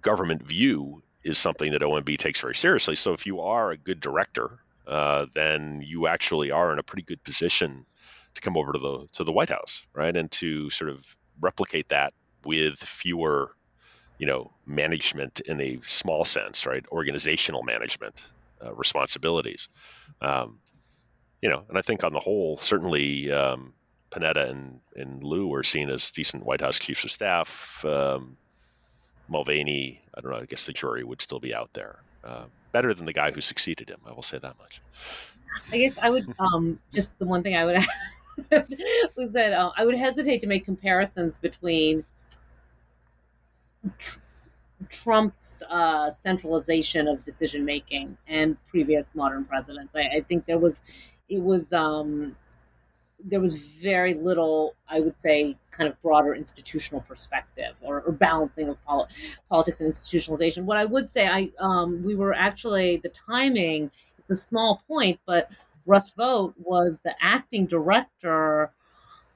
government 0.00 0.42
view 0.42 1.02
is 1.22 1.38
something 1.38 1.72
that 1.72 1.82
OMB 1.82 2.16
takes 2.18 2.40
very 2.40 2.54
seriously. 2.54 2.96
So 2.96 3.12
if 3.12 3.26
you 3.26 3.40
are 3.40 3.70
a 3.70 3.76
good 3.76 4.00
director, 4.00 4.58
uh, 4.86 5.26
then 5.34 5.82
you 5.84 6.06
actually 6.06 6.50
are 6.50 6.72
in 6.72 6.78
a 6.78 6.82
pretty 6.82 7.02
good 7.02 7.22
position 7.22 7.84
to 8.34 8.40
come 8.40 8.56
over 8.56 8.72
to 8.72 8.78
the 8.78 9.08
to 9.14 9.24
the 9.24 9.32
White 9.32 9.50
House, 9.50 9.84
right, 9.92 10.16
and 10.16 10.30
to 10.32 10.70
sort 10.70 10.90
of 10.90 11.04
replicate 11.40 11.88
that 11.88 12.14
with 12.44 12.78
fewer 12.78 13.54
you 14.18 14.26
know, 14.26 14.50
management 14.66 15.40
in 15.40 15.60
a 15.60 15.78
small 15.86 16.24
sense, 16.24 16.66
right? 16.66 16.84
Organizational 16.90 17.62
management 17.62 18.24
uh, 18.64 18.74
responsibilities. 18.74 19.68
Um, 20.20 20.58
you 21.40 21.48
know, 21.48 21.62
and 21.68 21.78
I 21.78 21.82
think 21.82 22.02
on 22.02 22.12
the 22.12 22.20
whole, 22.20 22.56
certainly 22.56 23.30
um, 23.30 23.72
Panetta 24.10 24.50
and, 24.50 24.80
and 24.96 25.22
Lew 25.22 25.54
are 25.54 25.62
seen 25.62 25.88
as 25.88 26.10
decent 26.10 26.44
White 26.44 26.60
House 26.60 26.78
chiefs 26.78 27.04
of 27.04 27.10
staff. 27.10 27.84
Um, 27.84 28.36
Mulvaney, 29.28 30.02
I 30.14 30.20
don't 30.20 30.32
know, 30.32 30.38
I 30.38 30.46
guess 30.46 30.66
the 30.66 30.72
jury 30.72 31.04
would 31.04 31.22
still 31.22 31.38
be 31.38 31.54
out 31.54 31.72
there. 31.74 32.00
Uh, 32.24 32.44
better 32.72 32.92
than 32.94 33.06
the 33.06 33.12
guy 33.12 33.30
who 33.30 33.40
succeeded 33.40 33.88
him, 33.88 34.00
I 34.06 34.12
will 34.12 34.22
say 34.22 34.38
that 34.38 34.58
much. 34.58 34.80
I 35.72 35.78
guess 35.78 35.98
I 35.98 36.10
would 36.10 36.26
um, 36.38 36.80
just 36.92 37.16
the 37.18 37.26
one 37.26 37.42
thing 37.42 37.56
I 37.56 37.64
would 37.64 37.84
was 39.16 39.32
that 39.32 39.52
uh, 39.52 39.70
I 39.76 39.84
would 39.84 39.96
hesitate 39.96 40.40
to 40.40 40.46
make 40.46 40.64
comparisons 40.64 41.38
between 41.38 42.04
tr- 43.98 44.18
Trump's 44.88 45.62
uh, 45.68 46.10
centralization 46.10 47.08
of 47.08 47.24
decision 47.24 47.64
making 47.64 48.16
and 48.28 48.56
previous 48.68 49.14
modern 49.14 49.44
presidents. 49.44 49.94
I, 49.96 50.18
I, 50.18 50.20
think 50.28 50.46
there 50.46 50.58
was, 50.58 50.82
it 51.28 51.42
was, 51.42 51.72
um, 51.72 52.36
there 53.24 53.40
was 53.40 53.58
very 53.58 54.14
little, 54.14 54.74
I 54.88 55.00
would 55.00 55.18
say, 55.18 55.56
kind 55.70 55.90
of 55.90 56.00
broader 56.00 56.34
institutional 56.34 57.00
perspective 57.02 57.74
or, 57.82 58.02
or 58.02 58.12
balancing 58.12 58.68
of 58.68 58.82
poli- 58.84 59.08
politics 59.48 59.80
and 59.80 59.92
institutionalization. 59.92 60.64
What 60.64 60.76
I 60.76 60.84
would 60.84 61.10
say, 61.10 61.26
I 61.26 61.50
um, 61.58 62.02
we 62.04 62.14
were 62.14 62.32
actually 62.32 62.98
the 62.98 63.08
timing. 63.08 63.90
It's 64.18 64.30
a 64.30 64.36
small 64.36 64.82
point, 64.86 65.18
but 65.26 65.50
Russ 65.86 66.12
Vought 66.12 66.54
was 66.58 67.00
the 67.02 67.14
acting 67.20 67.66
director 67.66 68.70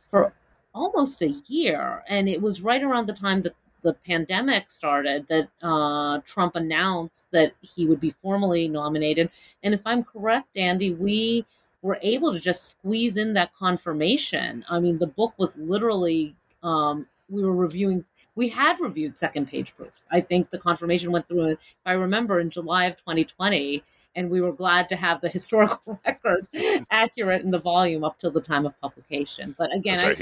for 0.08 0.32
almost 0.74 1.22
a 1.22 1.30
year, 1.48 2.04
and 2.08 2.28
it 2.28 2.40
was 2.40 2.62
right 2.62 2.82
around 2.82 3.06
the 3.06 3.12
time 3.12 3.42
that 3.42 3.54
the 3.82 3.94
pandemic 3.94 4.70
started 4.70 5.26
that 5.28 5.48
uh, 5.62 6.20
Trump 6.24 6.56
announced 6.56 7.26
that 7.32 7.52
he 7.60 7.86
would 7.86 8.00
be 8.00 8.14
formally 8.22 8.68
nominated. 8.68 9.30
And 9.62 9.74
if 9.74 9.82
I'm 9.84 10.04
correct, 10.04 10.56
Andy, 10.56 10.92
we 10.92 11.44
were 11.82 11.98
able 12.00 12.32
to 12.32 12.40
just 12.40 12.68
squeeze 12.68 13.16
in 13.16 13.34
that 13.34 13.54
confirmation. 13.54 14.64
I 14.68 14.78
mean, 14.78 14.98
the 14.98 15.06
book 15.06 15.34
was 15.36 15.56
literally, 15.58 16.34
um, 16.62 17.06
we 17.28 17.42
were 17.42 17.54
reviewing, 17.54 18.04
we 18.36 18.48
had 18.48 18.80
reviewed 18.80 19.18
second 19.18 19.48
page 19.48 19.74
proofs. 19.76 20.06
I 20.10 20.20
think 20.20 20.50
the 20.50 20.58
confirmation 20.58 21.10
went 21.10 21.26
through, 21.26 21.50
if 21.50 21.58
I 21.84 21.92
remember, 21.92 22.38
in 22.40 22.50
July 22.50 22.84
of 22.84 22.96
2020. 22.96 23.82
And 24.14 24.30
we 24.30 24.40
were 24.40 24.52
glad 24.52 24.88
to 24.90 24.96
have 24.96 25.20
the 25.20 25.28
historical 25.30 25.98
record 26.06 26.46
accurate 26.90 27.42
in 27.42 27.50
the 27.50 27.58
volume 27.58 28.04
up 28.04 28.18
till 28.18 28.30
the 28.30 28.40
time 28.40 28.64
of 28.64 28.80
publication. 28.80 29.54
But 29.58 29.74
again, 29.74 29.98
I, 29.98 30.12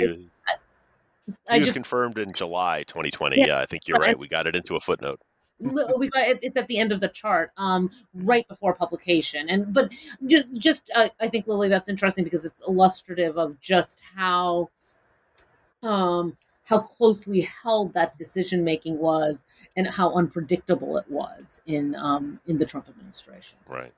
I, 0.49 0.55
I 1.49 1.55
he 1.55 1.61
was 1.61 1.69
just, 1.69 1.75
confirmed 1.75 2.19
in 2.19 2.33
July 2.33 2.85
2020. 2.85 3.39
Yeah, 3.39 3.47
yeah 3.47 3.59
I 3.61 3.67
think 3.67 3.87
you're 3.87 3.99
right. 3.99 4.19
we 4.19 4.29
got 4.29 4.47
it 4.47 4.57
into 4.57 4.77
a 4.77 4.81
footnote. 4.81 5.21
we 5.59 6.09
got 6.09 6.29
it, 6.29 6.39
it's 6.43 6.57
at 6.57 6.67
the 6.69 6.79
end 6.79 6.91
of 6.93 7.01
the 7.01 7.09
chart, 7.09 7.51
um, 7.57 7.91
right 8.15 8.47
before 8.49 8.75
publication. 8.75 9.49
And 9.51 9.73
but 9.73 9.93
just, 10.27 10.47
just 10.55 10.91
uh, 10.95 11.09
I 11.21 11.29
think 11.29 11.47
Lily, 11.47 11.69
that's 11.69 11.89
interesting 11.89 12.25
because 12.25 12.45
it's 12.45 12.63
illustrative 12.67 13.37
of 13.37 13.61
just 13.61 14.01
how, 14.17 14.71
um, 15.83 16.37
how 16.65 16.79
closely 16.79 17.41
held 17.41 17.93
that 17.95 18.17
decision 18.17 18.65
making 18.65 18.99
was, 18.99 19.45
and 19.77 19.87
how 19.87 20.15
unpredictable 20.15 20.97
it 20.97 21.11
was 21.11 21.61
in 21.67 21.95
um, 21.97 22.41
in 22.47 22.59
the 22.59 22.65
Trump 22.65 22.89
administration. 22.89 23.59
Right. 23.69 23.93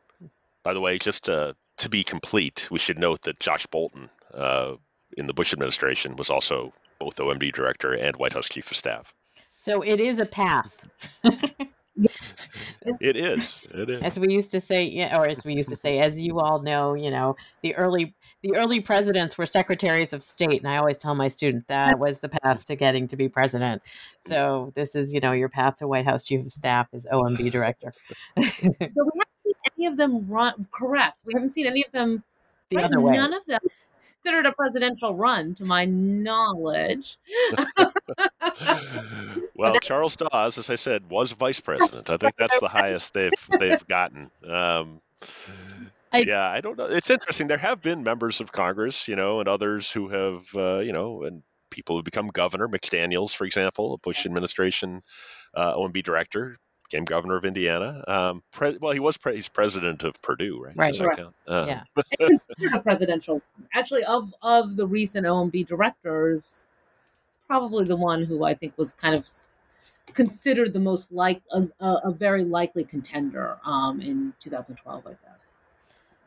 By 0.62 0.72
the 0.72 0.80
way, 0.80 0.98
just 0.98 1.24
to 1.24 1.54
to 1.78 1.88
be 1.88 2.02
complete, 2.02 2.68
we 2.70 2.78
should 2.78 2.98
note 2.98 3.22
that 3.22 3.38
Josh 3.40 3.66
Bolten 3.66 4.08
Uh, 4.32 4.76
in 5.16 5.26
the 5.26 5.34
Bush 5.34 5.52
administration 5.52 6.16
was 6.16 6.30
also 6.30 6.72
both 7.02 7.16
OMB 7.16 7.52
director 7.52 7.94
and 7.94 8.14
White 8.16 8.32
House 8.32 8.48
chief 8.48 8.70
of 8.70 8.76
staff. 8.76 9.12
So 9.58 9.82
it 9.82 9.98
is 9.98 10.20
a 10.20 10.26
path. 10.26 10.86
it 11.24 13.16
is. 13.16 13.60
It 13.74 13.90
is. 13.90 14.02
As 14.02 14.20
we 14.20 14.32
used 14.32 14.52
to 14.52 14.60
say, 14.60 15.10
or 15.12 15.26
as 15.26 15.44
we 15.44 15.54
used 15.54 15.68
to 15.70 15.76
say, 15.76 15.98
as 15.98 16.20
you 16.20 16.38
all 16.38 16.62
know, 16.62 16.94
you 16.94 17.10
know, 17.10 17.34
the 17.62 17.74
early 17.74 18.14
the 18.42 18.54
early 18.56 18.80
presidents 18.80 19.36
were 19.36 19.46
secretaries 19.46 20.12
of 20.12 20.22
state, 20.22 20.62
and 20.62 20.68
I 20.68 20.76
always 20.76 20.98
tell 20.98 21.14
my 21.16 21.28
student 21.28 21.66
that 21.68 21.98
was 21.98 22.20
the 22.20 22.28
path 22.28 22.66
to 22.66 22.76
getting 22.76 23.08
to 23.08 23.16
be 23.16 23.28
president. 23.28 23.82
So 24.28 24.72
this 24.76 24.94
is, 24.94 25.12
you 25.12 25.20
know, 25.20 25.32
your 25.32 25.48
path 25.48 25.76
to 25.76 25.88
White 25.88 26.04
House 26.04 26.24
chief 26.24 26.46
of 26.46 26.52
staff 26.52 26.88
is 26.92 27.06
OMB 27.12 27.50
director. 27.50 27.92
so 28.40 28.44
we 28.60 28.86
haven't 28.88 29.28
seen 29.44 29.54
any 29.76 29.86
of 29.86 29.96
them 29.96 30.28
run 30.28 30.66
correct. 30.72 31.18
We 31.24 31.34
haven't 31.34 31.54
seen 31.54 31.66
any 31.66 31.84
of 31.84 31.92
them. 31.92 32.22
The 32.70 32.76
right? 32.76 32.84
other 32.86 33.00
way. 33.00 33.14
None 33.14 33.32
of 33.34 33.44
them 33.46 33.60
considered 34.22 34.46
a 34.46 34.52
presidential 34.52 35.14
run, 35.14 35.54
to 35.54 35.64
my 35.64 35.84
knowledge. 35.84 37.18
well, 39.54 39.78
Charles 39.80 40.16
Dawes, 40.16 40.58
as 40.58 40.70
I 40.70 40.76
said, 40.76 41.08
was 41.10 41.32
vice 41.32 41.60
president. 41.68 42.08
I 42.10 42.16
think 42.16 42.36
that's 42.38 42.58
the 42.60 42.68
highest 42.68 43.14
they've 43.14 43.32
they've 43.58 43.86
gotten. 43.86 44.30
Um, 44.46 45.00
I, 46.12 46.18
yeah, 46.18 46.48
I 46.48 46.60
don't 46.60 46.76
know. 46.76 46.84
It's 46.86 47.10
interesting. 47.10 47.46
There 47.48 47.58
have 47.58 47.80
been 47.80 48.02
members 48.02 48.40
of 48.40 48.52
Congress, 48.52 49.08
you 49.08 49.16
know, 49.16 49.40
and 49.40 49.48
others 49.48 49.90
who 49.90 50.08
have, 50.08 50.44
uh, 50.54 50.78
you 50.78 50.92
know, 50.92 51.22
and 51.22 51.42
people 51.70 51.96
who 51.96 52.02
become 52.02 52.28
governor. 52.28 52.68
Mitch 52.68 52.90
Daniels, 52.90 53.32
for 53.32 53.44
example, 53.44 53.94
a 53.94 53.98
Bush 53.98 54.26
administration 54.26 55.02
uh, 55.54 55.74
OMB 55.74 56.02
director, 56.04 56.58
became 56.92 57.04
governor 57.04 57.36
of 57.36 57.44
Indiana. 57.44 58.04
Um, 58.06 58.42
pre- 58.52 58.76
well, 58.80 58.92
he 58.92 59.00
was 59.00 59.16
pre- 59.16 59.34
he's 59.34 59.48
president 59.48 60.04
of 60.04 60.20
Purdue, 60.22 60.62
right? 60.62 60.76
Right. 60.76 61.00
right. 61.00 61.26
Uh, 61.46 61.80
yeah. 62.20 62.74
a 62.74 62.80
presidential. 62.80 63.40
Actually, 63.74 64.04
of 64.04 64.32
of 64.42 64.76
the 64.76 64.86
recent 64.86 65.26
OMB 65.26 65.66
directors, 65.66 66.66
probably 67.46 67.84
the 67.84 67.96
one 67.96 68.24
who 68.24 68.44
I 68.44 68.54
think 68.54 68.74
was 68.76 68.92
kind 68.92 69.14
of 69.14 69.28
considered 70.14 70.74
the 70.74 70.80
most 70.80 71.10
like 71.10 71.40
a, 71.52 71.62
a, 71.80 72.00
a 72.04 72.12
very 72.12 72.44
likely 72.44 72.84
contender 72.84 73.56
um, 73.64 74.00
in 74.00 74.34
2012, 74.40 75.06
I 75.06 75.10
guess. 75.10 75.56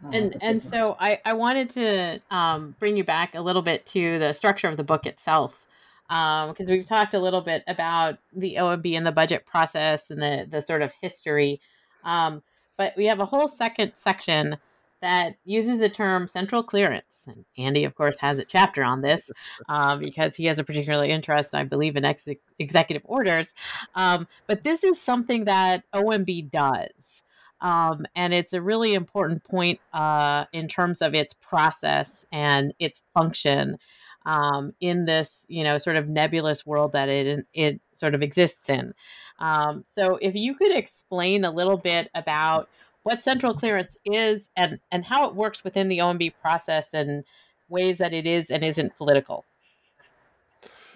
Uh, 0.04 0.10
and 0.12 0.38
and 0.42 0.64
so 0.64 0.98
I, 1.00 1.20
I 1.24 1.34
wanted 1.34 1.70
to 1.72 2.22
um, 2.32 2.76
bring 2.80 2.98
you 2.98 3.04
back 3.04 3.36
a 3.36 3.42
little 3.42 3.62
bit 3.62 3.86
to 3.88 4.20
the 4.20 4.34
structure 4.34 4.68
of 4.68 4.78
the 4.78 4.84
book 4.84 5.06
itself. 5.06 5.65
Because 6.08 6.70
um, 6.70 6.76
we've 6.76 6.88
talked 6.88 7.14
a 7.14 7.20
little 7.20 7.42
bit 7.42 7.64
about 7.68 8.20
the 8.34 8.56
OMB 8.60 8.96
and 8.96 9.06
the 9.06 9.12
budget 9.12 9.46
process 9.46 10.12
and 10.12 10.22
the 10.22 10.48
the 10.50 10.62
sort 10.62 10.82
of 10.82 10.94
history. 11.02 11.60
Um, 12.04 12.44
but 12.78 12.94
we 12.98 13.06
have 13.06 13.20
a 13.20 13.26
whole 13.26 13.48
second 13.48 13.94
section 13.96 14.58
that 15.02 15.36
uses 15.46 15.80
the 15.80 15.90
term 15.90 16.28
central 16.28 16.64
clearance. 16.64 17.28
And 17.28 17.46
Andy, 17.58 17.84
of 17.84 17.96
course, 17.96 18.18
has 18.20 18.40
a 18.40 18.46
chapter 18.46 18.84
on 18.84 19.02
this 19.02 19.32
um, 19.70 20.00
because 20.00 20.36
he 20.36 20.46
has 20.46 20.60
a 20.60 20.64
particular 20.64 21.06
interest, 21.06 21.54
I 21.54 21.64
believe, 21.64 21.96
in 21.96 22.06
ex- 22.06 22.28
executive 22.60 23.04
orders. 23.06 23.54
Um, 23.94 24.28
but 24.48 24.64
this 24.64 24.84
is 24.84 25.00
something 25.00 25.46
that 25.46 25.84
OMB 25.94 26.50
does. 26.50 27.24
Um, 27.62 28.06
and 28.16 28.34
it's 28.34 28.54
a 28.54 28.62
really 28.62 28.94
important 28.94 29.44
point 29.44 29.80
uh, 29.94 30.46
in 30.52 30.68
terms 30.68 31.02
of 31.02 31.14
its 31.14 31.34
process 31.34 32.26
and 32.32 32.74
its 32.80 33.02
function 33.14 33.78
um, 34.26 34.74
in 34.80 35.06
this, 35.06 35.46
you 35.50 35.64
know, 35.64 35.78
sort 35.78 35.96
of 35.96 36.08
nebulous 36.08 36.66
world 36.66 36.94
that 36.94 37.10
it 37.10 37.46
it 37.54 37.82
sort 37.94 38.16
of 38.16 38.22
exists 38.22 38.70
in. 38.70 38.94
Um, 39.40 39.86
so, 39.92 40.18
if 40.22 40.36
you 40.36 40.56
could 40.56 40.76
explain 40.76 41.46
a 41.46 41.52
little 41.52 41.78
bit 41.78 42.10
about 42.16 42.70
what 43.04 43.24
central 43.24 43.54
clearance 43.54 43.98
is 44.06 44.50
and 44.56 44.80
and 44.92 45.06
how 45.06 45.28
it 45.28 45.36
works 45.36 45.64
within 45.64 45.90
the 45.90 46.00
OMB 46.00 46.34
process 46.42 46.94
and 46.94 47.24
ways 47.70 47.98
that 48.00 48.14
it 48.14 48.26
is 48.26 48.50
and 48.50 48.64
isn't 48.64 48.98
political. 48.98 49.46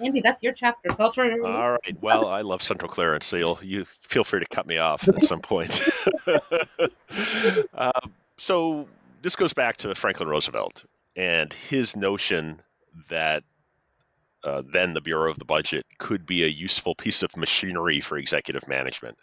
Andy, 0.02 0.22
that's 0.22 0.42
your 0.42 0.54
chapter, 0.54 0.94
so 0.94 1.04
I'll 1.04 1.12
turn 1.12 1.32
it 1.32 1.40
over. 1.40 1.48
All 1.48 1.72
right. 1.72 2.02
Well, 2.02 2.28
I 2.28 2.42
love 2.42 2.64
central 2.64 2.90
clearance, 2.90 3.26
so 3.26 3.38
you'll 3.38 3.60
you 3.62 3.86
feel 4.02 4.24
free 4.24 4.40
to 4.40 4.46
cut 4.48 4.66
me 4.66 4.78
off 4.78 5.08
at 5.08 5.24
some 5.26 5.42
point. 5.42 5.82
uh, 7.74 7.92
so 8.38 8.88
this 9.22 9.36
goes 9.36 9.54
back 9.54 9.78
to 9.78 9.94
Franklin 9.96 10.30
Roosevelt 10.30 10.86
and 11.16 11.52
his 11.52 11.98
notion 11.98 12.62
that 13.10 13.44
uh, 14.44 14.64
then 14.72 14.94
the 14.94 15.02
Bureau 15.02 15.30
of 15.30 15.38
the 15.38 15.46
Budget 15.46 15.86
could 15.98 16.26
be 16.26 16.44
a 16.44 16.48
useful 16.48 16.96
piece 16.96 17.24
of 17.24 17.36
machinery 17.36 18.00
for 18.00 18.18
executive 18.18 18.68
management. 18.68 19.18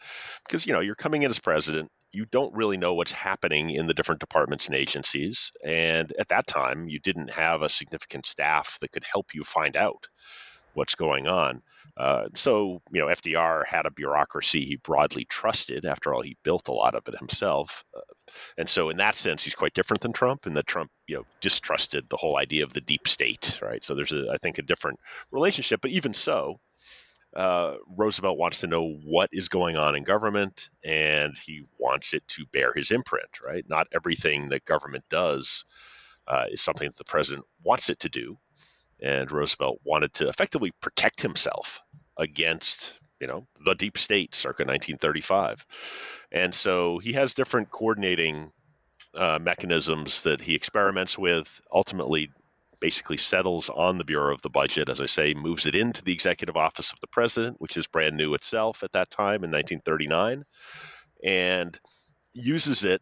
Because, 0.47 0.67
you 0.67 0.75
know, 0.75 0.81
you're 0.81 0.95
coming 0.95 1.23
in 1.23 1.31
as 1.31 1.39
president, 1.39 1.91
you 2.13 2.27
don't 2.27 2.55
really 2.55 2.77
know 2.77 2.95
what's 2.95 3.13
happening 3.13 3.71
in 3.71 3.87
the 3.87 3.95
different 3.95 4.21
departments 4.21 4.67
and 4.67 4.77
agencies. 4.77 5.53
And 5.65 6.13
at 6.19 6.29
that 6.29 6.47
time, 6.47 6.89
you 6.89 6.99
didn't 6.99 7.31
have 7.31 7.63
a 7.63 7.69
significant 7.69 8.27
staff 8.27 8.79
that 8.81 8.93
could 8.93 9.05
help 9.11 9.35
you 9.35 9.43
find 9.43 9.77
out 9.77 10.09
what's 10.77 10.95
going 10.95 11.27
on. 11.27 11.63
Uh, 11.97 12.27
so, 12.35 12.83
you 12.93 13.01
know, 13.01 13.07
FDR 13.07 13.65
had 13.65 13.87
a 13.87 13.91
bureaucracy 13.91 14.65
he 14.65 14.77
broadly 14.77 15.25
trusted. 15.25 15.87
After 15.87 16.13
all, 16.13 16.21
he 16.21 16.37
built 16.43 16.69
a 16.69 16.73
lot 16.73 16.95
of 16.95 17.09
it 17.09 17.19
himself. 17.19 17.83
Uh, 17.97 18.01
and 18.59 18.69
so, 18.69 18.91
in 18.91 18.99
that 18.99 19.17
sense, 19.17 19.43
he's 19.43 19.55
quite 19.55 19.73
different 19.73 20.03
than 20.03 20.13
Trump, 20.13 20.47
in 20.47 20.55
that 20.55 20.67
Trump, 20.67 20.91
you 21.07 21.17
know, 21.17 21.25
distrusted 21.41 22.09
the 22.09 22.19
whole 22.19 22.37
idea 22.37 22.65
of 22.65 22.75
the 22.75 22.83
deep 22.83 23.09
state, 23.09 23.59
right? 23.63 23.83
So, 23.83 23.95
there's, 23.95 24.13
a, 24.13 24.29
I 24.31 24.37
think, 24.37 24.59
a 24.59 24.63
different 24.63 25.01
relationship. 25.31 25.81
But 25.81 25.93
even 25.93 26.13
so, 26.13 26.61
uh, 27.35 27.77
Roosevelt 27.97 28.37
wants 28.37 28.61
to 28.61 28.67
know 28.67 28.87
what 28.87 29.31
is 29.33 29.49
going 29.49 29.77
on 29.77 29.97
in 29.97 30.05
government, 30.05 30.69
and 30.85 31.35
he 31.39 31.65
wants 31.79 32.13
it 32.13 32.29
to 32.29 32.45
bear 32.53 32.75
his 32.75 32.91
imprint, 32.91 33.41
right? 33.43 33.65
Not 33.67 33.89
everything 33.95 34.51
that 34.51 34.67
government 34.67 35.05
does 35.09 35.65
uh, 36.29 36.45
is 36.51 36.61
something 36.61 36.89
that 36.89 36.97
the 36.97 37.05
president 37.05 37.47
wants 37.63 37.89
it 37.89 38.01
to 38.01 38.11
do 38.11 38.37
and 39.03 39.31
Roosevelt 39.31 39.81
wanted 39.85 40.13
to 40.15 40.29
effectively 40.29 40.73
protect 40.81 41.21
himself 41.21 41.81
against 42.17 42.99
you 43.21 43.27
know 43.27 43.47
the 43.65 43.75
deep 43.75 43.99
state 43.99 44.35
circa 44.35 44.63
1935 44.63 45.65
and 46.33 46.55
so 46.55 46.99
he 46.99 47.15
has 47.15 47.35
different 47.35 47.71
coordinating 47.71 48.51
uh, 49.15 49.39
mechanisms 49.41 50.23
that 50.23 50.41
he 50.41 50.55
experiments 50.55 51.19
with 51.19 51.61
ultimately 51.73 52.31
basically 52.79 53.17
settles 53.17 53.71
on 53.71 53.97
the 53.97 54.05
bureau 54.05 54.35
of 54.35 54.43
the 54.43 54.51
budget 54.51 54.89
as 54.89 55.01
i 55.01 55.07
say 55.07 55.35
moves 55.35 55.67
it 55.67 55.75
into 55.75 56.05
the 56.05 56.13
executive 56.13 56.57
office 56.57 56.93
of 56.93 57.01
the 57.01 57.07
president 57.07 57.59
which 57.59 57.77
is 57.77 57.87
brand 57.87 58.17
new 58.17 58.35
itself 58.35 58.83
at 58.83 58.93
that 58.93 59.11
time 59.11 59.45
in 59.45 59.51
1939 59.51 60.45
and 61.25 61.81
uses 62.35 62.85
it 62.85 63.01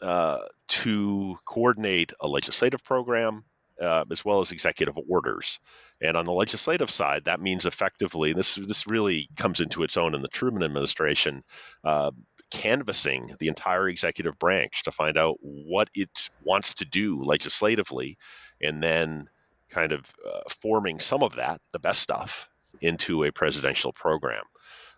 uh, 0.00 0.38
to 0.68 1.36
coordinate 1.44 2.12
a 2.20 2.26
legislative 2.26 2.82
program 2.82 3.44
uh, 3.80 4.04
as 4.10 4.24
well 4.24 4.40
as 4.40 4.52
executive 4.52 4.94
orders. 5.08 5.58
And 6.00 6.16
on 6.16 6.24
the 6.24 6.32
legislative 6.32 6.90
side, 6.90 7.24
that 7.24 7.40
means 7.40 7.66
effectively 7.66 8.32
this 8.32 8.54
this 8.54 8.86
really 8.86 9.28
comes 9.36 9.60
into 9.60 9.82
its 9.82 9.96
own 9.96 10.14
in 10.14 10.22
the 10.22 10.28
Truman 10.28 10.62
administration. 10.62 11.42
Uh, 11.82 12.10
canvassing 12.50 13.34
the 13.40 13.48
entire 13.48 13.88
executive 13.88 14.38
branch 14.38 14.84
to 14.84 14.92
find 14.92 15.18
out 15.18 15.36
what 15.40 15.88
it 15.94 16.30
wants 16.44 16.74
to 16.74 16.84
do 16.84 17.22
legislatively, 17.22 18.16
and 18.60 18.82
then 18.82 19.28
kind 19.70 19.92
of 19.92 20.00
uh, 20.24 20.40
forming 20.62 21.00
some 21.00 21.22
of 21.22 21.36
that, 21.36 21.60
the 21.72 21.80
best 21.80 22.00
stuff, 22.00 22.48
into 22.80 23.24
a 23.24 23.32
presidential 23.32 23.92
program. 23.92 24.44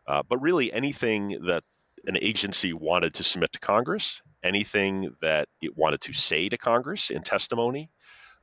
Uh, 0.07 0.23
but 0.29 0.43
really, 0.43 0.73
anything 0.73 1.39
that 1.47 1.65
an 2.05 2.17
agency 2.21 2.73
wanted 2.73 3.15
to 3.15 3.25
submit 3.25 3.53
to 3.53 3.59
Congress, 3.59 4.23
anything 4.43 5.15
that 5.23 5.49
it 5.61 5.77
wanted 5.77 6.01
to 6.03 6.13
say 6.13 6.49
to 6.49 6.59
Congress 6.59 7.11
in 7.11 7.23
testimony, 7.23 7.91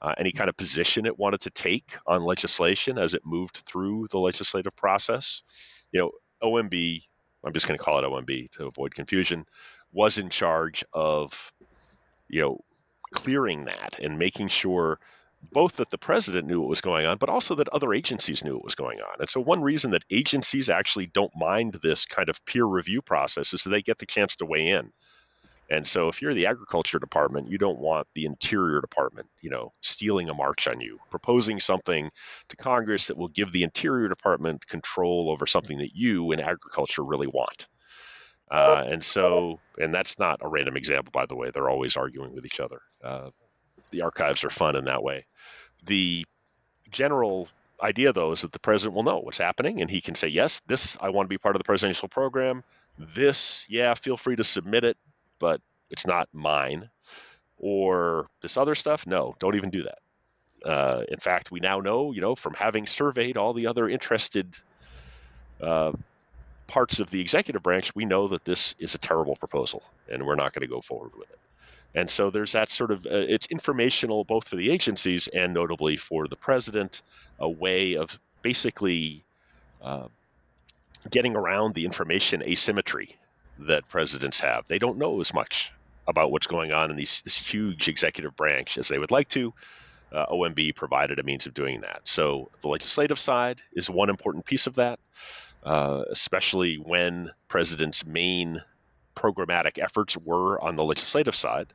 uh, 0.04 0.14
any 0.18 0.32
kind 0.34 0.50
of 0.50 0.58
position 0.58 1.06
it 1.06 1.18
wanted 1.18 1.42
to 1.42 1.50
take 1.50 1.96
on 2.06 2.24
legislation 2.24 2.98
as 2.98 3.14
it 3.14 3.26
moved 3.26 3.64
through 3.66 4.08
the 4.12 4.20
legislative 4.20 4.76
process. 4.76 5.42
You 5.92 6.02
know, 6.02 6.12
OMB, 6.44 7.02
I'm 7.46 7.54
just 7.54 7.68
going 7.68 7.78
to 7.78 7.84
call 7.84 8.00
it 8.00 8.04
OMB 8.04 8.52
to 8.52 8.66
avoid 8.66 8.94
confusion, 8.94 9.46
was 9.94 10.18
in 10.18 10.30
charge 10.30 10.84
of, 10.92 11.54
you 12.28 12.42
know, 12.42 12.60
clearing 13.14 13.66
that 13.66 14.00
and 14.02 14.20
making 14.20 14.50
sure 14.50 15.00
both 15.52 15.78
that 15.78 15.90
the 15.90 15.98
president 15.98 16.48
knew 16.48 16.60
what 16.60 16.70
was 16.70 16.82
going 16.82 17.06
on, 17.06 17.18
but 17.18 17.30
also 17.30 17.56
that 17.56 17.70
other 17.70 17.94
agencies 17.94 18.44
knew 18.44 18.56
what 18.56 18.64
was 18.64 18.76
going 18.76 19.00
on. 19.00 19.16
And 19.20 19.30
so, 19.30 19.42
one 19.42 19.62
reason 19.62 19.92
that 19.92 20.06
agencies 20.10 20.70
actually 20.70 21.08
don't 21.08 21.36
mind 21.36 21.80
this 21.82 22.06
kind 22.06 22.30
of 22.30 22.44
peer 22.46 22.66
review 22.66 23.02
process 23.02 23.54
is 23.54 23.64
that 23.64 23.70
they 23.70 23.82
get 23.82 23.98
the 23.98 24.06
chance 24.06 24.38
to 24.38 24.46
weigh 24.46 24.68
in. 24.70 24.92
And 25.74 25.88
so 25.88 26.08
if 26.08 26.22
you're 26.22 26.36
the 26.36 26.46
agriculture 26.46 27.00
department, 27.00 27.50
you 27.50 27.58
don't 27.58 27.80
want 27.80 28.08
the 28.14 28.26
interior 28.26 28.80
department, 28.80 29.28
you 29.42 29.50
know, 29.50 29.72
stealing 29.82 30.30
a 30.30 30.34
march 30.36 30.68
on 30.68 30.80
you, 30.82 31.00
proposing 31.10 31.60
something 31.60 32.12
to 32.50 32.56
Congress 32.56 33.08
that 33.08 33.18
will 33.18 33.28
give 33.28 33.52
the 33.52 33.64
interior 33.64 34.08
department 34.08 34.68
control 34.68 35.32
over 35.32 35.48
something 35.48 35.80
that 35.80 35.96
you 35.96 36.32
in 36.32 36.40
agriculture 36.40 37.04
really 37.04 37.26
want. 37.26 37.66
Uh, 38.52 38.84
and 38.88 39.04
so, 39.04 39.60
and 39.80 39.92
that's 39.92 40.20
not 40.20 40.42
a 40.44 40.48
random 40.48 40.78
example, 40.78 41.10
by 41.12 41.26
the 41.26 41.36
way. 41.36 41.50
They're 41.50 41.70
always 41.70 41.98
arguing 41.98 42.36
with 42.36 42.46
each 42.46 42.60
other. 42.60 42.82
Uh, 43.04 43.32
the 43.90 44.04
archives 44.04 44.44
are 44.44 44.52
fun 44.52 44.76
in 44.76 44.86
that 44.86 45.02
way. 45.02 45.26
The 45.86 46.24
general 46.92 47.48
idea, 47.82 48.14
though, 48.14 48.32
is 48.32 48.44
that 48.44 48.52
the 48.52 48.60
president 48.60 48.94
will 48.96 49.02
know 49.02 49.22
what's 49.22 49.40
happening 49.40 49.82
and 49.82 49.90
he 49.90 50.02
can 50.02 50.14
say, 50.14 50.28
yes, 50.28 50.62
this, 50.68 51.00
I 51.02 51.10
want 51.10 51.26
to 51.26 51.30
be 51.30 51.40
part 51.40 51.56
of 51.56 51.60
the 51.60 51.66
presidential 51.66 52.10
program. 52.10 52.64
This, 53.16 53.66
yeah, 53.70 53.96
feel 53.96 54.18
free 54.18 54.36
to 54.36 54.44
submit 54.44 54.84
it 54.84 54.98
but 55.44 55.60
it's 55.90 56.08
not 56.08 56.30
mine. 56.32 56.90
Or 57.58 58.28
this 58.42 58.56
other 58.56 58.76
stuff, 58.76 59.06
no, 59.06 59.36
don't 59.40 59.56
even 59.56 59.72
do 59.72 59.84
that. 59.84 60.00
Uh, 60.66 61.04
in 61.10 61.20
fact, 61.20 61.52
we 61.52 61.60
now 61.60 61.82
know, 61.82 62.14
you 62.14 62.22
know, 62.22 62.34
from 62.34 62.54
having 62.54 62.88
surveyed 62.88 63.36
all 63.36 63.52
the 63.54 63.68
other 63.68 63.90
interested 63.90 64.56
uh, 65.62 65.92
parts 66.68 67.02
of 67.02 67.10
the 67.10 67.20
executive 67.20 67.62
branch, 67.62 67.94
we 67.94 68.06
know 68.06 68.30
that 68.30 68.46
this 68.46 68.74
is 68.80 68.96
a 68.96 68.98
terrible 68.98 69.36
proposal, 69.36 69.84
and 70.10 70.26
we're 70.26 70.36
not 70.36 70.54
going 70.54 70.62
to 70.62 70.74
go 70.74 70.80
forward 70.80 71.12
with 71.18 71.30
it. 71.30 71.40
And 71.94 72.10
so 72.10 72.30
there's 72.30 72.54
that 72.54 72.72
sort 72.72 72.92
of 72.92 73.06
uh, 73.06 73.10
it's 73.36 73.48
informational 73.48 74.24
both 74.24 74.48
for 74.48 74.56
the 74.56 74.72
agencies 74.72 75.28
and 75.28 75.54
notably 75.54 75.98
for 75.98 76.30
the 76.30 76.38
president, 76.38 77.02
a 77.38 77.50
way 77.50 77.98
of 77.98 78.18
basically 78.42 79.26
uh, 79.82 80.08
getting 81.12 81.36
around 81.36 81.76
the 81.76 81.84
information 81.84 82.42
asymmetry 82.42 83.18
that 83.68 83.88
presidents 83.90 84.42
have. 84.42 84.68
They 84.68 84.80
don't 84.80 84.98
know 84.98 85.22
as 85.22 85.34
much 85.34 85.72
about 86.08 86.32
what's 86.32 86.48
going 86.48 86.72
on 86.72 86.92
in 86.92 86.98
these, 86.98 87.22
this 87.22 87.38
huge 87.38 87.88
executive 87.88 88.36
branch 88.36 88.78
as 88.78 88.88
they 88.88 89.00
would 89.00 89.12
like 89.12 89.30
to. 89.30 89.54
Uh, 90.12 90.28
OMB 90.28 90.76
provided 90.76 91.20
a 91.20 91.24
means 91.24 91.48
of 91.48 91.54
doing 91.54 91.82
that. 91.82 92.02
So 92.08 92.52
the 92.62 92.68
legislative 92.68 93.18
side 93.18 93.62
is 93.74 93.90
one 93.90 94.10
important 94.10 94.46
piece 94.46 94.68
of 94.68 94.76
that, 94.76 95.00
uh, 95.64 96.04
especially 96.10 96.76
when 96.76 97.32
president's 97.48 98.06
main 98.06 98.62
programmatic 99.16 99.82
efforts 99.82 100.18
were 100.18 100.62
on 100.62 100.76
the 100.76 100.84
legislative 100.84 101.36
side. 101.36 101.74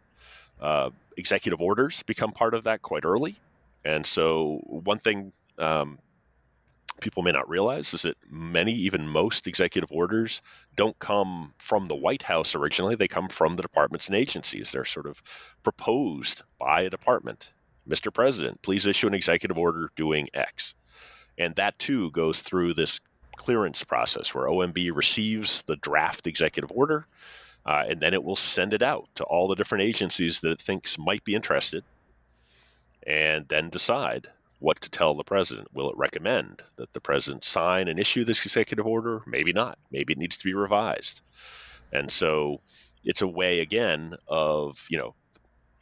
Uh, 0.61 0.91
executive 1.16 1.61
orders 1.61 2.03
become 2.05 2.32
part 2.32 2.55
of 2.55 2.64
that 2.64 2.82
quite 2.82 3.05
early. 3.05 3.36
And 3.84 4.05
so, 4.05 4.61
one 4.64 4.99
thing 4.99 5.32
um, 5.59 5.99
people 7.01 7.23
may 7.23 7.33
not 7.33 7.49
realize 7.49 7.95
is 7.95 8.03
that 8.03 8.17
many, 8.31 8.73
even 8.73 9.09
most 9.09 9.47
executive 9.47 9.93
orders 9.93 10.43
don't 10.77 10.99
come 10.99 11.55
from 11.59 11.87
the 11.87 11.95
White 11.95 12.23
House 12.23 12.55
originally. 12.55 12.95
They 12.95 13.09
come 13.09 13.29
from 13.29 13.57
the 13.57 13.63
departments 13.63 14.09
and 14.09 14.17
agencies. 14.17 14.73
They're 14.73 14.85
sort 14.85 15.07
of 15.07 15.23
proposed 15.63 16.43
by 16.59 16.83
a 16.83 16.91
department. 16.91 17.51
Mr. 17.89 18.13
President, 18.13 18.61
please 18.63 18.87
issue 18.87 19.07
an 19.07 19.15
executive 19.15 19.59
order 19.59 19.91
doing 19.97 20.29
X. 20.35 20.75
And 21.39 21.55
that 21.57 21.79
too 21.79 22.11
goes 22.11 22.41
through 22.41 22.75
this 22.75 23.01
clearance 23.37 23.85
process 23.85 24.35
where 24.35 24.47
OMB 24.47 24.95
receives 24.95 25.63
the 25.63 25.77
draft 25.77 26.27
executive 26.27 26.73
order 26.73 27.07
uh, 27.65 27.85
and 27.89 28.01
then 28.01 28.15
it 28.15 28.25
will 28.25 28.37
send 28.37 28.75
it 28.75 28.83
out 28.83 29.09
to 29.17 29.25
all 29.25 29.47
the 29.47 29.55
different 29.55 29.85
agencies 29.85 30.41
that 30.41 30.51
it 30.51 30.61
thinks 30.61 30.99
might 30.99 31.23
be 31.23 31.35
interested 31.35 31.85
and 33.07 33.47
then 33.49 33.69
decide 33.71 34.29
what 34.59 34.81
to 34.81 34.91
tell 34.91 35.15
the 35.15 35.25
president. 35.25 35.69
Will 35.73 35.91
it 35.91 35.97
recommend 35.97 36.63
that 36.77 36.93
the 36.93 37.01
president 37.01 37.45
sign 37.45 37.89
and 37.89 37.99
issue 37.99 38.25
this 38.25 38.45
executive 38.45 38.87
order? 38.87 39.23
Maybe 39.27 39.53
not. 39.53 39.79
Maybe 39.91 40.13
it 40.13 40.19
needs 40.19 40.39
to 40.39 40.45
be 40.45 40.55
revised. 40.55 41.21
And 41.93 42.11
so 42.11 42.61
it's 43.05 43.23
a 43.23 43.27
way, 43.27 43.61
again, 43.61 44.17
of, 44.27 44.85
you 44.91 44.99
know, 44.99 45.15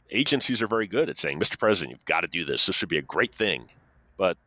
agencies 0.09 0.61
are 0.61 0.67
very 0.67 0.87
good 0.87 1.09
at 1.09 1.17
saying, 1.17 1.39
Mr. 1.39 1.57
President, 1.57 1.91
you've 1.91 2.05
got 2.05 2.21
to 2.21 2.27
do 2.27 2.45
this. 2.45 2.65
This 2.65 2.75
should 2.75 2.89
be 2.89 2.99
a 2.99 3.01
great 3.01 3.33
thing. 3.33 3.69
But 4.15 4.37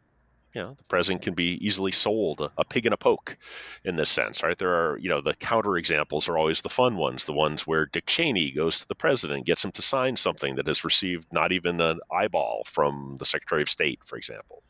you 0.53 0.63
know, 0.63 0.75
the 0.75 0.85
president 0.85 1.23
can 1.23 1.35
be 1.35 1.65
easily 1.65 1.93
sold 1.93 2.41
a, 2.41 2.51
a, 2.59 2.65
pig 2.65 2.87
in 2.87 2.93
a 2.93 2.97
poke 2.97 3.37
in 3.85 3.97
this 3.97 4.11
sense, 4.11 4.43
right? 4.43 4.59
There 4.59 4.75
are, 4.75 4.99
you 4.99 5.09
know, 5.09 5.21
the 5.21 5.35
counter 5.35 5.77
examples 5.77 6.29
are 6.29 6.37
always 6.37 6.61
the 6.61 6.69
fun 6.69 6.97
ones, 6.97 7.25
the 7.25 7.33
ones 7.33 7.67
where 7.67 7.87
Dick 7.87 8.07
Cheney 8.07 8.51
goes 8.51 8.81
to 8.81 8.89
the 8.89 8.95
president, 8.95 9.47
gets 9.47 9.65
him 9.65 9.73
to 9.73 9.83
sign 9.83 10.17
something 10.17 10.57
that 10.57 10.67
has 10.67 10.85
received 10.85 11.33
not 11.33 11.53
even 11.53 11.81
an 11.81 12.01
eyeball 12.13 12.63
from 12.67 13.17
the 13.19 13.25
Secretary 13.25 13.63
of 13.63 13.71
State, 13.71 14.01
for 14.05 14.17
example. 14.17 14.63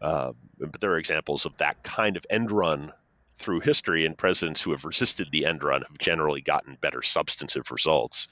Uh, 0.00 0.32
but 0.58 0.80
there 0.80 0.92
are 0.92 0.98
examples 0.98 1.46
of 1.46 1.56
that 1.56 1.82
kind 1.82 2.16
of 2.16 2.26
end 2.28 2.50
run 2.50 2.92
through 3.38 3.60
history, 3.60 4.06
and 4.06 4.16
presidents 4.16 4.60
who 4.60 4.72
have 4.72 4.84
resisted 4.84 5.28
the 5.30 5.46
end 5.46 5.62
run 5.62 5.82
have 5.82 5.98
generally 5.98 6.40
gotten 6.40 6.76
better 6.80 7.02
substantive 7.02 7.70
results. 7.70 8.28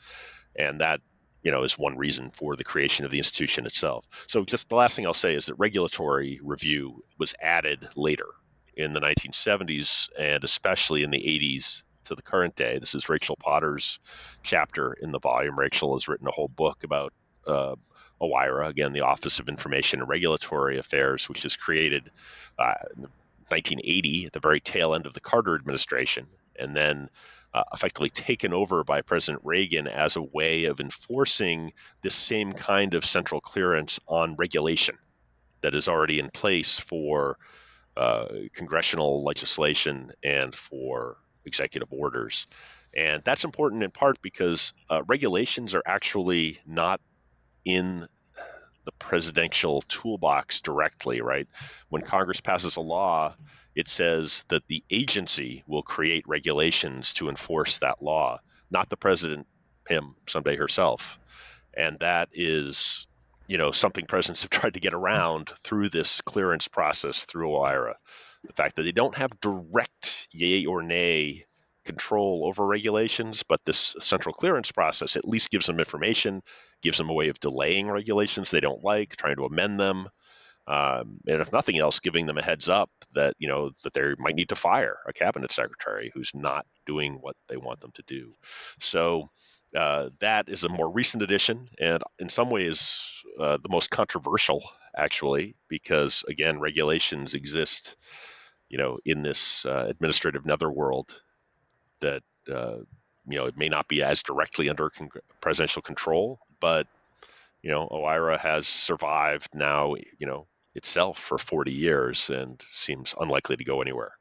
And 0.56 0.80
that 0.80 1.00
you 1.44 1.50
know, 1.50 1.62
is 1.62 1.78
one 1.78 1.96
reason 1.96 2.30
for 2.30 2.56
the 2.56 2.64
creation 2.64 3.04
of 3.04 3.10
the 3.10 3.18
institution 3.18 3.66
itself. 3.66 4.06
So, 4.26 4.44
just 4.44 4.68
the 4.70 4.76
last 4.76 4.96
thing 4.96 5.06
I'll 5.06 5.12
say 5.12 5.34
is 5.34 5.46
that 5.46 5.54
regulatory 5.54 6.40
review 6.42 7.04
was 7.18 7.34
added 7.40 7.86
later 7.94 8.26
in 8.76 8.92
the 8.92 9.00
1970s 9.00 10.08
and 10.18 10.42
especially 10.42 11.04
in 11.04 11.10
the 11.10 11.20
80s 11.20 11.82
to 12.04 12.14
the 12.14 12.22
current 12.22 12.56
day. 12.56 12.78
This 12.78 12.94
is 12.94 13.08
Rachel 13.08 13.36
Potter's 13.36 14.00
chapter 14.42 14.92
in 14.94 15.12
the 15.12 15.20
volume. 15.20 15.58
Rachel 15.58 15.94
has 15.94 16.08
written 16.08 16.26
a 16.26 16.32
whole 16.32 16.48
book 16.48 16.82
about 16.82 17.12
uh, 17.46 17.76
OIRA, 18.20 18.68
again, 18.68 18.92
the 18.92 19.02
Office 19.02 19.38
of 19.38 19.48
Information 19.48 20.00
and 20.00 20.08
Regulatory 20.08 20.78
Affairs, 20.78 21.28
which 21.28 21.44
was 21.44 21.56
created 21.56 22.10
uh, 22.58 22.74
in 22.96 23.02
1980 23.48 24.26
at 24.26 24.32
the 24.32 24.40
very 24.40 24.60
tail 24.60 24.94
end 24.94 25.06
of 25.06 25.12
the 25.12 25.20
Carter 25.20 25.54
administration. 25.54 26.26
And 26.58 26.76
then 26.76 27.10
uh, 27.54 27.62
effectively 27.72 28.10
taken 28.10 28.52
over 28.52 28.82
by 28.82 29.00
President 29.02 29.44
Reagan 29.44 29.86
as 29.86 30.16
a 30.16 30.22
way 30.22 30.64
of 30.64 30.80
enforcing 30.80 31.72
this 32.02 32.14
same 32.14 32.52
kind 32.52 32.94
of 32.94 33.04
central 33.04 33.40
clearance 33.40 34.00
on 34.08 34.34
regulation 34.34 34.98
that 35.60 35.74
is 35.74 35.88
already 35.88 36.18
in 36.18 36.30
place 36.30 36.78
for 36.80 37.38
uh, 37.96 38.26
congressional 38.54 39.22
legislation 39.22 40.12
and 40.22 40.52
for 40.52 41.16
executive 41.44 41.92
orders. 41.92 42.48
And 42.96 43.22
that's 43.24 43.44
important 43.44 43.84
in 43.84 43.92
part 43.92 44.20
because 44.20 44.72
uh, 44.90 45.02
regulations 45.06 45.74
are 45.74 45.82
actually 45.86 46.58
not 46.66 47.00
in 47.64 48.08
the 48.84 48.92
presidential 48.92 49.82
toolbox 49.82 50.60
directly, 50.60 51.20
right? 51.20 51.48
When 51.88 52.02
Congress 52.02 52.40
passes 52.40 52.76
a 52.76 52.80
law, 52.80 53.34
it 53.74 53.88
says 53.88 54.44
that 54.48 54.66
the 54.68 54.84
agency 54.90 55.64
will 55.66 55.82
create 55.82 56.28
regulations 56.28 57.14
to 57.14 57.28
enforce 57.28 57.78
that 57.78 58.02
law, 58.02 58.40
not 58.70 58.88
the 58.88 58.96
president, 58.96 59.46
him, 59.88 60.14
someday 60.26 60.56
herself. 60.56 61.18
And 61.76 61.98
that 62.00 62.28
is, 62.32 63.06
you 63.46 63.58
know, 63.58 63.72
something 63.72 64.06
presidents 64.06 64.42
have 64.42 64.50
tried 64.60 64.74
to 64.74 64.80
get 64.80 64.94
around 64.94 65.50
through 65.62 65.90
this 65.90 66.20
clearance 66.20 66.68
process 66.68 67.24
through 67.24 67.50
OIRA. 67.50 67.94
The 68.44 68.52
fact 68.52 68.76
that 68.76 68.82
they 68.82 68.92
don't 68.92 69.16
have 69.16 69.40
direct 69.40 70.28
yay 70.30 70.66
or 70.66 70.82
nay 70.82 71.46
control 71.84 72.42
over 72.46 72.66
regulations, 72.66 73.42
but 73.42 73.60
this 73.64 73.96
central 74.00 74.34
clearance 74.34 74.72
process 74.72 75.16
at 75.16 75.28
least 75.28 75.50
gives 75.50 75.66
them 75.66 75.78
information, 75.78 76.42
gives 76.82 76.98
them 76.98 77.10
a 77.10 77.14
way 77.14 77.28
of 77.28 77.40
delaying 77.40 77.88
regulations 77.88 78.50
they 78.50 78.60
don't 78.60 78.84
like, 78.84 79.16
trying 79.16 79.36
to 79.36 79.44
amend 79.44 79.78
them, 79.78 80.08
um, 80.66 81.20
and 81.26 81.42
if 81.42 81.52
nothing 81.52 81.78
else, 81.78 82.00
giving 82.00 82.26
them 82.26 82.38
a 82.38 82.42
heads 82.42 82.68
up 82.68 82.90
that 83.12 83.34
you 83.38 83.48
know 83.48 83.70
that 83.82 83.92
they 83.92 84.14
might 84.18 84.34
need 84.34 84.48
to 84.48 84.56
fire 84.56 84.96
a 85.06 85.12
cabinet 85.12 85.52
secretary 85.52 86.10
who's 86.14 86.32
not 86.34 86.66
doing 86.86 87.18
what 87.20 87.36
they 87.48 87.56
want 87.56 87.80
them 87.80 87.92
to 87.92 88.02
do. 88.06 88.34
So 88.80 89.28
uh, 89.76 90.08
that 90.20 90.48
is 90.48 90.64
a 90.64 90.68
more 90.70 90.90
recent 90.90 91.22
addition, 91.22 91.68
and 91.78 92.02
in 92.18 92.30
some 92.30 92.48
ways 92.48 93.10
uh, 93.38 93.58
the 93.62 93.68
most 93.68 93.90
controversial, 93.90 94.64
actually, 94.96 95.54
because 95.68 96.24
again, 96.28 96.60
regulations 96.60 97.34
exist, 97.34 97.96
you 98.70 98.78
know, 98.78 98.98
in 99.04 99.22
this 99.22 99.66
uh, 99.66 99.84
administrative 99.88 100.46
netherworld 100.46 101.20
that 102.04 102.22
uh, 102.54 102.76
you 103.26 103.38
know 103.38 103.46
it 103.46 103.56
may 103.56 103.68
not 103.68 103.88
be 103.88 104.02
as 104.02 104.22
directly 104.22 104.68
under 104.68 104.90
con- 104.90 105.10
presidential 105.40 105.82
control, 105.82 106.38
but 106.60 106.86
you 107.64 107.70
know, 107.70 107.88
OIRA 107.90 108.38
has 108.38 108.68
survived 108.68 109.54
now, 109.54 109.94
you 110.18 110.26
know, 110.26 110.46
itself 110.74 111.18
for 111.18 111.38
40 111.38 111.72
years 111.72 112.28
and 112.28 112.62
seems 112.72 113.14
unlikely 113.18 113.56
to 113.56 113.64
go 113.64 113.80
anywhere. 113.80 114.12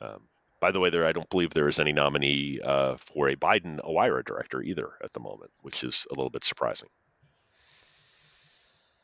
Um, 0.00 0.22
by 0.58 0.70
the 0.70 0.80
way, 0.80 0.88
there 0.88 1.04
I 1.04 1.12
don't 1.12 1.28
believe 1.28 1.50
there 1.50 1.68
is 1.68 1.78
any 1.78 1.92
nominee 1.92 2.60
uh, 2.64 2.96
for 2.96 3.28
a 3.28 3.36
Biden 3.36 3.78
OIRA 3.84 4.24
director 4.24 4.62
either 4.62 4.88
at 5.04 5.12
the 5.12 5.20
moment, 5.20 5.50
which 5.60 5.84
is 5.84 6.06
a 6.10 6.14
little 6.14 6.30
bit 6.30 6.44
surprising. 6.44 6.88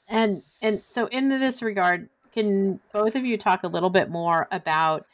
And 0.08 0.42
and 0.62 0.80
so 0.88 1.06
in 1.06 1.28
this 1.28 1.60
regard, 1.60 2.08
can 2.32 2.80
both 2.94 3.16
of 3.16 3.26
you 3.26 3.36
talk 3.36 3.64
a 3.64 3.68
little 3.68 3.90
bit 3.90 4.08
more 4.08 4.48
about 4.50 5.04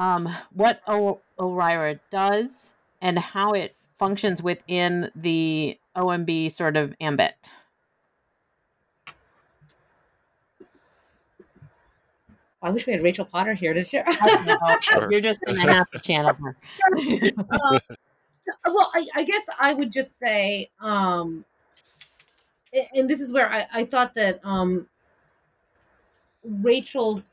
um, 0.00 0.34
what 0.54 0.80
o- 0.86 1.20
OIRA 1.38 2.00
does 2.10 2.70
and 3.02 3.18
how 3.18 3.52
it 3.52 3.76
functions 3.98 4.42
within 4.42 5.10
the 5.14 5.78
OMB 5.94 6.50
sort 6.50 6.78
of 6.78 6.94
ambit? 7.02 7.34
I 12.62 12.70
wish 12.70 12.86
we 12.86 12.94
had 12.94 13.02
Rachel 13.02 13.26
Potter 13.26 13.52
here 13.52 13.74
to 13.74 13.84
share. 13.84 14.06
sure. 14.80 15.08
You're 15.10 15.20
just 15.20 15.40
going 15.42 15.60
to 15.60 15.72
have 15.72 15.90
to 15.90 15.98
channel 15.98 16.34
her. 16.34 16.56
uh, 17.38 17.78
well, 18.66 18.90
I, 18.94 19.06
I, 19.14 19.24
guess 19.24 19.46
I 19.58 19.74
would 19.74 19.92
just 19.92 20.18
say, 20.18 20.70
um, 20.80 21.44
and 22.94 23.08
this 23.08 23.20
is 23.20 23.32
where 23.32 23.50
I, 23.50 23.66
I 23.72 23.84
thought 23.84 24.14
that 24.14 24.40
um, 24.44 24.86
Rachel's 26.44 27.32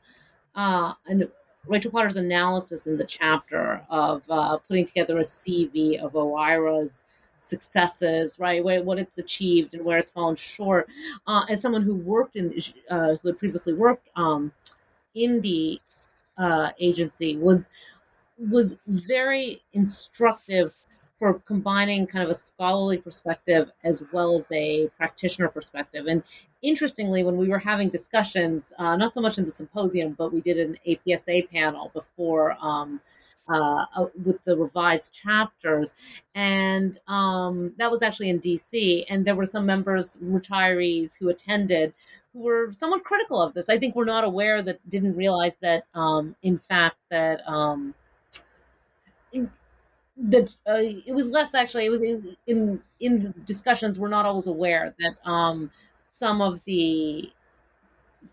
uh, 0.54 0.92
and 1.06 1.28
Rachel 1.66 1.90
Potter's 1.90 2.16
analysis 2.16 2.86
in 2.86 2.96
the 2.96 3.04
chapter 3.04 3.82
of 3.90 4.22
uh, 4.30 4.58
putting 4.68 4.86
together 4.86 5.18
a 5.18 5.22
CV 5.22 5.98
of 5.98 6.12
OIRA's 6.12 7.04
successes, 7.38 8.38
right? 8.38 8.62
Where, 8.62 8.82
what 8.82 8.98
it's 8.98 9.18
achieved 9.18 9.74
and 9.74 9.84
where 9.84 9.98
it's 9.98 10.10
fallen 10.10 10.36
short. 10.36 10.88
Uh, 11.26 11.44
as 11.48 11.60
someone 11.60 11.82
who 11.82 11.96
worked 11.96 12.36
in, 12.36 12.52
uh, 12.90 13.16
who 13.22 13.28
had 13.28 13.38
previously 13.38 13.74
worked 13.74 14.08
um, 14.16 14.52
in 15.14 15.40
the 15.40 15.80
uh, 16.36 16.70
agency 16.78 17.36
was 17.36 17.70
was 18.50 18.76
very 18.86 19.60
instructive 19.72 20.72
for 21.18 21.34
combining 21.40 22.06
kind 22.06 22.22
of 22.22 22.30
a 22.30 22.34
scholarly 22.34 22.96
perspective 22.96 23.72
as 23.82 24.04
well 24.12 24.36
as 24.36 24.44
a 24.52 24.88
practitioner 24.96 25.48
perspective. 25.48 26.06
And 26.06 26.22
interestingly, 26.62 27.22
when 27.22 27.36
we 27.36 27.48
were 27.48 27.58
having 27.58 27.88
discussions, 27.88 28.72
uh, 28.78 28.96
not 28.96 29.14
so 29.14 29.20
much 29.20 29.38
in 29.38 29.44
the 29.44 29.50
symposium, 29.50 30.12
but 30.12 30.32
we 30.32 30.40
did 30.40 30.58
an 30.58 30.78
APSA 30.86 31.50
panel 31.50 31.90
before 31.94 32.56
um, 32.60 33.00
uh, 33.48 33.84
uh, 33.96 34.06
with 34.24 34.42
the 34.44 34.56
revised 34.56 35.14
chapters, 35.14 35.94
and 36.34 36.98
um, 37.08 37.72
that 37.78 37.90
was 37.90 38.02
actually 38.02 38.28
in 38.28 38.40
DC. 38.40 39.04
And 39.08 39.24
there 39.24 39.34
were 39.34 39.46
some 39.46 39.64
members, 39.64 40.18
retirees, 40.22 41.16
who 41.18 41.28
attended 41.28 41.94
who 42.32 42.40
were 42.40 42.72
somewhat 42.72 43.04
critical 43.04 43.40
of 43.40 43.54
this. 43.54 43.68
I 43.68 43.78
think 43.78 43.94
we're 43.96 44.04
not 44.04 44.24
aware 44.24 44.60
that 44.62 44.86
didn't 44.88 45.16
realize 45.16 45.56
that, 45.62 45.84
um, 45.94 46.36
in 46.42 46.58
fact, 46.58 46.96
that 47.10 47.40
um, 47.48 47.94
that 50.20 50.54
uh, 50.68 50.80
it 51.06 51.14
was 51.14 51.28
less 51.30 51.54
actually. 51.54 51.86
It 51.86 51.90
was 51.90 52.02
in 52.02 52.36
in, 52.46 52.82
in 53.00 53.34
discussions. 53.44 53.98
We're 53.98 54.08
not 54.08 54.26
always 54.26 54.46
aware 54.46 54.94
that 54.98 55.30
um, 55.30 55.70
some 56.18 56.40
of 56.40 56.60
the 56.64 57.30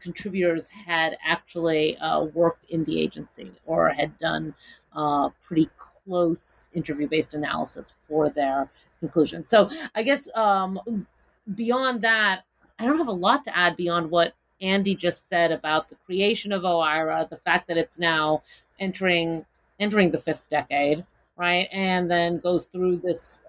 contributors 0.02 0.68
had 0.68 1.18
actually 1.26 1.98
uh, 1.98 2.22
worked 2.34 2.70
in 2.70 2.84
the 2.86 3.00
agency 3.00 3.52
or 3.66 3.90
had 3.90 4.18
done 4.18 4.54
uh, 4.96 5.30
pretty 5.44 5.70
close 5.78 6.70
interview 6.74 7.08
based 7.08 7.34
analysis 7.34 7.94
for 8.08 8.30
their 8.30 8.70
conclusion. 9.00 9.46
So 9.46 9.70
I 9.94 10.04
guess 10.04 10.28
um, 10.36 11.06
beyond 11.54 12.02
that, 12.02 12.42
I 12.80 12.86
don't 12.86 12.98
have 12.98 13.08
a 13.08 13.12
lot 13.12 13.44
to 13.46 13.58
add 13.58 13.78
beyond 13.78 14.10
what 14.10 14.34
Andy 14.62 14.96
just 14.96 15.30
said 15.30 15.52
about 15.52 15.90
the 15.90 15.96
creation 16.06 16.52
of 16.52 16.64
OIRA, 16.64 17.30
the 17.30 17.38
fact 17.38 17.68
that 17.68 17.78
it's 17.78 18.00
now 18.00 18.42
entering 18.80 19.46
entering 19.80 20.12
the 20.12 20.18
fifth 20.18 20.50
decade, 20.50 21.06
right, 21.36 21.68
and 21.72 22.10
then 22.10 22.40
goes 22.40 22.66
through 22.66 22.98
this. 22.98 23.40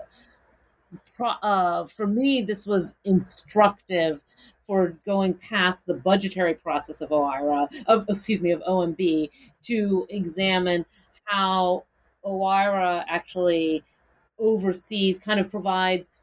Uh, 1.19 1.87
for 1.87 2.07
me, 2.07 2.43
this 2.43 2.67
was 2.67 2.97
instructive 3.05 4.21
for 4.67 4.97
going 5.05 5.35
past 5.35 5.87
the 5.87 5.95
budgetary 5.95 6.55
process 6.55 7.01
of 7.01 7.11
OIRA, 7.11 7.69
of 7.87 8.07
excuse 8.09 8.41
me, 8.41 8.51
of 8.51 8.61
OMB, 8.63 9.31
to 9.63 10.07
examine 10.11 10.85
how 11.25 11.85
OIRA 12.25 13.05
actually 13.09 13.83
oversees, 14.39 15.19
kind 15.19 15.41
of 15.41 15.51
provides 15.51 16.17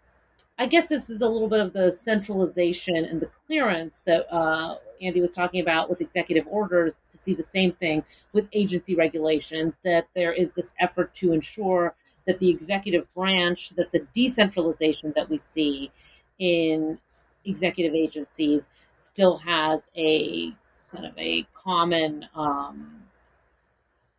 I 0.60 0.68
guess 0.68 0.88
this 0.88 1.10
is 1.10 1.22
a 1.22 1.28
little 1.28 1.48
bit 1.48 1.60
of 1.60 1.74
the 1.74 1.92
centralization 1.92 2.96
and 3.06 3.20
the 3.20 3.26
clearance 3.26 4.04
that 4.06 4.32
uh, 4.34 4.76
Andy 5.02 5.20
was 5.20 5.32
talking 5.32 5.62
about 5.62 5.90
with 5.90 6.00
executive 6.00 6.46
orders 6.48 6.96
to 7.10 7.18
see 7.18 7.34
the 7.34 7.44
same 7.44 7.72
thing 7.74 8.04
with 8.34 8.48
agency 8.54 8.96
regulations, 8.96 9.80
that 9.84 10.08
there 10.16 10.32
is 10.32 10.52
this 10.52 10.74
effort 10.80 11.14
to 11.16 11.34
ensure 11.34 11.96
that 12.28 12.38
the 12.38 12.50
executive 12.50 13.12
branch, 13.16 13.72
that 13.72 13.92
the 13.92 14.06
decentralization 14.14 15.12
that 15.16 15.28
we 15.28 15.40
see 15.40 15.92
in 16.38 17.00
executive 17.46 17.94
agencies 17.94 18.70
still 18.96 19.38
has 19.38 19.88
a 19.96 20.54
kind 20.92 21.06
of 21.06 21.18
a 21.18 21.46
common 21.54 22.26
um, 22.36 23.04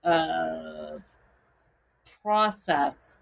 uh, 0.03 0.99
process 2.23 3.17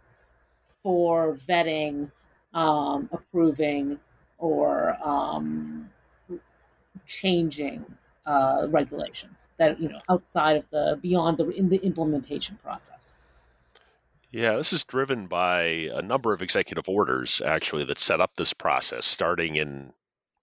for 0.66 1.34
vetting, 1.48 2.10
um, 2.54 3.08
approving, 3.12 3.98
or 4.38 4.96
um, 5.04 5.88
changing 7.06 7.84
uh, 8.26 8.66
regulations 8.68 9.50
that 9.58 9.80
you 9.80 9.88
know 9.88 9.98
outside 10.08 10.56
of 10.56 10.64
the 10.70 10.98
beyond 11.00 11.36
the 11.38 11.48
in 11.50 11.68
the 11.68 11.84
implementation 11.84 12.58
process. 12.62 13.16
Yeah, 14.32 14.56
this 14.56 14.72
is 14.72 14.84
driven 14.84 15.26
by 15.26 15.90
a 15.92 16.00
number 16.00 16.32
of 16.32 16.40
executive 16.40 16.88
orders 16.88 17.42
actually 17.44 17.84
that 17.84 17.98
set 17.98 18.20
up 18.20 18.32
this 18.34 18.54
process, 18.54 19.04
starting 19.04 19.56
in 19.56 19.92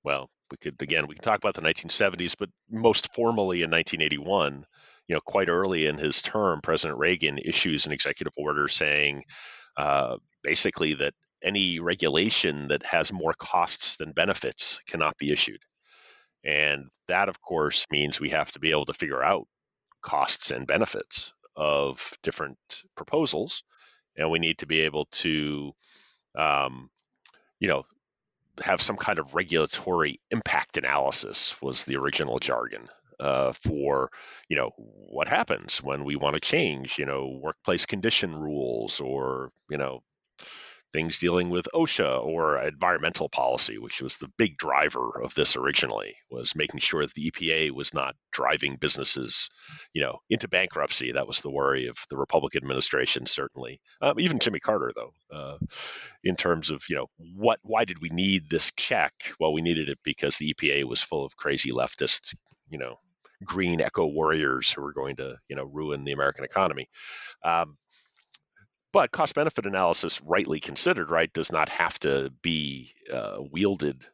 well, 0.03 0.29
we 0.51 0.57
could 0.57 0.81
again 0.81 1.07
we 1.07 1.15
can 1.15 1.23
talk 1.23 1.39
about 1.39 1.55
the 1.55 1.61
1970s, 1.61 2.35
but 2.37 2.49
most 2.69 3.13
formally 3.15 3.63
in 3.63 3.71
1981. 3.71 4.65
You 5.07 5.15
know, 5.15 5.21
quite 5.25 5.49
early 5.49 5.87
in 5.87 5.97
his 5.97 6.21
term, 6.21 6.61
President 6.61 6.99
Reagan 6.99 7.39
issues 7.39 7.87
an 7.87 7.91
executive 7.91 8.33
order 8.37 8.67
saying 8.67 9.23
uh, 9.75 10.17
basically 10.43 10.93
that 10.95 11.15
any 11.43 11.79
regulation 11.79 12.67
that 12.67 12.83
has 12.83 13.11
more 13.11 13.33
costs 13.33 13.97
than 13.97 14.11
benefits 14.11 14.79
cannot 14.87 15.17
be 15.17 15.31
issued. 15.31 15.61
And 16.45 16.89
that, 17.07 17.27
of 17.27 17.41
course, 17.41 17.87
means 17.91 18.19
we 18.19 18.29
have 18.29 18.51
to 18.51 18.59
be 18.59 18.69
able 18.71 18.85
to 18.85 18.93
figure 18.93 19.23
out 19.23 19.47
costs 20.03 20.51
and 20.51 20.67
benefits 20.67 21.33
of 21.55 22.13
different 22.23 22.57
proposals. 22.95 23.63
And 24.19 24.29
we 24.29 24.39
need 24.39 24.59
to 24.59 24.67
be 24.67 24.81
able 24.81 25.05
to, 25.05 25.73
um, 26.37 26.89
you 27.59 27.67
know, 27.67 27.85
have 28.61 28.81
some 28.81 28.97
kind 28.97 29.19
of 29.19 29.33
regulatory 29.33 30.19
impact 30.31 30.77
analysis 30.77 31.59
was 31.61 31.85
the 31.85 31.95
original 31.95 32.39
jargon 32.39 32.89
uh, 33.19 33.51
for 33.53 34.09
you 34.47 34.55
know 34.55 34.71
what 34.77 35.27
happens 35.27 35.83
when 35.83 36.03
we 36.03 36.15
want 36.15 36.35
to 36.35 36.39
change 36.39 36.97
you 36.97 37.05
know 37.05 37.39
workplace 37.41 37.85
condition 37.85 38.35
rules 38.35 38.99
or 38.99 39.51
you 39.69 39.77
know 39.77 40.01
things 40.91 41.19
dealing 41.19 41.49
with 41.49 41.67
OSHA 41.73 42.23
or 42.23 42.61
environmental 42.61 43.29
policy, 43.29 43.77
which 43.77 44.01
was 44.01 44.17
the 44.17 44.29
big 44.37 44.57
driver 44.57 45.21
of 45.21 45.33
this 45.35 45.55
originally, 45.55 46.15
was 46.31 46.55
making 46.55 46.79
sure 46.79 47.01
that 47.01 47.13
the 47.13 47.31
EPA 47.31 47.71
was 47.71 47.93
not 47.93 48.15
driving 48.31 48.77
businesses, 48.79 49.49
you 49.93 50.01
know, 50.01 50.19
into 50.29 50.47
bankruptcy. 50.47 51.11
That 51.11 51.27
was 51.27 51.41
the 51.41 51.51
worry 51.51 51.87
of 51.87 51.97
the 52.09 52.17
Republican 52.17 52.63
administration, 52.63 53.25
certainly. 53.25 53.79
Um, 54.01 54.19
even 54.19 54.39
Jimmy 54.39 54.59
Carter, 54.59 54.91
though, 54.95 55.13
uh, 55.35 55.57
in 56.23 56.35
terms 56.35 56.69
of, 56.69 56.83
you 56.89 56.95
know, 56.95 57.07
what, 57.17 57.59
why 57.61 57.85
did 57.85 58.01
we 58.01 58.09
need 58.09 58.49
this 58.49 58.71
check? 58.75 59.13
Well, 59.39 59.53
we 59.53 59.61
needed 59.61 59.89
it 59.89 59.99
because 60.03 60.37
the 60.37 60.53
EPA 60.53 60.85
was 60.85 61.01
full 61.01 61.25
of 61.25 61.37
crazy 61.37 61.71
leftist, 61.71 62.33
you 62.69 62.79
know, 62.79 62.95
green 63.43 63.79
eco 63.81 64.05
warriors 64.05 64.71
who 64.71 64.81
were 64.81 64.93
going 64.93 65.17
to, 65.17 65.37
you 65.47 65.55
know, 65.55 65.63
ruin 65.63 66.03
the 66.03 66.11
American 66.11 66.43
economy. 66.43 66.89
Um, 67.43 67.77
but 68.91 69.11
cost 69.11 69.35
benefit 69.35 69.65
analysis, 69.65 70.21
rightly 70.21 70.59
considered, 70.59 71.09
right, 71.09 71.31
does 71.33 71.51
not 71.51 71.69
have 71.69 71.99
to 71.99 72.31
be 72.41 72.93
uh, 73.13 73.37
wielded 73.51 74.05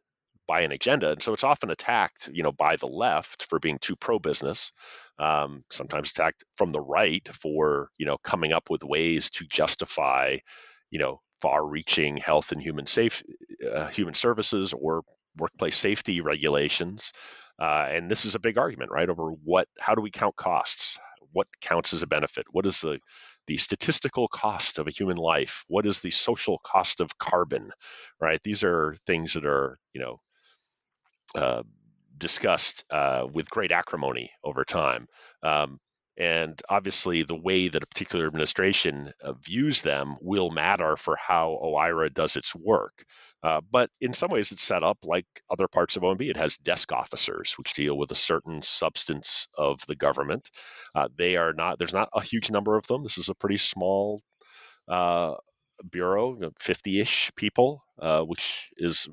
by 0.47 0.61
an 0.61 0.71
agenda, 0.71 1.11
and 1.11 1.23
so 1.23 1.34
it's 1.34 1.43
often 1.43 1.71
attacked, 1.71 2.30
you 2.32 2.43
know, 2.43 2.51
by 2.51 2.76
the 2.76 2.86
left 2.86 3.47
for 3.49 3.57
being 3.59 3.80
too 3.80 3.95
pro-business. 3.95 4.71
Um, 5.17 5.63
sometimes 5.71 6.11
attacked 6.11 6.43
from 6.55 6.71
the 6.71 6.82
right 6.82 7.28
for, 7.34 7.89
you 7.97 8.05
know, 8.05 8.17
coming 8.23 8.51
up 8.51 8.69
with 8.69 8.84
ways 8.84 9.32
to 9.32 9.45
justify, 9.45 10.38
you 10.91 10.99
know, 10.99 11.21
far-reaching 11.41 12.17
health 12.17 12.51
and 12.51 12.61
human 12.61 12.86
safe, 12.86 13.23
uh, 13.73 13.88
human 13.88 14.13
services 14.13 14.73
or 14.73 15.01
workplace 15.38 15.78
safety 15.78 16.21
regulations. 16.21 17.11
Uh, 17.59 17.88
and 17.89 18.11
this 18.11 18.26
is 18.26 18.36
a 18.36 18.39
big 18.39 18.57
argument, 18.57 18.91
right, 18.91 19.09
over 19.09 19.30
what, 19.43 19.67
how 19.80 19.95
do 19.95 20.01
we 20.01 20.11
count 20.11 20.36
costs? 20.36 20.99
What 21.32 21.47
counts 21.59 21.93
as 21.93 22.03
a 22.03 22.07
benefit? 22.07 22.45
What 22.51 22.65
is 22.65 22.82
the 22.82 22.99
the 23.48 23.58
statistical 23.58 24.28
cost 24.28 24.80
of 24.80 24.88
a 24.88 24.91
human 24.91 25.18
life 25.18 25.64
what 25.68 25.86
is 25.86 26.02
the 26.02 26.12
social 26.12 26.60
cost 26.64 27.02
of 27.02 27.18
carbon 27.18 27.72
right? 28.20 28.39
These 28.43 28.64
are 28.64 28.96
things 29.06 29.34
that 29.34 29.46
are 29.46 29.78
you 29.93 30.02
know 30.02 30.20
uh, 31.36 31.64
discussed 32.18 32.86
uh, 32.91 33.28
with 33.32 33.50
great 33.50 33.72
acrimony 33.72 34.32
over 34.43 34.64
time. 34.64 35.08
Um, 35.43 35.80
and 36.18 36.62
obviously 36.70 37.24
the 37.24 37.36
way 37.36 37.68
that 37.68 37.84
a 37.84 37.88
particular 37.88 38.26
administration 38.26 39.12
uh, 39.22 39.34
views 39.34 39.82
them 39.82 40.16
will 40.22 40.50
matter 40.50 40.96
for 40.96 41.18
how 41.18 41.60
OIRA 41.62 42.14
does 42.14 42.38
its 42.38 42.56
work 42.56 43.04
uh, 43.46 43.62
but 43.70 43.91
in 44.02 44.12
some 44.16 44.32
ways, 44.32 44.52
it's 44.52 44.64
set 44.64 44.82
up 44.82 44.98
like 45.04 45.28
other 45.52 45.68
parts 45.68 45.96
of 45.96 46.02
OMB. 46.02 46.28
It 46.28 46.38
has 46.38 46.58
desk 46.58 46.91
officers, 46.91 47.54
which 47.60 47.74
deal 47.74 47.96
with 47.96 48.10
a 48.10 48.16
certain 48.16 48.64
substance 48.64 49.48
of 49.56 49.86
the 49.88 49.96
government. 49.96 50.50
Uh, 50.96 51.10
they 51.16 51.36
are 51.36 51.54
not. 51.54 51.78
There's 51.78 51.93
not 51.93 52.10
a 52.12 52.24
huge 52.24 52.50
number 52.50 52.76
of 52.76 52.88
them. 52.88 53.04
This 53.04 53.20
is 53.20 53.30
a 53.30 53.36
pretty 53.36 53.58
small 53.58 54.20
uh, 54.88 55.36
bureau, 55.91 56.36
50-ish 56.60 57.34
people, 57.36 57.84
uh, 58.02 58.22
which 58.22 58.70
is 58.78 59.08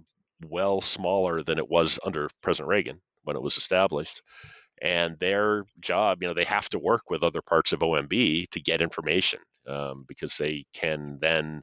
well 0.49 0.80
smaller 0.80 1.43
than 1.43 1.59
it 1.59 1.68
was 1.68 1.99
under 2.03 2.30
President 2.43 2.70
Reagan 2.70 3.03
when 3.24 3.37
it 3.37 3.43
was 3.43 3.59
established. 3.59 4.22
And 4.80 5.18
their 5.18 5.64
job, 5.78 6.22
you 6.22 6.28
know, 6.28 6.35
they 6.35 6.45
have 6.45 6.70
to 6.70 6.78
work 6.78 7.11
with 7.11 7.22
other 7.22 7.43
parts 7.43 7.74
of 7.74 7.80
OMB 7.80 8.49
to 8.49 8.61
get 8.62 8.80
information 8.80 9.41
um, 9.68 10.07
because 10.09 10.39
they 10.39 10.64
can 10.72 11.18
then 11.20 11.61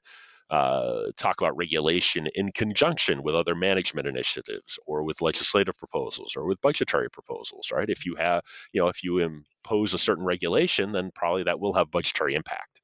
uh, 0.49 1.11
talk 1.15 1.41
about 1.41 1.57
regulation 1.57 2.27
in 2.33 2.51
conjunction 2.51 3.21
with 3.21 3.35
other 3.35 3.53
management 3.53 4.07
initiatives 4.07 4.79
or 4.87 5.03
with 5.03 5.21
legislative 5.21 5.77
proposals 5.77 6.33
or 6.35 6.45
with 6.45 6.61
budgetary 6.61 7.09
proposals, 7.09 7.69
right? 7.71 7.89
If 7.89 8.05
you 8.05 8.15
have, 8.15 8.43
you 8.73 8.81
know, 8.81 8.87
if 8.87 9.03
you 9.03 9.19
impose 9.19 9.93
a 9.93 9.99
certain 9.99 10.25
regulation, 10.25 10.91
then 10.91 11.11
probably 11.13 11.43
that 11.43 11.59
will 11.59 11.73
have 11.73 11.91
budgetary 11.91 12.33
impact. 12.35 12.81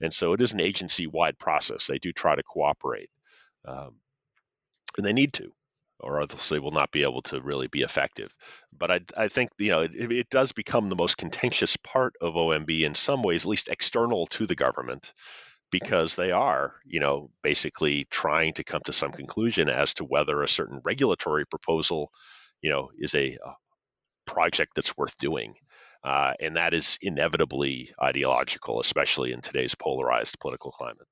And 0.00 0.14
so 0.14 0.32
it 0.32 0.40
is 0.40 0.52
an 0.52 0.60
agency 0.60 1.06
wide 1.06 1.38
process. 1.38 1.86
They 1.86 1.98
do 1.98 2.12
try 2.12 2.36
to 2.36 2.42
cooperate. 2.42 3.10
Um, 3.66 3.96
and 4.96 5.04
they 5.04 5.12
need 5.12 5.34
to, 5.34 5.52
or 5.98 6.20
else 6.20 6.48
they 6.48 6.58
will 6.58 6.70
not 6.70 6.90
be 6.90 7.02
able 7.02 7.22
to 7.22 7.40
really 7.40 7.68
be 7.68 7.82
effective. 7.82 8.34
But 8.76 8.90
I, 8.90 9.00
I 9.16 9.28
think 9.28 9.50
you 9.58 9.70
know 9.70 9.82
it, 9.82 9.94
it, 9.94 10.30
does 10.30 10.52
become 10.52 10.88
the 10.88 10.96
most 10.96 11.16
contentious 11.16 11.76
part 11.76 12.14
of 12.20 12.34
OMB 12.34 12.82
in 12.82 12.94
some 12.94 13.22
ways, 13.22 13.44
at 13.44 13.50
least 13.50 13.68
external 13.68 14.26
to 14.28 14.46
the 14.46 14.56
government, 14.56 15.12
because 15.70 16.14
they 16.14 16.32
are, 16.32 16.74
you 16.84 17.00
know, 17.00 17.30
basically 17.42 18.06
trying 18.10 18.54
to 18.54 18.64
come 18.64 18.82
to 18.84 18.92
some 18.92 19.12
conclusion 19.12 19.68
as 19.68 19.94
to 19.94 20.04
whether 20.04 20.42
a 20.42 20.48
certain 20.48 20.80
regulatory 20.84 21.46
proposal, 21.46 22.10
you 22.60 22.70
know, 22.70 22.90
is 22.98 23.14
a, 23.14 23.38
a 23.44 23.54
project 24.26 24.72
that's 24.74 24.96
worth 24.96 25.16
doing. 25.18 25.54
Uh, 26.02 26.32
and 26.40 26.56
that 26.56 26.72
is 26.72 26.98
inevitably 27.02 27.92
ideological, 28.02 28.80
especially 28.80 29.32
in 29.32 29.40
today's 29.40 29.74
polarized 29.74 30.38
political 30.40 30.70
climate. 30.70 31.06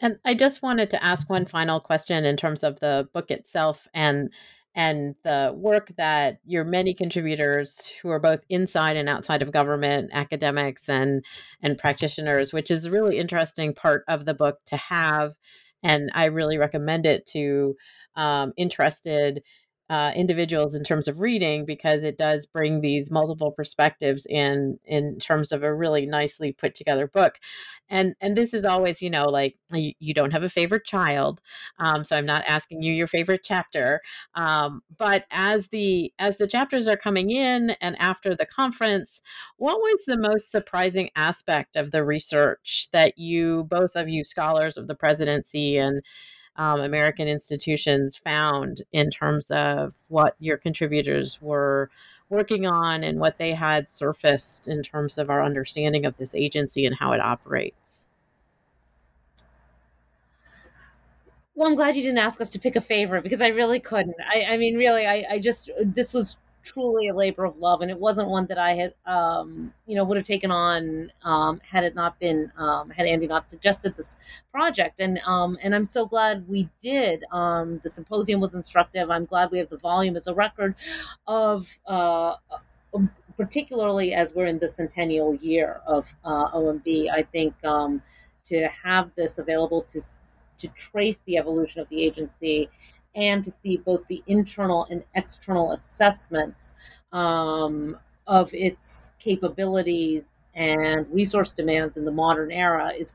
And 0.00 0.18
I 0.24 0.34
just 0.34 0.62
wanted 0.62 0.90
to 0.90 1.04
ask 1.04 1.28
one 1.28 1.46
final 1.46 1.80
question 1.80 2.24
in 2.24 2.36
terms 2.36 2.64
of 2.64 2.80
the 2.80 3.08
book 3.12 3.30
itself 3.30 3.86
and 3.92 4.32
and 4.80 5.14
the 5.24 5.52
work 5.54 5.92
that 5.98 6.38
your 6.46 6.64
many 6.64 6.94
contributors 6.94 7.86
who 8.00 8.08
are 8.08 8.18
both 8.18 8.40
inside 8.48 8.96
and 8.96 9.10
outside 9.10 9.42
of 9.42 9.52
government 9.52 10.08
academics 10.14 10.88
and 10.88 11.22
and 11.62 11.76
practitioners 11.76 12.50
which 12.50 12.70
is 12.70 12.86
a 12.86 12.90
really 12.90 13.18
interesting 13.18 13.74
part 13.74 14.04
of 14.08 14.24
the 14.24 14.32
book 14.32 14.56
to 14.64 14.78
have 14.78 15.34
and 15.82 16.10
i 16.14 16.24
really 16.24 16.56
recommend 16.56 17.04
it 17.04 17.26
to 17.26 17.76
um, 18.16 18.54
interested 18.56 19.42
uh, 19.90 20.12
individuals 20.14 20.74
in 20.76 20.84
terms 20.84 21.08
of 21.08 21.18
reading 21.18 21.64
because 21.66 22.04
it 22.04 22.16
does 22.16 22.46
bring 22.46 22.80
these 22.80 23.10
multiple 23.10 23.50
perspectives 23.50 24.24
in 24.30 24.78
in 24.84 25.18
terms 25.18 25.50
of 25.50 25.64
a 25.64 25.74
really 25.74 26.06
nicely 26.06 26.52
put 26.52 26.76
together 26.76 27.08
book. 27.08 27.40
And 27.88 28.14
and 28.20 28.36
this 28.36 28.54
is 28.54 28.64
always 28.64 29.02
you 29.02 29.10
know 29.10 29.24
like 29.24 29.56
you, 29.72 29.92
you 29.98 30.14
don't 30.14 30.30
have 30.30 30.44
a 30.44 30.48
favorite 30.48 30.84
child 30.84 31.40
um, 31.78 32.04
so 32.04 32.16
i'm 32.16 32.24
not 32.26 32.44
asking 32.46 32.82
you 32.82 32.92
your 32.92 33.08
favorite 33.08 33.40
chapter 33.44 34.00
um, 34.34 34.82
but 34.96 35.24
as 35.32 35.68
the 35.68 36.12
as 36.18 36.36
the 36.38 36.46
chapters 36.46 36.86
are 36.86 36.96
coming 36.96 37.30
in 37.30 37.70
and 37.80 38.00
after 38.00 38.34
the 38.36 38.46
conference 38.46 39.20
what 39.56 39.78
was 39.78 40.04
the 40.06 40.16
most 40.16 40.52
surprising 40.52 41.10
aspect 41.16 41.74
of 41.74 41.90
the 41.90 42.04
research 42.04 42.88
that 42.92 43.18
you 43.18 43.64
both 43.64 43.96
of 43.96 44.08
you 44.08 44.22
scholars 44.22 44.76
of 44.76 44.86
the 44.86 44.94
presidency 44.94 45.76
and 45.76 46.02
um, 46.56 46.80
American 46.80 47.28
institutions 47.28 48.16
found 48.16 48.82
in 48.92 49.10
terms 49.10 49.50
of 49.50 49.94
what 50.08 50.36
your 50.38 50.56
contributors 50.56 51.40
were 51.40 51.90
working 52.28 52.66
on 52.66 53.02
and 53.02 53.18
what 53.18 53.38
they 53.38 53.52
had 53.52 53.88
surfaced 53.88 54.68
in 54.68 54.82
terms 54.82 55.18
of 55.18 55.30
our 55.30 55.42
understanding 55.42 56.06
of 56.06 56.16
this 56.16 56.34
agency 56.34 56.86
and 56.86 56.96
how 56.96 57.12
it 57.12 57.20
operates? 57.20 58.06
Well, 61.54 61.68
I'm 61.68 61.74
glad 61.74 61.96
you 61.96 62.02
didn't 62.02 62.18
ask 62.18 62.40
us 62.40 62.48
to 62.50 62.58
pick 62.58 62.76
a 62.76 62.80
favorite 62.80 63.22
because 63.22 63.42
I 63.42 63.48
really 63.48 63.80
couldn't. 63.80 64.16
I, 64.32 64.44
I 64.50 64.56
mean, 64.56 64.76
really, 64.76 65.06
I, 65.06 65.26
I 65.28 65.38
just 65.38 65.70
this 65.84 66.14
was 66.14 66.38
truly 66.62 67.08
a 67.08 67.14
labor 67.14 67.44
of 67.44 67.56
love, 67.58 67.80
and 67.80 67.90
it 67.90 67.98
wasn't 67.98 68.28
one 68.28 68.46
that 68.46 68.58
I 68.58 68.74
had, 68.74 68.94
um, 69.06 69.72
you 69.86 69.96
know, 69.96 70.04
would 70.04 70.16
have 70.16 70.26
taken 70.26 70.50
on 70.50 71.10
um, 71.24 71.60
had 71.64 71.84
it 71.84 71.94
not 71.94 72.18
been 72.20 72.52
um, 72.56 72.90
had 72.90 73.06
Andy 73.06 73.26
not 73.26 73.50
suggested 73.50 73.96
this 73.96 74.16
project. 74.52 75.00
And 75.00 75.18
um, 75.26 75.58
and 75.62 75.74
I'm 75.74 75.84
so 75.84 76.06
glad 76.06 76.46
we 76.48 76.68
did. 76.82 77.24
Um, 77.32 77.80
the 77.82 77.90
symposium 77.90 78.40
was 78.40 78.54
instructive. 78.54 79.10
I'm 79.10 79.24
glad 79.24 79.50
we 79.50 79.58
have 79.58 79.70
the 79.70 79.78
volume 79.78 80.16
as 80.16 80.26
a 80.26 80.34
record 80.34 80.74
of. 81.26 81.78
Uh, 81.86 82.36
particularly 83.36 84.12
as 84.12 84.34
we're 84.34 84.46
in 84.46 84.58
the 84.58 84.68
centennial 84.68 85.34
year 85.36 85.80
of 85.86 86.14
uh, 86.24 86.50
OMB, 86.50 87.10
I 87.10 87.22
think 87.22 87.54
um, 87.64 88.02
to 88.44 88.68
have 88.84 89.10
this 89.14 89.38
available 89.38 89.80
to 89.82 90.02
to 90.58 90.68
trace 90.68 91.16
the 91.24 91.38
evolution 91.38 91.80
of 91.80 91.88
the 91.88 92.02
agency 92.02 92.68
and 93.14 93.44
to 93.44 93.50
see 93.50 93.76
both 93.76 94.06
the 94.08 94.22
internal 94.26 94.86
and 94.90 95.04
external 95.14 95.72
assessments 95.72 96.74
um, 97.12 97.96
of 98.26 98.52
its 98.54 99.10
capabilities 99.18 100.38
and 100.54 101.06
resource 101.12 101.52
demands 101.52 101.96
in 101.96 102.04
the 102.04 102.10
modern 102.10 102.50
era 102.50 102.90
is 102.90 103.12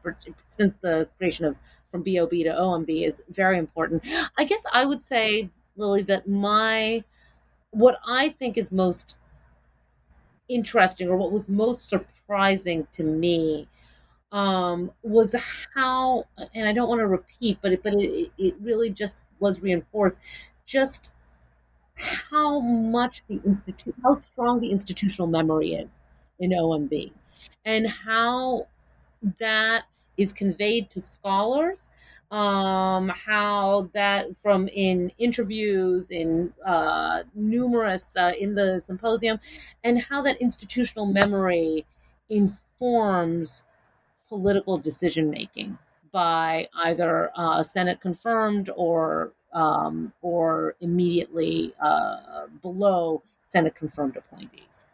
since 0.48 0.78
the 0.78 1.08
creation 1.18 1.46
of 1.46 1.56
from 1.92 2.02
BOB 2.02 2.30
to 2.30 2.50
OMB 2.50 3.06
is 3.08 3.22
very 3.30 3.58
important. 3.58 4.04
I 4.38 4.44
guess 4.44 4.66
I 4.74 4.86
would 4.86 5.04
say, 5.04 5.50
Lily, 5.78 6.02
that 6.04 6.28
my 6.28 7.04
what 7.72 8.00
I 8.06 8.30
think 8.30 8.58
is 8.58 8.72
most 8.72 9.16
interesting 10.48 11.10
or 11.10 11.18
what 11.18 11.32
was 11.32 11.50
most 11.50 11.90
surprising 11.90 12.88
to 12.94 13.04
me 13.04 13.68
um, 14.32 14.92
was 15.04 15.36
how, 15.74 16.26
and 16.54 16.68
I 16.68 16.74
don't 16.74 16.90
want 16.90 17.00
to 17.00 17.08
repeat, 17.08 17.60
but 17.62 17.72
it, 17.72 17.84
but 17.84 17.94
it, 17.94 18.32
it 18.38 18.56
really 18.62 18.90
just 18.90 19.20
was 19.40 19.62
reinforced, 19.62 20.20
just 20.66 21.12
how 21.96 22.60
much 22.60 23.24
the 23.28 23.40
institute, 23.46 23.96
how 24.04 24.20
strong 24.20 24.60
the 24.60 24.72
institutional 24.72 25.28
memory 25.28 25.74
is 25.74 26.02
in 26.40 26.52
OMB, 26.52 27.12
and 27.64 27.90
how 27.90 28.68
that 29.40 29.84
is 30.18 30.32
conveyed 30.34 30.90
to 30.90 31.02
scholars 31.02 31.90
um, 32.32 33.10
how 33.10 33.90
that 33.94 34.36
from 34.38 34.68
in 34.70 35.12
interviews 35.18 36.10
in 36.10 36.52
uh, 36.66 37.24
numerous 37.34 38.16
uh, 38.18 38.34
in 38.38 38.56
the 38.56 38.80
symposium 38.80 39.40
and 39.84 40.02
how 40.02 40.22
that 40.22 40.42
institutional 40.42 41.06
memory 41.06 41.86
informs 42.30 43.64
political 44.28 44.78
decision 44.78 45.30
making 45.30 45.78
by 46.16 46.70
either 46.86 47.30
uh, 47.36 47.62
Senate 47.62 48.00
confirmed 48.00 48.70
or 48.74 49.34
um, 49.52 50.14
or 50.22 50.76
immediately 50.80 51.74
uh, 51.82 52.46
below 52.62 53.22
Senate 53.44 53.76
confirmed 53.76 54.16
appointees. 54.16 54.86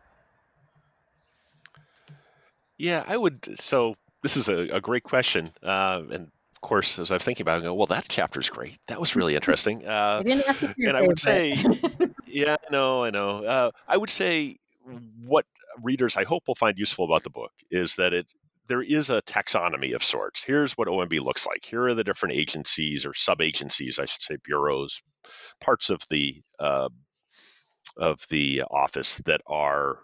Yeah, 2.79 3.03
I 3.05 3.15
would. 3.15 3.59
So 3.59 3.93
this 4.23 4.35
is 4.35 4.49
a, 4.49 4.77
a 4.77 4.81
great 4.81 5.03
question, 5.03 5.47
uh, 5.61 6.01
and 6.11 6.31
of 6.55 6.61
course, 6.61 6.97
as 6.97 7.11
I 7.11 7.15
was 7.15 7.23
thinking 7.23 7.43
about 7.43 7.57
it, 7.57 7.61
I 7.61 7.63
go, 7.65 7.75
well, 7.75 7.85
that 7.87 8.09
chapter's 8.09 8.49
great. 8.49 8.79
That 8.87 8.99
was 8.99 9.15
really 9.15 9.35
interesting. 9.39 9.85
Uh, 9.85 10.23
and 10.25 10.97
I 10.97 11.03
would 11.03 11.19
say, 11.19 11.55
yeah, 12.25 12.55
no, 12.71 13.03
I 13.03 13.11
know. 13.11 13.43
Uh, 13.43 13.71
I 13.87 13.95
would 13.95 14.09
say 14.09 14.57
what 15.23 15.45
readers 15.83 16.17
I 16.17 16.23
hope 16.23 16.47
will 16.47 16.55
find 16.55 16.79
useful 16.79 17.05
about 17.05 17.21
the 17.21 17.29
book 17.29 17.51
is 17.69 17.97
that 17.97 18.11
it 18.11 18.25
there 18.71 18.81
is 18.81 19.09
a 19.09 19.21
taxonomy 19.23 19.95
of 19.95 20.01
sorts. 20.01 20.41
Here's 20.41 20.77
what 20.77 20.87
OMB 20.87 21.19
looks 21.19 21.45
like. 21.45 21.65
Here 21.65 21.87
are 21.87 21.93
the 21.93 22.05
different 22.05 22.35
agencies 22.35 23.05
or 23.05 23.13
sub 23.13 23.41
agencies, 23.41 23.99
I 23.99 24.05
should 24.05 24.21
say, 24.21 24.37
bureaus, 24.41 25.01
parts 25.59 25.89
of 25.89 25.99
the 26.09 26.41
uh, 26.57 26.87
of 27.97 28.25
the 28.29 28.63
office 28.71 29.17
that 29.25 29.41
are 29.45 29.99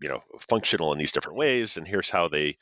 you 0.00 0.08
know 0.08 0.20
functional 0.48 0.92
in 0.92 0.98
these 0.98 1.12
different 1.12 1.38
ways 1.38 1.76
and 1.76 1.86
here's 1.86 2.10
how 2.10 2.26
they 2.26 2.56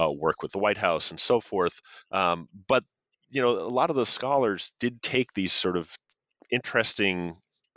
uh, 0.00 0.12
work 0.12 0.42
with 0.42 0.52
the 0.52 0.60
white 0.60 0.76
house 0.76 1.10
and 1.10 1.18
so 1.18 1.40
forth 1.40 1.80
um, 2.12 2.48
but 2.68 2.84
you 3.30 3.42
know 3.42 3.58
a 3.58 3.74
lot 3.80 3.90
of 3.90 3.96
the 3.96 4.06
scholars 4.06 4.70
did 4.78 5.02
take 5.02 5.32
these 5.32 5.52
sort 5.52 5.76
of 5.76 5.90
interesting 6.52 7.34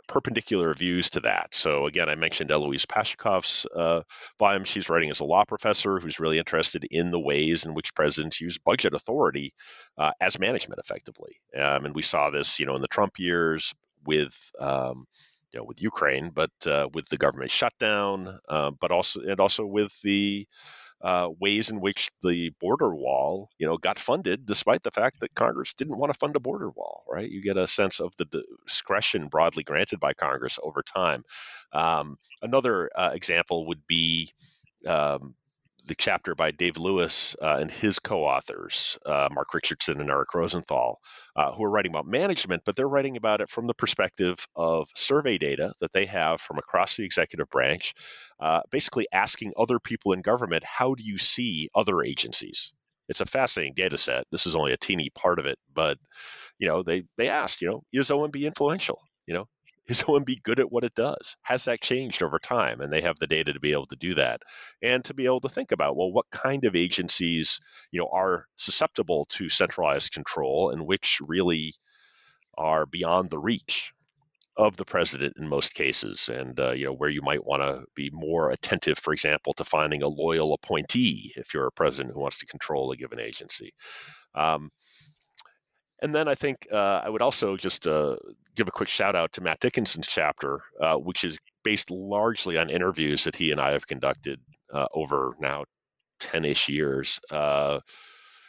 perpendicular 0.08 0.72
views 0.74 1.10
to 1.10 1.20
that. 1.20 1.54
So 1.54 1.86
again, 1.86 2.08
I 2.08 2.14
mentioned 2.14 2.50
Eloise 2.50 2.86
Pasachoff's 2.86 3.66
uh, 3.74 4.02
volume. 4.38 4.64
She's 4.64 4.88
writing 4.88 5.10
as 5.10 5.20
a 5.20 5.24
law 5.24 5.44
professor 5.44 5.98
who's 5.98 6.20
really 6.20 6.38
interested 6.38 6.86
in 6.90 7.10
the 7.10 7.20
ways 7.20 7.64
in 7.64 7.74
which 7.74 7.94
presidents 7.94 8.40
use 8.40 8.58
budget 8.58 8.94
authority 8.94 9.52
uh, 9.98 10.12
as 10.20 10.38
management 10.38 10.80
effectively. 10.80 11.36
Um, 11.56 11.86
and 11.86 11.94
we 11.94 12.02
saw 12.02 12.30
this, 12.30 12.60
you 12.60 12.66
know, 12.66 12.74
in 12.74 12.82
the 12.82 12.88
Trump 12.88 13.18
years 13.18 13.74
with 14.04 14.34
um, 14.60 15.06
you 15.52 15.60
know, 15.60 15.64
with 15.64 15.80
Ukraine, 15.80 16.30
but 16.34 16.50
uh, 16.66 16.88
with 16.92 17.08
the 17.08 17.16
government 17.16 17.50
shutdown, 17.50 18.38
uh, 18.48 18.70
but 18.78 18.90
also 18.90 19.20
and 19.20 19.40
also 19.40 19.64
with 19.64 19.92
the 20.02 20.46
uh, 21.02 21.28
ways 21.38 21.70
in 21.70 21.80
which 21.80 22.10
the 22.22 22.50
border 22.60 22.94
wall, 22.94 23.50
you 23.58 23.66
know, 23.66 23.76
got 23.76 23.98
funded, 23.98 24.46
despite 24.46 24.82
the 24.82 24.90
fact 24.90 25.20
that 25.20 25.34
Congress 25.34 25.74
didn't 25.74 25.98
want 25.98 26.12
to 26.12 26.18
fund 26.18 26.36
a 26.36 26.40
border 26.40 26.70
wall. 26.70 27.04
Right? 27.08 27.30
You 27.30 27.42
get 27.42 27.56
a 27.56 27.66
sense 27.66 28.00
of 28.00 28.12
the 28.16 28.44
discretion 28.66 29.28
broadly 29.28 29.62
granted 29.62 30.00
by 30.00 30.14
Congress 30.14 30.58
over 30.62 30.82
time. 30.82 31.24
Um, 31.72 32.18
another 32.42 32.90
uh, 32.94 33.10
example 33.14 33.66
would 33.66 33.86
be 33.86 34.32
um, 34.86 35.34
the 35.86 35.94
chapter 35.94 36.34
by 36.34 36.50
Dave 36.50 36.76
Lewis 36.76 37.36
uh, 37.40 37.56
and 37.60 37.70
his 37.70 37.98
co-authors, 37.98 38.98
uh, 39.06 39.28
Mark 39.32 39.54
Richardson 39.54 40.00
and 40.00 40.10
Eric 40.10 40.34
Rosenthal, 40.34 41.00
uh, 41.34 41.52
who 41.52 41.64
are 41.64 41.70
writing 41.70 41.92
about 41.92 42.06
management, 42.06 42.62
but 42.64 42.76
they're 42.76 42.88
writing 42.88 43.16
about 43.16 43.40
it 43.40 43.48
from 43.48 43.66
the 43.66 43.74
perspective 43.74 44.36
of 44.54 44.88
survey 44.94 45.38
data 45.38 45.72
that 45.80 45.92
they 45.92 46.06
have 46.06 46.40
from 46.40 46.58
across 46.58 46.96
the 46.96 47.04
executive 47.04 47.48
branch, 47.50 47.94
uh, 48.40 48.60
basically 48.70 49.06
asking 49.12 49.52
other 49.56 49.78
people 49.78 50.12
in 50.12 50.22
government, 50.22 50.64
how 50.64 50.94
do 50.94 51.04
you 51.04 51.18
see 51.18 51.68
other 51.74 52.02
agencies? 52.02 52.72
It's 53.08 53.20
a 53.20 53.26
fascinating 53.26 53.74
data 53.74 53.96
set. 53.96 54.24
This 54.32 54.46
is 54.46 54.56
only 54.56 54.72
a 54.72 54.76
teeny 54.76 55.10
part 55.10 55.38
of 55.38 55.46
it, 55.46 55.58
but 55.72 55.98
you 56.58 56.66
know, 56.66 56.82
they 56.82 57.04
they 57.16 57.28
asked, 57.28 57.62
you 57.62 57.70
know, 57.70 57.82
is 57.92 58.10
OMB 58.10 58.42
influential? 58.42 59.00
You 59.26 59.34
know, 59.34 59.48
is 59.88 60.02
OMB 60.02 60.42
good 60.42 60.58
at 60.58 60.70
what 60.70 60.84
it 60.84 60.94
does? 60.94 61.36
Has 61.42 61.64
that 61.66 61.80
changed 61.80 62.22
over 62.22 62.38
time? 62.38 62.80
And 62.80 62.92
they 62.92 63.02
have 63.02 63.18
the 63.18 63.26
data 63.26 63.52
to 63.52 63.60
be 63.60 63.72
able 63.72 63.86
to 63.86 63.96
do 63.96 64.14
that 64.14 64.40
and 64.82 65.04
to 65.04 65.14
be 65.14 65.26
able 65.26 65.40
to 65.40 65.48
think 65.48 65.72
about, 65.72 65.96
well, 65.96 66.10
what 66.10 66.30
kind 66.30 66.64
of 66.64 66.74
agencies, 66.74 67.60
you 67.92 68.00
know, 68.00 68.08
are 68.12 68.46
susceptible 68.56 69.26
to 69.30 69.48
centralized 69.48 70.12
control 70.12 70.70
and 70.70 70.86
which 70.86 71.18
really 71.20 71.74
are 72.58 72.86
beyond 72.86 73.30
the 73.30 73.38
reach 73.38 73.92
of 74.56 74.76
the 74.76 74.86
president 74.86 75.34
in 75.36 75.46
most 75.46 75.74
cases 75.74 76.30
and 76.30 76.58
uh, 76.58 76.70
you 76.70 76.86
know 76.86 76.94
where 76.94 77.10
you 77.10 77.20
might 77.20 77.44
want 77.44 77.60
to 77.60 77.84
be 77.94 78.08
more 78.10 78.50
attentive 78.50 78.96
for 78.96 79.12
example 79.12 79.52
to 79.52 79.64
finding 79.64 80.02
a 80.02 80.08
loyal 80.08 80.54
appointee 80.54 81.30
if 81.36 81.52
you're 81.52 81.66
a 81.66 81.72
president 81.72 82.14
who 82.14 82.20
wants 82.20 82.38
to 82.38 82.46
control 82.46 82.90
a 82.90 82.96
given 82.96 83.20
agency 83.20 83.74
um, 84.34 84.70
and 86.00 86.14
then 86.14 86.28
I 86.28 86.34
think 86.34 86.66
uh, 86.72 87.00
I 87.04 87.08
would 87.08 87.22
also 87.22 87.56
just 87.56 87.86
uh, 87.86 88.16
give 88.56 88.68
a 88.68 88.72
quick 88.72 88.88
shout 88.88 89.14
out 89.14 89.32
to 89.32 89.40
Matt 89.42 89.60
Dickinson's 89.60 90.08
chapter, 90.08 90.62
uh, 90.80 90.96
which 90.96 91.24
is 91.24 91.38
based 91.62 91.90
largely 91.90 92.58
on 92.58 92.70
interviews 92.70 93.24
that 93.24 93.36
he 93.36 93.52
and 93.52 93.60
I 93.60 93.72
have 93.72 93.86
conducted 93.86 94.40
uh, 94.72 94.86
over 94.92 95.34
now 95.40 95.64
10 96.20 96.44
ish 96.44 96.68
years, 96.68 97.20
uh, 97.30 97.80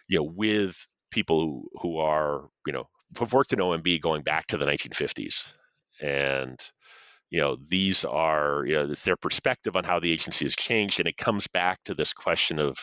you 0.07 0.19
know, 0.19 0.31
with 0.35 0.75
people 1.11 1.41
who, 1.41 1.69
who 1.81 1.97
are, 1.97 2.47
you 2.65 2.73
know, 2.73 2.87
have 3.19 3.33
worked 3.33 3.53
in 3.53 3.59
OMB 3.59 4.01
going 4.01 4.23
back 4.23 4.47
to 4.47 4.57
the 4.57 4.65
1950s. 4.65 5.51
And, 6.01 6.59
you 7.29 7.41
know, 7.41 7.57
these 7.67 8.05
are, 8.05 8.63
you 8.65 8.75
know, 8.75 8.87
their 8.87 9.17
perspective 9.17 9.75
on 9.75 9.83
how 9.83 9.99
the 9.99 10.11
agency 10.11 10.45
has 10.45 10.55
changed. 10.55 10.99
And 10.99 11.07
it 11.07 11.17
comes 11.17 11.47
back 11.47 11.79
to 11.85 11.93
this 11.93 12.13
question 12.13 12.59
of, 12.59 12.77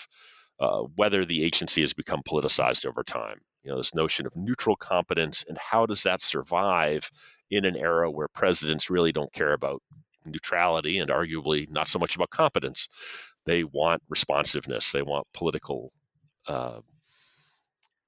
uh, 0.61 0.83
whether 0.95 1.25
the 1.25 1.43
agency 1.45 1.81
has 1.81 1.95
become 1.95 2.23
politicized 2.29 2.87
over 2.87 3.03
time. 3.03 3.41
You 3.65 3.73
know, 3.73 3.79
this 3.79 3.95
notion 3.95 4.27
of 4.27 4.37
neutral 4.37 4.77
competence 4.77 5.45
and 5.49 5.59
how 5.59 5.87
does 5.87 6.05
that 6.05 6.21
survive 6.21 7.11
in 7.51 7.65
an 7.65 7.77
era 7.77 8.11
where 8.11 8.29
presidents 8.29 8.91
really 8.91 9.13
don't 9.13 9.33
care 9.33 9.53
about 9.53 9.83
neutrality 10.25 10.99
and 10.99 11.11
arguably 11.11 11.69
not 11.71 11.89
so 11.89 11.99
much 11.99 12.17
about 12.17 12.31
competence. 12.31 12.89
They 13.47 13.65
want 13.65 14.03
responsiveness. 14.09 14.93
They 14.93 15.03
want 15.03 15.27
political 15.35 15.93
uh, 16.47 16.81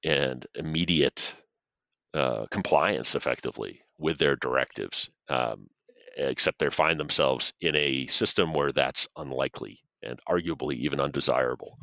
and 0.04 0.46
immediate 0.54 1.34
uh, 2.14 2.46
compliance, 2.50 3.14
effectively, 3.14 3.82
with 3.98 4.18
their 4.18 4.36
directives. 4.36 5.10
Um, 5.28 5.68
except 6.16 6.58
they 6.58 6.70
find 6.70 6.98
themselves 6.98 7.52
in 7.60 7.76
a 7.76 8.06
system 8.06 8.54
where 8.54 8.72
that's 8.72 9.08
unlikely 9.16 9.80
and 10.02 10.18
arguably 10.26 10.76
even 10.76 11.00
undesirable. 11.00 11.78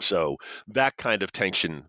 So 0.00 0.36
that 0.68 0.96
kind 0.96 1.22
of 1.22 1.32
tension 1.32 1.88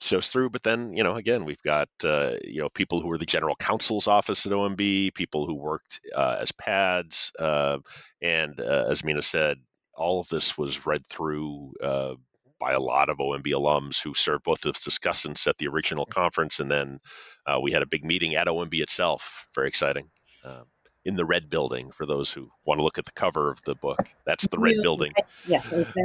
shows 0.00 0.28
through. 0.28 0.50
But 0.50 0.62
then, 0.62 0.96
you 0.96 1.02
know, 1.02 1.16
again, 1.16 1.44
we've 1.44 1.62
got 1.62 1.88
uh, 2.04 2.32
you 2.44 2.60
know 2.60 2.68
people 2.68 3.00
who 3.00 3.10
are 3.10 3.18
the 3.18 3.26
general 3.26 3.56
counsel's 3.56 4.06
office 4.06 4.46
at 4.46 4.52
OMB, 4.52 5.14
people 5.14 5.46
who 5.46 5.54
worked 5.54 6.00
uh, 6.14 6.36
as 6.40 6.52
PADs, 6.52 7.32
uh, 7.38 7.78
and 8.22 8.58
uh, 8.60 8.86
as 8.88 9.02
Meena 9.02 9.22
said, 9.22 9.58
all 9.94 10.20
of 10.20 10.28
this 10.28 10.56
was 10.56 10.86
read 10.86 11.06
through 11.06 11.72
uh, 11.82 12.14
by 12.60 12.72
a 12.72 12.80
lot 12.80 13.08
of 13.08 13.18
OMB 13.18 13.46
alums 13.46 14.02
who 14.02 14.14
served 14.14 14.44
both 14.44 14.64
as 14.66 14.74
discussants 14.74 15.46
at 15.46 15.56
the 15.58 15.68
original 15.68 16.06
conference, 16.06 16.60
and 16.60 16.70
then 16.70 17.00
uh, 17.46 17.58
we 17.60 17.72
had 17.72 17.82
a 17.82 17.86
big 17.86 18.04
meeting 18.04 18.34
at 18.34 18.46
OMB 18.46 18.74
itself. 18.80 19.46
Very 19.54 19.68
exciting. 19.68 20.10
Um, 20.44 20.64
in 21.04 21.16
the 21.16 21.24
red 21.24 21.48
building, 21.48 21.90
for 21.90 22.04
those 22.04 22.30
who 22.30 22.50
want 22.66 22.80
to 22.80 22.84
look 22.84 22.98
at 22.98 23.04
the 23.06 23.12
cover 23.12 23.50
of 23.50 23.62
the 23.62 23.74
book, 23.74 24.08
that's 24.26 24.46
the 24.48 24.58
red 24.58 24.76
building. 24.82 25.14
Yeah, 25.46 25.62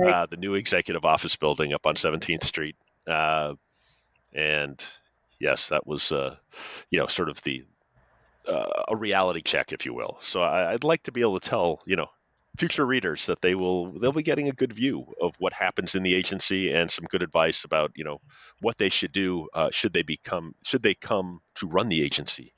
uh, 0.08 0.28
the 0.28 0.38
new 0.38 0.54
executive 0.54 1.04
office 1.04 1.36
building 1.36 1.74
up 1.74 1.86
on 1.86 1.96
17th 1.96 2.44
Street. 2.44 2.76
And 4.34 4.86
yes, 5.39 5.69
that 5.69 5.86
was, 5.86 6.11
uh, 6.11 6.36
you 6.89 6.99
know, 6.99 7.07
sort 7.07 7.29
of 7.29 7.41
the 7.43 7.65
uh, 8.47 8.84
a 8.89 8.95
reality 8.95 9.41
check, 9.41 9.71
if 9.71 9.86
you 9.86 9.93
will. 9.93 10.17
So 10.21 10.41
I, 10.41 10.73
would 10.73 10.84
like 10.84 11.03
to 11.03 11.11
be 11.11 11.21
able 11.21 11.39
to 11.39 11.49
tell, 11.49 11.79
you 11.86 11.95
know, 11.95 12.09
future 12.57 12.86
readers 12.86 13.25
that 13.27 13.41
they 13.41 13.55
will 13.55 13.91
they'll 13.99 14.11
be 14.11 14.23
getting 14.23 14.49
a 14.49 14.53
good 14.53 14.73
view 14.73 15.05
of 15.21 15.34
what 15.39 15.53
happens 15.53 15.95
in 15.95 16.03
the 16.03 16.13
agency 16.13 16.71
and 16.71 16.91
some 16.91 17.05
good 17.05 17.23
advice 17.23 17.63
about 17.63 17.91
you 17.95 18.03
know 18.03 18.19
what 18.61 18.77
they 18.77 18.89
should 18.89 19.11
do 19.11 19.47
uh, 19.53 19.69
should 19.71 19.91
they 19.91 20.03
become 20.03 20.53
should 20.63 20.84
they 20.84 20.93
come 20.93 21.39
to 21.55 21.67
run 21.67 21.89
the 21.89 22.03
agency 22.03 22.53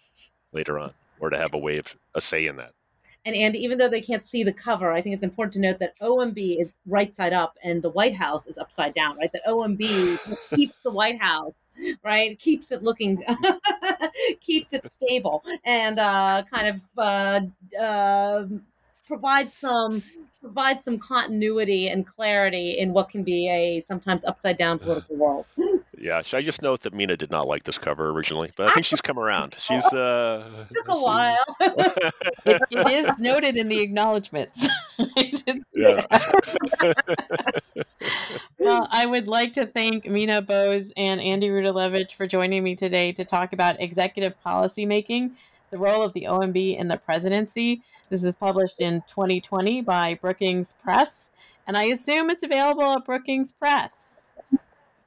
later 0.51 0.77
on 0.77 0.93
or 1.19 1.29
to 1.29 1.37
have 1.37 1.53
a 1.53 1.57
way 1.57 1.77
of 1.77 1.95
a 2.13 2.19
say 2.19 2.45
in 2.47 2.57
that 2.57 2.73
and 3.25 3.35
Andy, 3.35 3.59
even 3.63 3.79
though 3.79 3.89
they 3.89 4.01
can't 4.01 4.25
see 4.25 4.43
the 4.43 4.53
cover, 4.53 4.91
I 4.91 5.01
think 5.01 5.15
it's 5.15 5.23
important 5.23 5.53
to 5.53 5.59
note 5.59 5.79
that 5.79 5.97
OMB 5.99 6.61
is 6.61 6.75
right 6.85 7.15
side 7.15 7.33
up 7.33 7.57
and 7.63 7.81
the 7.81 7.89
White 7.89 8.15
House 8.15 8.45
is 8.45 8.59
upside 8.59 8.93
down, 8.93 9.17
right? 9.17 9.31
That 9.33 9.41
OMB 9.47 10.19
keeps 10.55 10.75
the 10.83 10.91
White 10.91 11.19
House, 11.19 11.55
right? 12.03 12.37
Keeps 12.37 12.71
it 12.71 12.83
looking, 12.83 13.23
keeps 14.41 14.73
it 14.73 14.91
stable, 14.91 15.43
and 15.65 15.97
uh, 15.97 16.43
kind 16.51 16.67
of 16.67 16.81
uh, 16.97 17.81
uh, 17.81 18.45
provides 19.07 19.55
some 19.55 20.03
provide 20.45 20.83
some 20.83 20.99
continuity 20.99 21.87
and 21.87 22.05
clarity 22.05 22.77
in 22.77 22.93
what 22.93 23.09
can 23.09 23.23
be 23.23 23.49
a 23.49 23.81
sometimes 23.81 24.23
upside 24.25 24.55
down 24.57 24.77
political 24.77 25.15
world. 25.15 25.43
yeah, 25.97 26.21
should 26.21 26.37
I 26.37 26.43
just 26.43 26.61
note 26.61 26.81
that 26.81 26.93
Meena 26.93 27.17
did 27.17 27.31
not 27.31 27.47
like 27.47 27.63
this 27.63 27.79
cover 27.79 28.11
originally, 28.11 28.51
but 28.55 28.67
I 28.67 28.73
think 28.73 28.85
she's 28.85 29.01
come 29.01 29.17
around. 29.17 29.55
She's 29.59 29.85
uh 29.91 30.65
took 30.71 30.87
a 30.87 30.91
she... 30.91 30.97
while. 30.97 31.45
it, 32.45 32.61
it 32.69 32.87
is 32.91 33.17
noted 33.17 33.57
in 33.57 33.69
the 33.69 33.79
acknowledgments. 33.79 34.67
yeah. 35.73 36.05
well, 38.59 38.87
I 38.91 39.07
would 39.07 39.27
like 39.27 39.53
to 39.53 39.65
thank 39.65 40.05
Meena 40.05 40.45
Bose 40.45 40.91
and 40.95 41.19
Andy 41.19 41.49
Rudalevige 41.49 42.13
for 42.13 42.27
joining 42.27 42.63
me 42.63 42.75
today 42.75 43.11
to 43.13 43.25
talk 43.25 43.51
about 43.51 43.81
executive 43.81 44.39
policy 44.41 44.85
making, 44.85 45.35
the 45.75 45.81
role 45.81 46.03
of 46.03 46.13
the 46.13 46.23
OMB 46.29 46.79
in 46.79 46.87
the 46.87 46.95
presidency 46.95 47.81
this 48.09 48.23
is 48.23 48.35
published 48.35 48.79
in 48.79 49.01
2020 49.07 49.81
by 49.81 50.17
Brookings 50.21 50.73
Press, 50.81 51.31
and 51.67 51.75
I 51.75 51.85
assume 51.85 52.29
it's 52.29 52.43
available 52.43 52.83
at 52.83 53.03
Brookings 53.03 53.51
Press. 53.51 54.31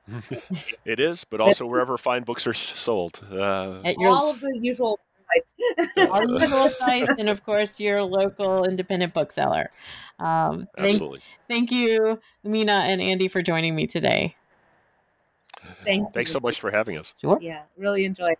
it 0.84 1.00
is, 1.00 1.24
but 1.24 1.40
also 1.40 1.64
wherever 1.64 1.96
fine 1.96 2.22
books 2.24 2.46
are 2.46 2.52
sold. 2.52 3.22
Uh, 3.32 3.80
at 3.82 3.96
your, 3.98 4.10
all 4.10 4.30
of 4.30 4.40
the 4.40 4.58
usual 4.60 4.98
sites. 5.26 5.88
all 6.10 6.26
the 6.26 6.38
usual 6.38 6.70
sites, 6.78 7.14
and 7.18 7.30
of 7.30 7.42
course, 7.44 7.80
your 7.80 8.02
local 8.02 8.64
independent 8.64 9.14
bookseller. 9.14 9.70
Um, 10.18 10.68
Absolutely. 10.76 11.20
Thank, 11.48 11.70
thank 11.70 11.72
you, 11.72 12.20
Meena 12.44 12.80
and 12.80 13.00
Andy, 13.00 13.28
for 13.28 13.40
joining 13.40 13.74
me 13.74 13.86
today. 13.86 14.36
Thank 15.84 16.12
Thanks 16.12 16.28
you. 16.28 16.34
so 16.34 16.40
much 16.40 16.60
for 16.60 16.70
having 16.70 16.98
us. 16.98 17.14
Sure. 17.20 17.38
Yeah, 17.40 17.62
really 17.78 18.04
enjoyed 18.04 18.36